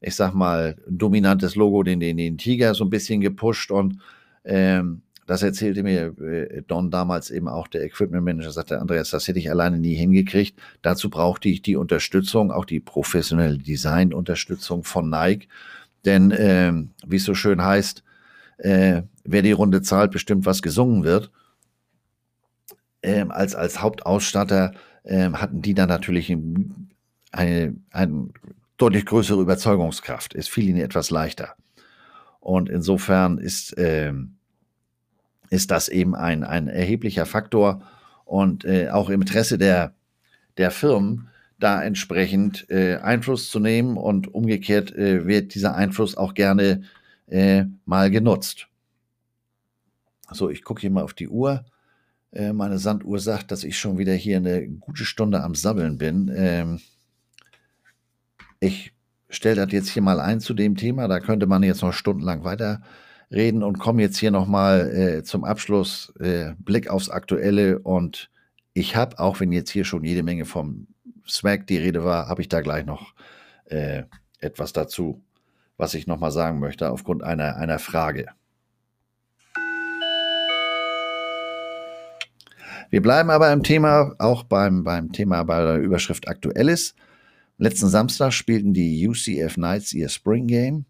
ich 0.00 0.14
sag 0.14 0.34
mal, 0.34 0.76
dominantes 0.88 1.56
Logo 1.56 1.82
den, 1.82 2.00
den, 2.00 2.16
den 2.16 2.38
Tiger 2.38 2.74
so 2.74 2.84
ein 2.84 2.90
bisschen 2.90 3.20
gepusht 3.20 3.70
und 3.70 3.98
ähm, 4.44 5.02
das 5.26 5.42
erzählte 5.44 5.84
mir 5.84 6.14
äh, 6.20 6.62
Don 6.66 6.90
damals 6.90 7.30
eben 7.30 7.46
auch, 7.46 7.68
der 7.68 7.84
Equipment 7.84 8.24
Manager, 8.24 8.50
sagte 8.50 8.80
Andreas, 8.80 9.10
das 9.10 9.28
hätte 9.28 9.38
ich 9.38 9.48
alleine 9.48 9.78
nie 9.78 9.94
hingekriegt. 9.94 10.58
Dazu 10.82 11.08
brauchte 11.08 11.48
ich 11.48 11.62
die 11.62 11.76
Unterstützung, 11.76 12.50
auch 12.50 12.64
die 12.64 12.80
professionelle 12.80 13.58
Design-Unterstützung 13.58 14.82
von 14.82 15.08
Nike. 15.08 15.46
Denn, 16.04 16.34
ähm, 16.36 16.90
wie 17.06 17.16
es 17.16 17.24
so 17.24 17.34
schön 17.34 17.62
heißt, 17.62 18.02
äh, 18.60 19.02
wer 19.24 19.42
die 19.42 19.52
Runde 19.52 19.82
zahlt, 19.82 20.10
bestimmt, 20.10 20.46
was 20.46 20.62
gesungen 20.62 21.04
wird. 21.04 21.30
Ähm, 23.02 23.30
als, 23.30 23.54
als 23.54 23.80
Hauptausstatter 23.80 24.72
ähm, 25.04 25.40
hatten 25.40 25.62
die 25.62 25.74
dann 25.74 25.88
natürlich 25.88 26.30
eine, 27.32 27.74
eine 27.90 28.28
deutlich 28.76 29.06
größere 29.06 29.40
Überzeugungskraft. 29.40 30.34
Es 30.34 30.48
fiel 30.48 30.68
ihnen 30.68 30.80
etwas 30.80 31.10
leichter. 31.10 31.54
Und 32.40 32.68
insofern 32.68 33.38
ist, 33.38 33.74
ähm, 33.76 34.36
ist 35.50 35.70
das 35.70 35.88
eben 35.88 36.14
ein, 36.14 36.44
ein 36.44 36.68
erheblicher 36.68 37.26
Faktor. 37.26 37.82
und 38.24 38.64
äh, 38.64 38.90
auch 38.90 39.10
im 39.10 39.22
Interesse 39.22 39.58
der, 39.58 39.94
der 40.56 40.70
Firmen 40.70 41.28
da 41.58 41.82
entsprechend 41.82 42.68
äh, 42.70 42.96
Einfluss 42.96 43.50
zu 43.50 43.58
nehmen 43.60 43.96
und 43.96 44.32
umgekehrt 44.32 44.94
äh, 44.94 45.26
wird 45.26 45.54
dieser 45.54 45.74
Einfluss 45.74 46.16
auch 46.16 46.34
gerne 46.34 46.82
äh, 47.30 47.64
mal 47.84 48.10
genutzt. 48.10 48.68
So, 50.32 50.50
ich 50.50 50.62
gucke 50.62 50.80
hier 50.80 50.90
mal 50.90 51.02
auf 51.02 51.14
die 51.14 51.28
Uhr. 51.28 51.64
Äh, 52.32 52.52
meine 52.52 52.78
Sanduhr 52.78 53.18
sagt, 53.18 53.50
dass 53.50 53.64
ich 53.64 53.78
schon 53.78 53.98
wieder 53.98 54.14
hier 54.14 54.36
eine 54.36 54.68
gute 54.68 55.04
Stunde 55.04 55.42
am 55.42 55.54
Sabbeln 55.54 55.98
bin. 55.98 56.30
Ähm, 56.34 56.80
ich 58.60 58.92
stelle 59.28 59.64
das 59.64 59.72
jetzt 59.72 59.88
hier 59.88 60.02
mal 60.02 60.20
ein 60.20 60.40
zu 60.40 60.54
dem 60.54 60.76
Thema. 60.76 61.08
Da 61.08 61.20
könnte 61.20 61.46
man 61.46 61.62
jetzt 61.62 61.82
noch 61.82 61.92
stundenlang 61.92 62.44
weiterreden 62.44 63.62
und 63.62 63.78
komme 63.78 64.02
jetzt 64.02 64.18
hier 64.18 64.30
nochmal 64.30 64.90
äh, 64.90 65.22
zum 65.24 65.44
Abschluss 65.44 66.12
äh, 66.20 66.54
Blick 66.58 66.88
aufs 66.88 67.08
Aktuelle. 67.08 67.78
Und 67.80 68.30
ich 68.74 68.94
habe, 68.96 69.18
auch 69.18 69.40
wenn 69.40 69.52
jetzt 69.52 69.70
hier 69.70 69.84
schon 69.84 70.04
jede 70.04 70.22
Menge 70.22 70.44
vom 70.44 70.86
Swag 71.26 71.66
die 71.66 71.78
Rede 71.78 72.04
war, 72.04 72.28
habe 72.28 72.42
ich 72.42 72.48
da 72.48 72.60
gleich 72.60 72.84
noch 72.84 73.14
äh, 73.66 74.04
etwas 74.38 74.72
dazu, 74.72 75.22
was 75.80 75.94
ich 75.94 76.06
nochmal 76.06 76.30
sagen 76.30 76.60
möchte, 76.60 76.90
aufgrund 76.90 77.24
einer, 77.24 77.56
einer 77.56 77.78
Frage. 77.78 78.28
Wir 82.90 83.02
bleiben 83.02 83.30
aber 83.30 83.52
im 83.52 83.62
Thema, 83.62 84.14
auch 84.18 84.42
beim, 84.42 84.84
beim 84.84 85.12
Thema 85.12 85.44
bei 85.44 85.62
der 85.62 85.76
Überschrift 85.76 86.28
Aktuelles. 86.28 86.94
Letzten 87.56 87.88
Samstag 87.88 88.32
spielten 88.32 88.74
die 88.74 89.06
UCF 89.06 89.54
Knights 89.54 89.92
ihr 89.92 90.08
Spring 90.08 90.46
Game. 90.46 90.86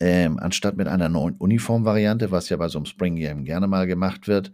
Ähm, 0.00 0.38
anstatt 0.38 0.76
mit 0.76 0.88
einer 0.88 1.08
neuen 1.08 1.36
Uniformvariante, 1.36 2.30
was 2.30 2.48
ja 2.48 2.56
bei 2.56 2.68
so 2.68 2.78
einem 2.78 2.86
Spring 2.86 3.16
Game 3.16 3.44
gerne 3.44 3.66
mal 3.66 3.86
gemacht 3.86 4.28
wird, 4.28 4.52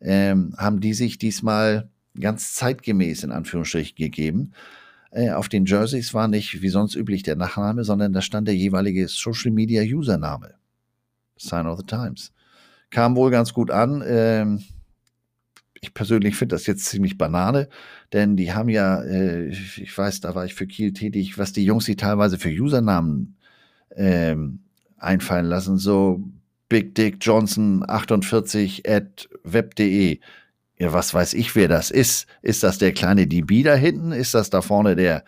ähm, 0.00 0.54
haben 0.58 0.80
die 0.80 0.94
sich 0.94 1.16
diesmal 1.16 1.88
ganz 2.20 2.54
zeitgemäß 2.54 3.24
in 3.24 3.30
Anführungsstrichen 3.30 3.96
gegeben. 3.96 4.52
Äh, 5.12 5.30
auf 5.30 5.48
den 5.48 5.66
Jerseys 5.66 6.14
war 6.14 6.26
nicht 6.26 6.62
wie 6.62 6.70
sonst 6.70 6.96
üblich 6.96 7.22
der 7.22 7.36
Nachname, 7.36 7.84
sondern 7.84 8.12
da 8.12 8.22
stand 8.22 8.48
der 8.48 8.56
jeweilige 8.56 9.06
Social 9.08 9.52
Media 9.52 9.82
Username. 9.82 10.54
Sign 11.36 11.66
of 11.66 11.78
the 11.78 11.86
Times. 11.86 12.32
Kam 12.90 13.14
wohl 13.14 13.30
ganz 13.30 13.52
gut 13.52 13.70
an. 13.70 14.02
Ähm, 14.06 14.64
ich 15.82 15.92
persönlich 15.92 16.36
finde 16.36 16.54
das 16.54 16.66
jetzt 16.66 16.86
ziemlich 16.86 17.18
Banane, 17.18 17.68
denn 18.12 18.36
die 18.36 18.52
haben 18.52 18.68
ja, 18.68 19.02
äh, 19.02 19.48
ich 19.48 19.96
weiß, 19.96 20.20
da 20.20 20.34
war 20.34 20.46
ich 20.46 20.54
für 20.54 20.66
Kiel 20.66 20.92
tätig, 20.92 21.36
was 21.38 21.52
die 21.52 21.64
Jungs, 21.64 21.84
die 21.84 21.96
teilweise 21.96 22.38
für 22.38 22.50
Usernamen 22.50 23.36
ähm, 23.96 24.60
einfallen 24.96 25.46
lassen, 25.46 25.76
so 25.76 26.22
Big 26.68 26.94
Dick 26.94 27.18
Johnson 27.20 27.84
48 27.86 28.88
at 28.88 29.28
web.de. 29.42 30.20
Ja, 30.82 30.92
was 30.92 31.14
weiß 31.14 31.34
ich, 31.34 31.54
wer 31.54 31.68
das 31.68 31.92
ist. 31.92 32.26
Ist 32.42 32.64
das 32.64 32.76
der 32.76 32.90
kleine 32.90 33.28
DB 33.28 33.62
da 33.62 33.76
hinten? 33.76 34.10
Ist 34.10 34.34
das 34.34 34.50
da 34.50 34.62
vorne 34.62 34.96
der? 34.96 35.22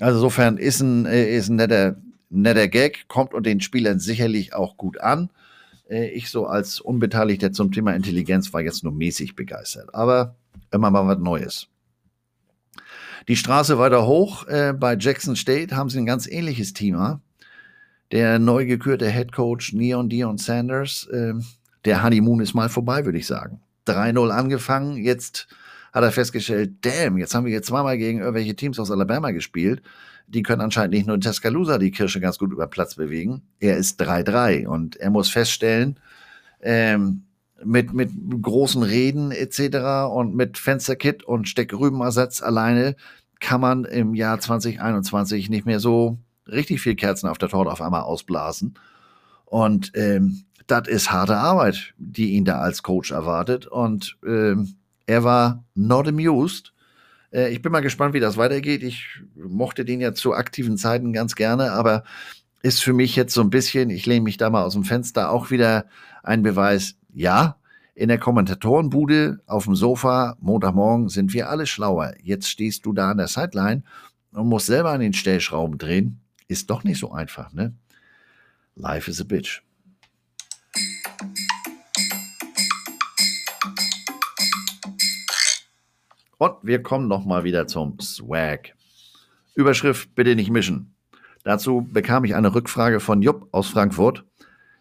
Also 0.00 0.18
insofern 0.18 0.58
ist 0.58 0.80
ein, 0.80 1.06
äh, 1.06 1.36
ist 1.36 1.50
ein 1.50 1.54
netter, 1.54 1.98
netter 2.30 2.66
Gag, 2.66 3.06
kommt 3.06 3.32
und 3.32 3.46
den 3.46 3.60
Spielern 3.60 4.00
sicherlich 4.00 4.54
auch 4.54 4.76
gut 4.76 5.00
an. 5.00 5.30
Äh, 5.88 6.08
ich 6.08 6.30
so 6.30 6.46
als 6.48 6.80
Unbeteiligter 6.80 7.52
zum 7.52 7.70
Thema 7.70 7.94
Intelligenz 7.94 8.52
war 8.52 8.60
jetzt 8.60 8.82
nur 8.82 8.92
mäßig 8.92 9.36
begeistert. 9.36 9.94
Aber 9.94 10.34
immer 10.72 10.90
mal 10.90 11.06
was 11.06 11.18
Neues. 11.20 11.68
Die 13.28 13.36
Straße 13.36 13.78
weiter 13.78 14.04
hoch 14.04 14.48
äh, 14.48 14.74
bei 14.76 14.96
Jackson 14.96 15.36
State 15.36 15.76
haben 15.76 15.90
sie 15.90 15.98
ein 15.98 16.06
ganz 16.06 16.26
ähnliches 16.26 16.72
Thema. 16.72 17.20
Der 18.10 18.40
neu 18.40 18.66
gekürte 18.66 19.08
Head 19.08 19.30
Coach 19.30 19.74
Neon 19.74 20.08
Dion 20.08 20.38
Sanders, 20.38 21.06
äh, 21.12 21.34
der 21.84 22.02
Honeymoon 22.02 22.40
ist 22.40 22.54
mal 22.54 22.68
vorbei, 22.68 23.04
würde 23.04 23.18
ich 23.18 23.28
sagen. 23.28 23.60
3-0 23.88 24.30
angefangen, 24.30 24.96
jetzt 24.96 25.48
hat 25.92 26.04
er 26.04 26.12
festgestellt, 26.12 26.72
damn, 26.82 27.18
jetzt 27.18 27.34
haben 27.34 27.44
wir 27.44 27.50
hier 27.50 27.62
zweimal 27.62 27.96
gegen 27.98 28.20
irgendwelche 28.20 28.54
Teams 28.54 28.78
aus 28.78 28.90
Alabama 28.90 29.30
gespielt 29.30 29.82
die 30.28 30.42
können 30.42 30.60
anscheinend 30.60 30.94
nicht 30.94 31.06
nur 31.06 31.14
in 31.16 31.22
Tuscaloosa 31.22 31.78
die 31.78 31.90
Kirsche 31.90 32.20
ganz 32.20 32.38
gut 32.38 32.52
über 32.52 32.66
Platz 32.66 32.94
bewegen. 32.94 33.42
Er 33.60 33.78
ist 33.78 34.00
3-3 34.00 34.66
und 34.66 34.96
er 34.96 35.10
muss 35.10 35.30
feststellen, 35.30 35.98
ähm, 36.60 37.24
mit, 37.64 37.92
mit 37.92 38.10
großen 38.42 38.82
Reden 38.82 39.32
etc. 39.32 40.12
und 40.12 40.36
mit 40.36 40.58
Fensterkit 40.58 41.24
und 41.24 41.48
Steckrübenersatz 41.48 42.42
alleine 42.42 42.94
kann 43.40 43.60
man 43.60 43.84
im 43.84 44.14
Jahr 44.14 44.38
2021 44.38 45.48
nicht 45.48 45.66
mehr 45.66 45.80
so 45.80 46.18
richtig 46.46 46.80
viel 46.80 46.94
Kerzen 46.94 47.28
auf 47.28 47.38
der 47.38 47.48
Torte 47.48 47.70
auf 47.70 47.80
einmal 47.80 48.02
ausblasen. 48.02 48.74
Und 49.44 49.92
ähm, 49.94 50.44
das 50.68 50.86
ist 50.86 51.10
harte 51.10 51.36
Arbeit, 51.36 51.94
die 51.98 52.32
ihn 52.32 52.44
da 52.44 52.60
als 52.60 52.82
Coach 52.82 53.10
erwartet. 53.10 53.66
Und 53.66 54.16
ähm, 54.24 54.76
er 55.06 55.24
war 55.24 55.64
not 55.74 56.06
amused 56.06 56.72
äh, 57.32 57.50
ich 57.52 57.62
bin 57.62 57.72
mal 57.72 57.80
gespannt, 57.80 58.14
wie 58.14 58.20
das 58.20 58.36
weitergeht. 58.36 58.82
Ich 58.82 59.06
mochte 59.36 59.84
den 59.84 60.00
ja 60.00 60.14
zu 60.14 60.34
aktiven 60.34 60.76
Zeiten 60.76 61.12
ganz 61.12 61.34
gerne, 61.34 61.72
aber 61.72 62.04
ist 62.62 62.82
für 62.82 62.92
mich 62.92 63.16
jetzt 63.16 63.34
so 63.34 63.40
ein 63.40 63.50
bisschen, 63.50 63.90
ich 63.90 64.06
lehne 64.06 64.22
mich 64.22 64.36
da 64.36 64.50
mal 64.50 64.64
aus 64.64 64.74
dem 64.74 64.84
Fenster, 64.84 65.30
auch 65.30 65.50
wieder 65.50 65.86
ein 66.22 66.42
Beweis, 66.42 66.96
ja, 67.14 67.56
in 67.94 68.08
der 68.08 68.18
Kommentatorenbude 68.18 69.40
auf 69.46 69.64
dem 69.64 69.74
Sofa, 69.74 70.36
Montagmorgen, 70.40 71.08
sind 71.08 71.32
wir 71.32 71.48
alle 71.50 71.66
schlauer. 71.66 72.14
Jetzt 72.22 72.48
stehst 72.48 72.86
du 72.86 72.92
da 72.92 73.10
an 73.10 73.16
der 73.16 73.28
Sideline 73.28 73.82
und 74.32 74.48
musst 74.48 74.66
selber 74.66 74.90
an 74.90 75.00
den 75.00 75.14
Stellschrauben 75.14 75.78
drehen. 75.78 76.20
Ist 76.46 76.70
doch 76.70 76.84
nicht 76.84 76.98
so 76.98 77.12
einfach, 77.12 77.52
ne? 77.52 77.74
Life 78.76 79.10
is 79.10 79.20
a 79.20 79.24
bitch. 79.24 79.62
Und 86.38 86.54
wir 86.62 86.82
kommen 86.82 87.08
nochmal 87.08 87.44
wieder 87.44 87.66
zum 87.66 87.98
Swag. 88.00 88.74
Überschrift 89.54 90.14
bitte 90.14 90.36
nicht 90.36 90.50
mischen. 90.50 90.94
Dazu 91.42 91.86
bekam 91.90 92.24
ich 92.24 92.34
eine 92.34 92.54
Rückfrage 92.54 93.00
von 93.00 93.22
Jupp 93.22 93.48
aus 93.52 93.68
Frankfurt. 93.68 94.24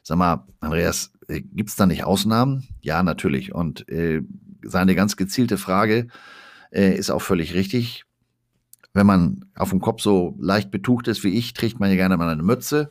Sag 0.03 0.17
mal, 0.17 0.45
Andreas, 0.59 1.13
äh, 1.27 1.41
gibt 1.41 1.69
es 1.69 1.75
da 1.75 1.85
nicht 1.85 2.03
Ausnahmen? 2.03 2.67
Ja, 2.81 3.03
natürlich. 3.03 3.53
Und 3.53 3.89
äh, 3.89 4.21
seine 4.63 4.95
ganz 4.95 5.17
gezielte 5.17 5.57
Frage 5.57 6.07
äh, 6.71 6.95
ist 6.95 7.09
auch 7.09 7.21
völlig 7.21 7.53
richtig. 7.53 8.05
Wenn 8.93 9.07
man 9.07 9.45
auf 9.55 9.69
dem 9.69 9.81
Kopf 9.81 10.01
so 10.01 10.35
leicht 10.39 10.71
betucht 10.71 11.07
ist 11.07 11.23
wie 11.23 11.37
ich, 11.37 11.53
trägt 11.53 11.79
man 11.79 11.89
ja 11.89 11.95
gerne 11.95 12.17
mal 12.17 12.29
eine 12.29 12.43
Mütze. 12.43 12.89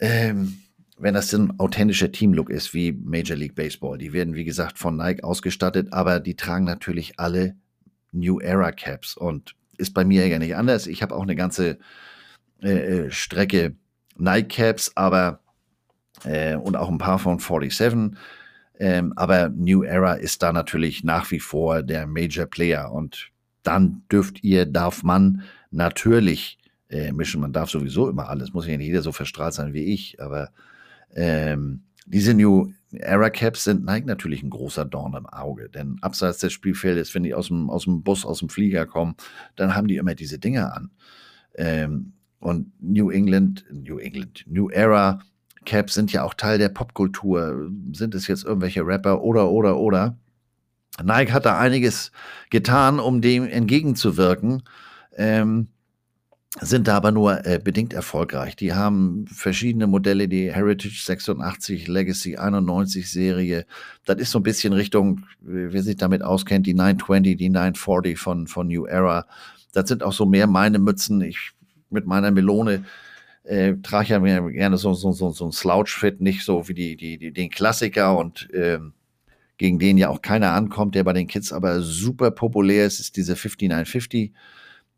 Ähm, 0.00 0.61
wenn 1.02 1.14
das 1.14 1.34
ein 1.34 1.58
authentischer 1.58 2.12
Teamlook 2.12 2.48
ist, 2.48 2.74
wie 2.74 2.92
Major 2.92 3.36
League 3.36 3.56
Baseball. 3.56 3.98
Die 3.98 4.12
werden, 4.12 4.36
wie 4.36 4.44
gesagt, 4.44 4.78
von 4.78 4.96
Nike 4.96 5.24
ausgestattet, 5.24 5.92
aber 5.92 6.20
die 6.20 6.36
tragen 6.36 6.64
natürlich 6.64 7.18
alle 7.18 7.56
New 8.12 8.38
Era 8.38 8.70
Caps 8.70 9.16
und 9.16 9.56
ist 9.78 9.94
bei 9.94 10.04
mir 10.04 10.28
ja 10.28 10.38
nicht 10.38 10.54
anders. 10.54 10.86
Ich 10.86 11.02
habe 11.02 11.16
auch 11.16 11.24
eine 11.24 11.34
ganze 11.34 11.78
äh, 12.62 13.06
äh 13.06 13.10
Strecke 13.10 13.74
Nike 14.16 14.46
Caps, 14.48 14.92
aber 14.94 15.40
äh, 16.22 16.54
und 16.54 16.76
auch 16.76 16.88
ein 16.88 16.98
paar 16.98 17.18
von 17.18 17.40
47. 17.40 18.16
Ähm, 18.78 19.12
aber 19.16 19.48
New 19.48 19.82
Era 19.82 20.14
ist 20.14 20.40
da 20.44 20.52
natürlich 20.52 21.02
nach 21.02 21.32
wie 21.32 21.40
vor 21.40 21.82
der 21.82 22.06
Major 22.06 22.46
Player 22.46 22.92
und 22.92 23.32
dann 23.64 24.04
dürft 24.10 24.44
ihr, 24.44 24.66
darf 24.66 25.02
man 25.02 25.42
natürlich 25.72 26.58
äh, 26.90 27.10
mischen. 27.10 27.40
Man 27.40 27.52
darf 27.52 27.70
sowieso 27.70 28.08
immer 28.08 28.28
alles, 28.28 28.52
muss 28.52 28.68
ja 28.68 28.76
nicht 28.76 28.86
jeder 28.86 29.02
so 29.02 29.10
verstrahlt 29.10 29.54
sein 29.54 29.72
wie 29.72 29.92
ich, 29.92 30.20
aber 30.20 30.50
ähm, 31.14 31.82
diese 32.06 32.34
New 32.34 32.72
Era 32.92 33.30
Caps 33.30 33.64
sind 33.64 33.84
Nike 33.84 34.06
natürlich 34.06 34.42
ein 34.42 34.50
großer 34.50 34.84
Dorn 34.84 35.14
im 35.14 35.26
Auge, 35.26 35.68
denn 35.68 35.96
abseits 36.02 36.38
des 36.38 36.52
Spielfeldes, 36.52 37.14
wenn 37.14 37.22
die 37.22 37.34
aus 37.34 37.48
dem, 37.48 37.70
aus 37.70 37.84
dem 37.84 38.02
Bus, 38.02 38.24
aus 38.24 38.40
dem 38.40 38.48
Flieger 38.48 38.86
kommen, 38.86 39.14
dann 39.56 39.74
haben 39.74 39.88
die 39.88 39.96
immer 39.96 40.14
diese 40.14 40.38
Dinger 40.38 40.74
an. 40.74 40.90
Ähm, 41.54 42.12
und 42.38 42.72
New 42.80 43.10
England, 43.10 43.64
New 43.70 43.98
England, 43.98 44.44
New 44.46 44.68
Era 44.68 45.20
Caps 45.64 45.94
sind 45.94 46.12
ja 46.12 46.24
auch 46.24 46.34
Teil 46.34 46.58
der 46.58 46.70
Popkultur. 46.70 47.70
Sind 47.92 48.14
es 48.14 48.26
jetzt 48.26 48.44
irgendwelche 48.44 48.84
Rapper 48.84 49.22
oder, 49.22 49.50
oder, 49.50 49.78
oder? 49.78 50.18
Nike 51.02 51.32
hat 51.32 51.46
da 51.46 51.58
einiges 51.58 52.10
getan, 52.50 52.98
um 52.98 53.20
dem 53.20 53.44
entgegenzuwirken. 53.44 54.64
Ähm, 55.16 55.68
sind 56.60 56.86
da 56.86 56.96
aber 56.96 57.12
nur 57.12 57.46
äh, 57.46 57.58
bedingt 57.58 57.94
erfolgreich. 57.94 58.56
Die 58.56 58.74
haben 58.74 59.26
verschiedene 59.26 59.86
Modelle, 59.86 60.28
die 60.28 60.52
Heritage 60.52 61.02
86, 61.02 61.88
Legacy 61.88 62.36
91 62.36 63.10
Serie. 63.10 63.64
Das 64.04 64.18
ist 64.18 64.30
so 64.30 64.38
ein 64.38 64.42
bisschen 64.42 64.74
Richtung, 64.74 65.22
wer 65.40 65.82
sich 65.82 65.96
damit 65.96 66.22
auskennt, 66.22 66.66
die 66.66 66.74
920, 66.74 67.36
die 67.36 67.48
940 67.48 68.18
von, 68.18 68.46
von 68.46 68.68
New 68.68 68.84
Era. 68.84 69.26
Das 69.72 69.88
sind 69.88 70.02
auch 70.02 70.12
so 70.12 70.26
mehr 70.26 70.46
meine 70.46 70.78
Mützen. 70.78 71.22
Ich 71.22 71.52
mit 71.88 72.06
meiner 72.06 72.30
Melone 72.30 72.84
äh, 73.44 73.74
trage 73.82 74.10
ja 74.10 74.20
mir 74.20 74.42
gerne 74.52 74.76
so, 74.76 74.94
so, 74.94 75.12
so, 75.12 75.30
so 75.30 75.46
ein 75.46 75.52
Slouch-Fit, 75.52 76.20
nicht 76.20 76.44
so 76.44 76.68
wie 76.68 76.74
die, 76.74 76.96
die, 76.96 77.18
die, 77.18 77.32
den 77.32 77.50
Klassiker 77.50 78.16
und 78.16 78.48
ähm, 78.52 78.92
gegen 79.58 79.78
den 79.78 79.98
ja 79.98 80.08
auch 80.08 80.22
keiner 80.22 80.52
ankommt, 80.52 80.94
der 80.94 81.04
bei 81.04 81.12
den 81.12 81.26
Kids 81.26 81.52
aber 81.52 81.80
super 81.80 82.30
populär 82.30 82.86
ist, 82.86 83.00
ist 83.00 83.16
diese 83.16 83.36
5950 83.36 84.32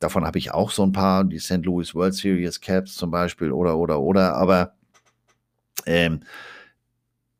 Davon 0.01 0.25
habe 0.25 0.39
ich 0.39 0.53
auch 0.53 0.71
so 0.71 0.83
ein 0.83 0.93
paar, 0.93 1.25
die 1.25 1.39
St. 1.39 1.65
Louis 1.65 1.95
World 1.95 2.15
Series 2.15 2.61
Caps 2.61 2.95
zum 2.95 3.11
Beispiel 3.11 3.53
oder, 3.53 3.77
oder, 3.77 4.01
oder. 4.01 4.35
Aber 4.37 4.75
ähm, 5.87 6.21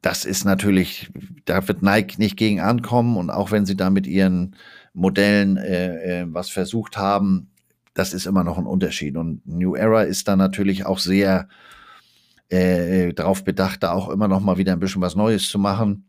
das 0.01 0.25
ist 0.25 0.45
natürlich, 0.45 1.11
da 1.47 1.67
wird 1.67 1.83
Nike 1.83 2.19
nicht 2.19 2.37
gegen 2.37 2.61
ankommen 2.61 3.17
und 3.17 3.31
auch 3.31 3.51
wenn 3.51 3.65
sie 3.67 3.77
da 3.77 3.91
mit 3.91 4.07
ihren 4.07 4.57
Modellen 4.93 5.57
äh, 5.57 6.23
äh, 6.23 6.27
was 6.29 6.51
versucht 6.51 6.97
haben, 6.99 7.51
das 7.95 8.13
ist 8.13 8.27
immer 8.27 8.45
noch 8.45 8.59
ein 8.59 8.67
Unterschied. 8.67 9.17
Und 9.17 9.47
New 9.47 9.75
Era 9.75 10.03
ist 10.03 10.29
da 10.29 10.37
natürlich 10.37 10.85
auch 10.85 10.99
sehr 10.99 11.49
äh, 12.49 13.13
darauf 13.15 13.45
bedacht, 13.45 13.83
da 13.83 13.93
auch 13.93 14.11
immer 14.11 14.29
noch 14.29 14.41
mal 14.41 14.59
wieder 14.59 14.73
ein 14.73 14.81
bisschen 14.81 15.01
was 15.01 15.17
Neues 15.17 15.49
zu 15.49 15.59
machen. 15.59 16.07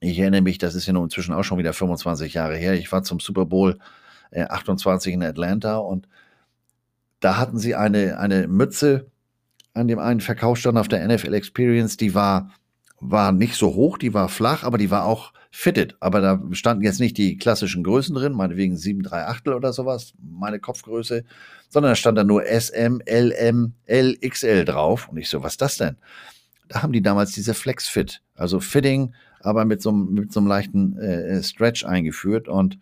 Ich 0.00 0.18
erinnere 0.18 0.42
mich, 0.42 0.58
das 0.58 0.74
ist 0.74 0.86
ja 0.86 0.92
nun 0.92 1.04
inzwischen 1.04 1.34
auch 1.34 1.42
schon 1.42 1.58
wieder 1.58 1.72
25 1.72 2.34
Jahre 2.34 2.56
her. 2.56 2.74
Ich 2.74 2.92
war 2.92 3.02
zum 3.02 3.20
Super 3.20 3.46
Bowl 3.46 3.78
äh, 4.34 4.44
28 4.44 5.14
in 5.14 5.22
Atlanta 5.22 5.78
und 5.78 6.08
da 7.20 7.38
hatten 7.38 7.58
sie 7.58 7.74
eine, 7.74 8.18
eine 8.18 8.48
Mütze 8.48 9.06
an 9.72 9.88
dem 9.88 9.98
einen 9.98 10.20
Verkaufsstand 10.20 10.78
auf 10.78 10.88
der 10.88 11.06
NFL 11.06 11.34
Experience, 11.34 11.96
die 11.96 12.14
war, 12.14 12.50
war 13.00 13.32
nicht 13.32 13.54
so 13.54 13.74
hoch, 13.74 13.98
die 13.98 14.14
war 14.14 14.28
flach, 14.28 14.62
aber 14.62 14.78
die 14.78 14.90
war 14.90 15.04
auch 15.04 15.32
fitted. 15.50 15.96
Aber 16.00 16.20
da 16.20 16.40
standen 16.52 16.84
jetzt 16.84 17.00
nicht 17.00 17.16
die 17.16 17.36
klassischen 17.36 17.82
Größen 17.82 18.14
drin, 18.14 18.32
meinetwegen 18.32 18.76
7, 18.76 19.02
3 19.02 19.26
Achtel 19.26 19.54
oder 19.54 19.72
sowas, 19.72 20.14
meine 20.20 20.60
Kopfgröße, 20.60 21.24
sondern 21.68 21.92
da 21.92 21.96
stand 21.96 22.18
da 22.18 22.24
nur 22.24 22.44
SM, 22.44 23.00
LM, 23.06 23.74
LXL 23.86 24.64
drauf. 24.64 25.08
Und 25.08 25.16
ich 25.16 25.28
so, 25.28 25.42
was 25.42 25.54
ist 25.54 25.62
das 25.62 25.76
denn? 25.76 25.96
Da 26.68 26.82
haben 26.82 26.92
die 26.92 27.02
damals 27.02 27.32
diese 27.32 27.54
Flex 27.54 27.88
Fit, 27.88 28.22
also 28.34 28.60
Fitting, 28.60 29.12
aber 29.40 29.64
mit 29.64 29.82
so, 29.82 29.92
mit 29.92 30.32
so 30.32 30.40
einem 30.40 30.48
leichten 30.48 30.96
äh, 30.98 31.42
Stretch 31.42 31.84
eingeführt 31.84 32.48
und 32.48 32.78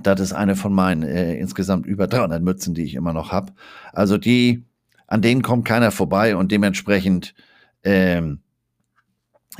das 0.00 0.20
ist 0.20 0.32
eine 0.32 0.56
von 0.56 0.72
meinen 0.72 1.02
äh, 1.02 1.34
insgesamt 1.36 1.86
über 1.86 2.06
300 2.06 2.42
Mützen, 2.42 2.74
die 2.74 2.84
ich 2.84 2.94
immer 2.94 3.12
noch 3.12 3.32
habe. 3.32 3.52
Also 3.92 4.16
die, 4.16 4.64
an 5.06 5.22
denen 5.22 5.42
kommt 5.42 5.66
keiner 5.66 5.90
vorbei 5.90 6.36
und 6.36 6.50
dementsprechend 6.50 7.34
ähm, 7.84 8.40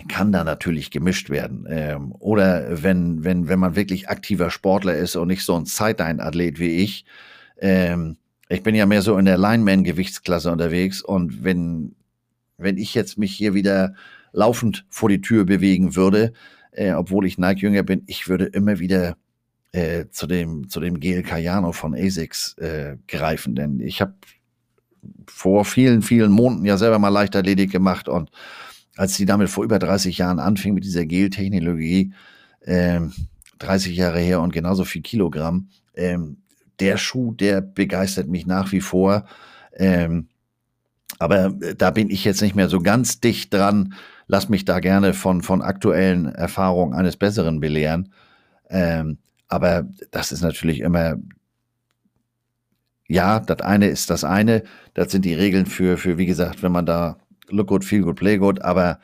kann 0.09 0.33
da 0.33 0.45
natürlich 0.45 0.91
gemischt 0.91 1.29
werden. 1.29 1.67
Ähm, 1.69 2.13
oder 2.19 2.83
wenn, 2.83 3.25
wenn, 3.25 3.49
wenn 3.49 3.59
man 3.59 3.77
wirklich 3.77 4.09
aktiver 4.09 4.51
Sportler 4.51 4.95
ist 4.95 5.17
und 5.17 5.29
nicht 5.29 5.45
so 5.45 5.55
ein 5.55 5.67
Sideline-Athlet 5.67 6.59
wie 6.59 6.77
ich. 6.77 7.05
Ähm, 7.59 8.17
ich 8.49 8.63
bin 8.63 8.75
ja 8.75 8.87
mehr 8.87 9.03
so 9.03 9.17
in 9.19 9.27
der 9.27 9.39
Lineman-Gewichtsklasse 9.39 10.51
unterwegs 10.51 11.03
und 11.03 11.45
wenn, 11.45 11.95
wenn 12.57 12.79
ich 12.79 12.95
jetzt 12.95 13.19
mich 13.19 13.33
hier 13.33 13.55
wieder 13.55 13.95
laufend 14.33 14.87
vor 14.89 15.09
die 15.09 15.21
Tür 15.21 15.45
bewegen 15.45 15.95
würde, 15.95 16.33
äh, 16.73 16.93
obwohl 16.93 17.27
ich 17.27 17.39
Nike-Jünger 17.39 17.83
bin, 17.83 18.03
ich 18.07 18.29
würde 18.29 18.47
immer 18.47 18.79
wieder 18.79 19.17
äh, 19.73 20.07
zu 20.11 20.27
dem, 20.27 20.69
zu 20.69 20.81
dem 20.81 21.01
Gel 21.01 21.23
Cayano 21.23 21.73
von 21.73 21.94
ASICS 21.94 22.59
äh, 22.59 22.97
greifen. 23.09 23.55
Denn 23.55 23.81
ich 23.81 24.01
habe 24.01 24.15
vor 25.27 25.65
vielen, 25.65 26.03
vielen 26.03 26.31
Monaten 26.31 26.65
ja 26.65 26.77
selber 26.77 26.99
mal 26.99 27.09
Leichtathletik 27.09 27.70
gemacht 27.70 28.09
und 28.09 28.31
als 28.97 29.16
die 29.16 29.24
damit 29.24 29.49
vor 29.49 29.65
über 29.65 29.78
30 29.78 30.19
Jahren 30.19 30.39
anfing 30.39 30.74
mit 30.74 30.85
dieser 30.85 31.07
Gel-Technologie, 31.07 32.12
äh, 32.61 33.01
30 33.59 33.97
Jahre 33.97 34.20
her 34.20 34.40
und 34.40 34.53
genauso 34.53 34.85
viel 34.85 35.03
Kilogramm, 35.03 35.69
ähm, 35.94 36.39
der 36.78 36.99
Schuh, 36.99 37.32
der 37.32 37.61
begeistert 37.61 38.28
mich 38.28 38.47
nach 38.47 38.73
wie 38.73 38.81
vor. 38.81 39.24
Ähm, 39.74 40.28
aber 41.19 41.55
äh, 41.62 41.74
da 41.74 41.90
bin 41.90 42.11
ich 42.11 42.24
jetzt 42.24 42.43
nicht 42.43 42.55
mehr 42.57 42.69
so 42.69 42.81
ganz 42.81 43.20
dicht 43.20 43.55
dran. 43.55 43.94
Lass 44.27 44.49
mich 44.49 44.65
da 44.65 44.81
gerne 44.81 45.15
von, 45.15 45.43
von 45.43 45.62
aktuellen 45.62 46.27
Erfahrungen 46.27 46.94
eines 46.94 47.16
Besseren 47.16 47.61
belehren. 47.61 48.12
Ähm, 48.69 49.19
aber 49.53 49.87
das 50.11 50.33
ist 50.33 50.41
natürlich 50.41 50.81
immer, 50.81 51.16
ja, 53.07 53.39
das 53.39 53.61
eine 53.61 53.89
ist 53.89 54.09
das 54.09 54.24
eine. 54.24 54.62
Das 54.95 55.12
sind 55.12 55.27
die 55.27 55.35
Regeln 55.35 55.66
für, 55.66 55.99
für 55.99 56.16
wie 56.16 56.24
gesagt, 56.24 56.62
wenn 56.62 56.73
man 56.73 56.87
da 56.87 57.19
look 57.49 57.66
good, 57.66 57.85
feel 57.85 58.01
good, 58.01 58.16
play 58.16 58.39
good. 58.39 58.62
Aber 58.62 58.99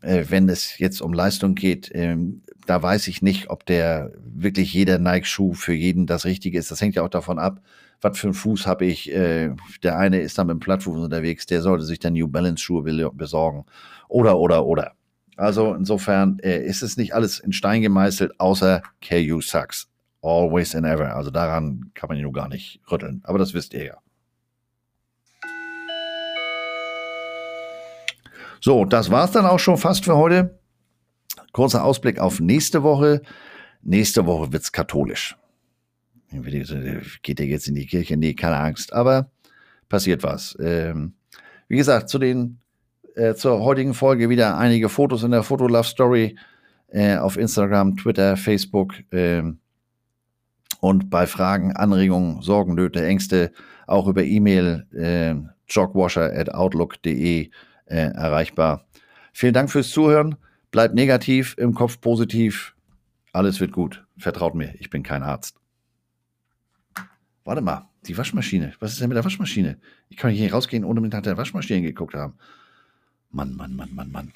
äh, 0.00 0.24
wenn 0.28 0.48
es 0.48 0.78
jetzt 0.78 1.02
um 1.02 1.12
Leistung 1.12 1.56
geht, 1.56 1.90
ähm, 1.94 2.42
da 2.64 2.80
weiß 2.80 3.08
ich 3.08 3.22
nicht, 3.22 3.50
ob 3.50 3.66
der 3.66 4.12
wirklich 4.24 4.72
jeder 4.72 5.00
Nike-Schuh 5.00 5.54
für 5.54 5.74
jeden 5.74 6.06
das 6.06 6.24
Richtige 6.24 6.60
ist. 6.60 6.70
Das 6.70 6.80
hängt 6.80 6.94
ja 6.94 7.02
auch 7.02 7.08
davon 7.08 7.40
ab, 7.40 7.60
was 8.00 8.16
für 8.18 8.28
einen 8.28 8.34
Fuß 8.34 8.68
habe 8.68 8.84
ich. 8.84 9.10
Äh, 9.12 9.50
der 9.82 9.98
eine 9.98 10.20
ist 10.20 10.38
dann 10.38 10.46
mit 10.46 10.54
dem 10.54 10.60
Plattfuß 10.60 10.96
unterwegs, 10.96 11.46
der 11.46 11.60
sollte 11.60 11.84
sich 11.84 11.98
dann 11.98 12.12
New 12.12 12.28
Balance-Schuhe 12.28 13.10
besorgen. 13.12 13.64
Oder, 14.08 14.38
oder, 14.38 14.64
oder. 14.64 14.92
Also 15.38 15.72
insofern 15.72 16.40
äh, 16.40 16.64
ist 16.64 16.82
es 16.82 16.96
nicht 16.96 17.14
alles 17.14 17.38
in 17.38 17.52
Stein 17.52 17.82
gemeißelt, 17.82 18.38
außer 18.40 18.82
KU 19.00 19.40
sucks. 19.40 19.87
Always 20.22 20.74
and 20.74 20.86
ever. 20.86 21.14
Also 21.14 21.30
daran 21.30 21.90
kann 21.94 22.08
man 22.08 22.16
ja 22.16 22.22
nur 22.22 22.32
gar 22.32 22.48
nicht 22.48 22.80
rütteln. 22.90 23.20
Aber 23.24 23.38
das 23.38 23.54
wisst 23.54 23.74
ihr 23.74 23.84
ja. 23.84 23.98
So, 28.60 28.84
das 28.84 29.10
war's 29.10 29.30
dann 29.32 29.46
auch 29.46 29.58
schon 29.58 29.76
fast 29.76 30.04
für 30.04 30.16
heute. 30.16 30.58
Kurzer 31.52 31.84
Ausblick 31.84 32.18
auf 32.18 32.40
nächste 32.40 32.82
Woche. 32.82 33.22
Nächste 33.82 34.26
Woche 34.26 34.52
wird's 34.52 34.72
katholisch. 34.72 35.36
Geht 37.22 37.40
ihr 37.40 37.46
jetzt 37.46 37.68
in 37.68 37.74
die 37.74 37.86
Kirche? 37.86 38.16
Nee, 38.16 38.34
keine 38.34 38.56
Angst. 38.56 38.92
Aber 38.92 39.30
passiert 39.88 40.22
was. 40.22 40.56
Ähm, 40.60 41.14
wie 41.68 41.76
gesagt, 41.76 42.08
zu 42.08 42.18
den 42.18 42.58
äh, 43.14 43.34
zur 43.34 43.60
heutigen 43.60 43.94
Folge 43.94 44.28
wieder 44.28 44.58
einige 44.58 44.88
Fotos 44.88 45.22
in 45.22 45.30
der 45.30 45.42
Fotolove 45.42 45.86
Story 45.86 46.36
äh, 46.88 47.16
auf 47.16 47.36
Instagram, 47.36 47.96
Twitter, 47.96 48.36
Facebook 48.36 48.94
äh, 49.12 49.42
und 50.80 51.10
bei 51.10 51.26
Fragen, 51.26 51.72
Anregungen, 51.72 52.42
Sorgen, 52.42 52.74
Nöte, 52.74 53.04
Ängste 53.04 53.52
auch 53.86 54.06
über 54.06 54.22
E-Mail 54.22 54.86
äh, 54.92 55.34
jogwasher@outlook.de 55.68 57.50
äh, 57.86 57.96
erreichbar. 57.96 58.84
Vielen 59.32 59.54
Dank 59.54 59.70
fürs 59.70 59.90
Zuhören. 59.90 60.36
Bleibt 60.70 60.94
negativ, 60.94 61.54
im 61.58 61.74
Kopf 61.74 62.00
positiv. 62.00 62.74
Alles 63.32 63.60
wird 63.60 63.72
gut. 63.72 64.04
Vertraut 64.18 64.54
mir, 64.54 64.74
ich 64.78 64.90
bin 64.90 65.02
kein 65.02 65.22
Arzt. 65.22 65.56
Warte 67.44 67.62
mal, 67.62 67.88
die 68.06 68.16
Waschmaschine. 68.18 68.74
Was 68.80 68.92
ist 68.92 69.00
denn 69.00 69.08
mit 69.08 69.16
der 69.16 69.24
Waschmaschine? 69.24 69.78
Ich 70.10 70.16
kann 70.16 70.30
hier 70.30 70.52
rausgehen, 70.52 70.84
ohne 70.84 71.00
mit 71.00 71.12
der 71.12 71.36
Waschmaschine 71.36 71.82
geguckt 71.82 72.14
haben. 72.14 72.34
Mann, 73.30 73.54
Mann, 73.54 73.74
Mann, 73.74 73.94
Mann, 73.94 74.10
Mann. 74.10 74.32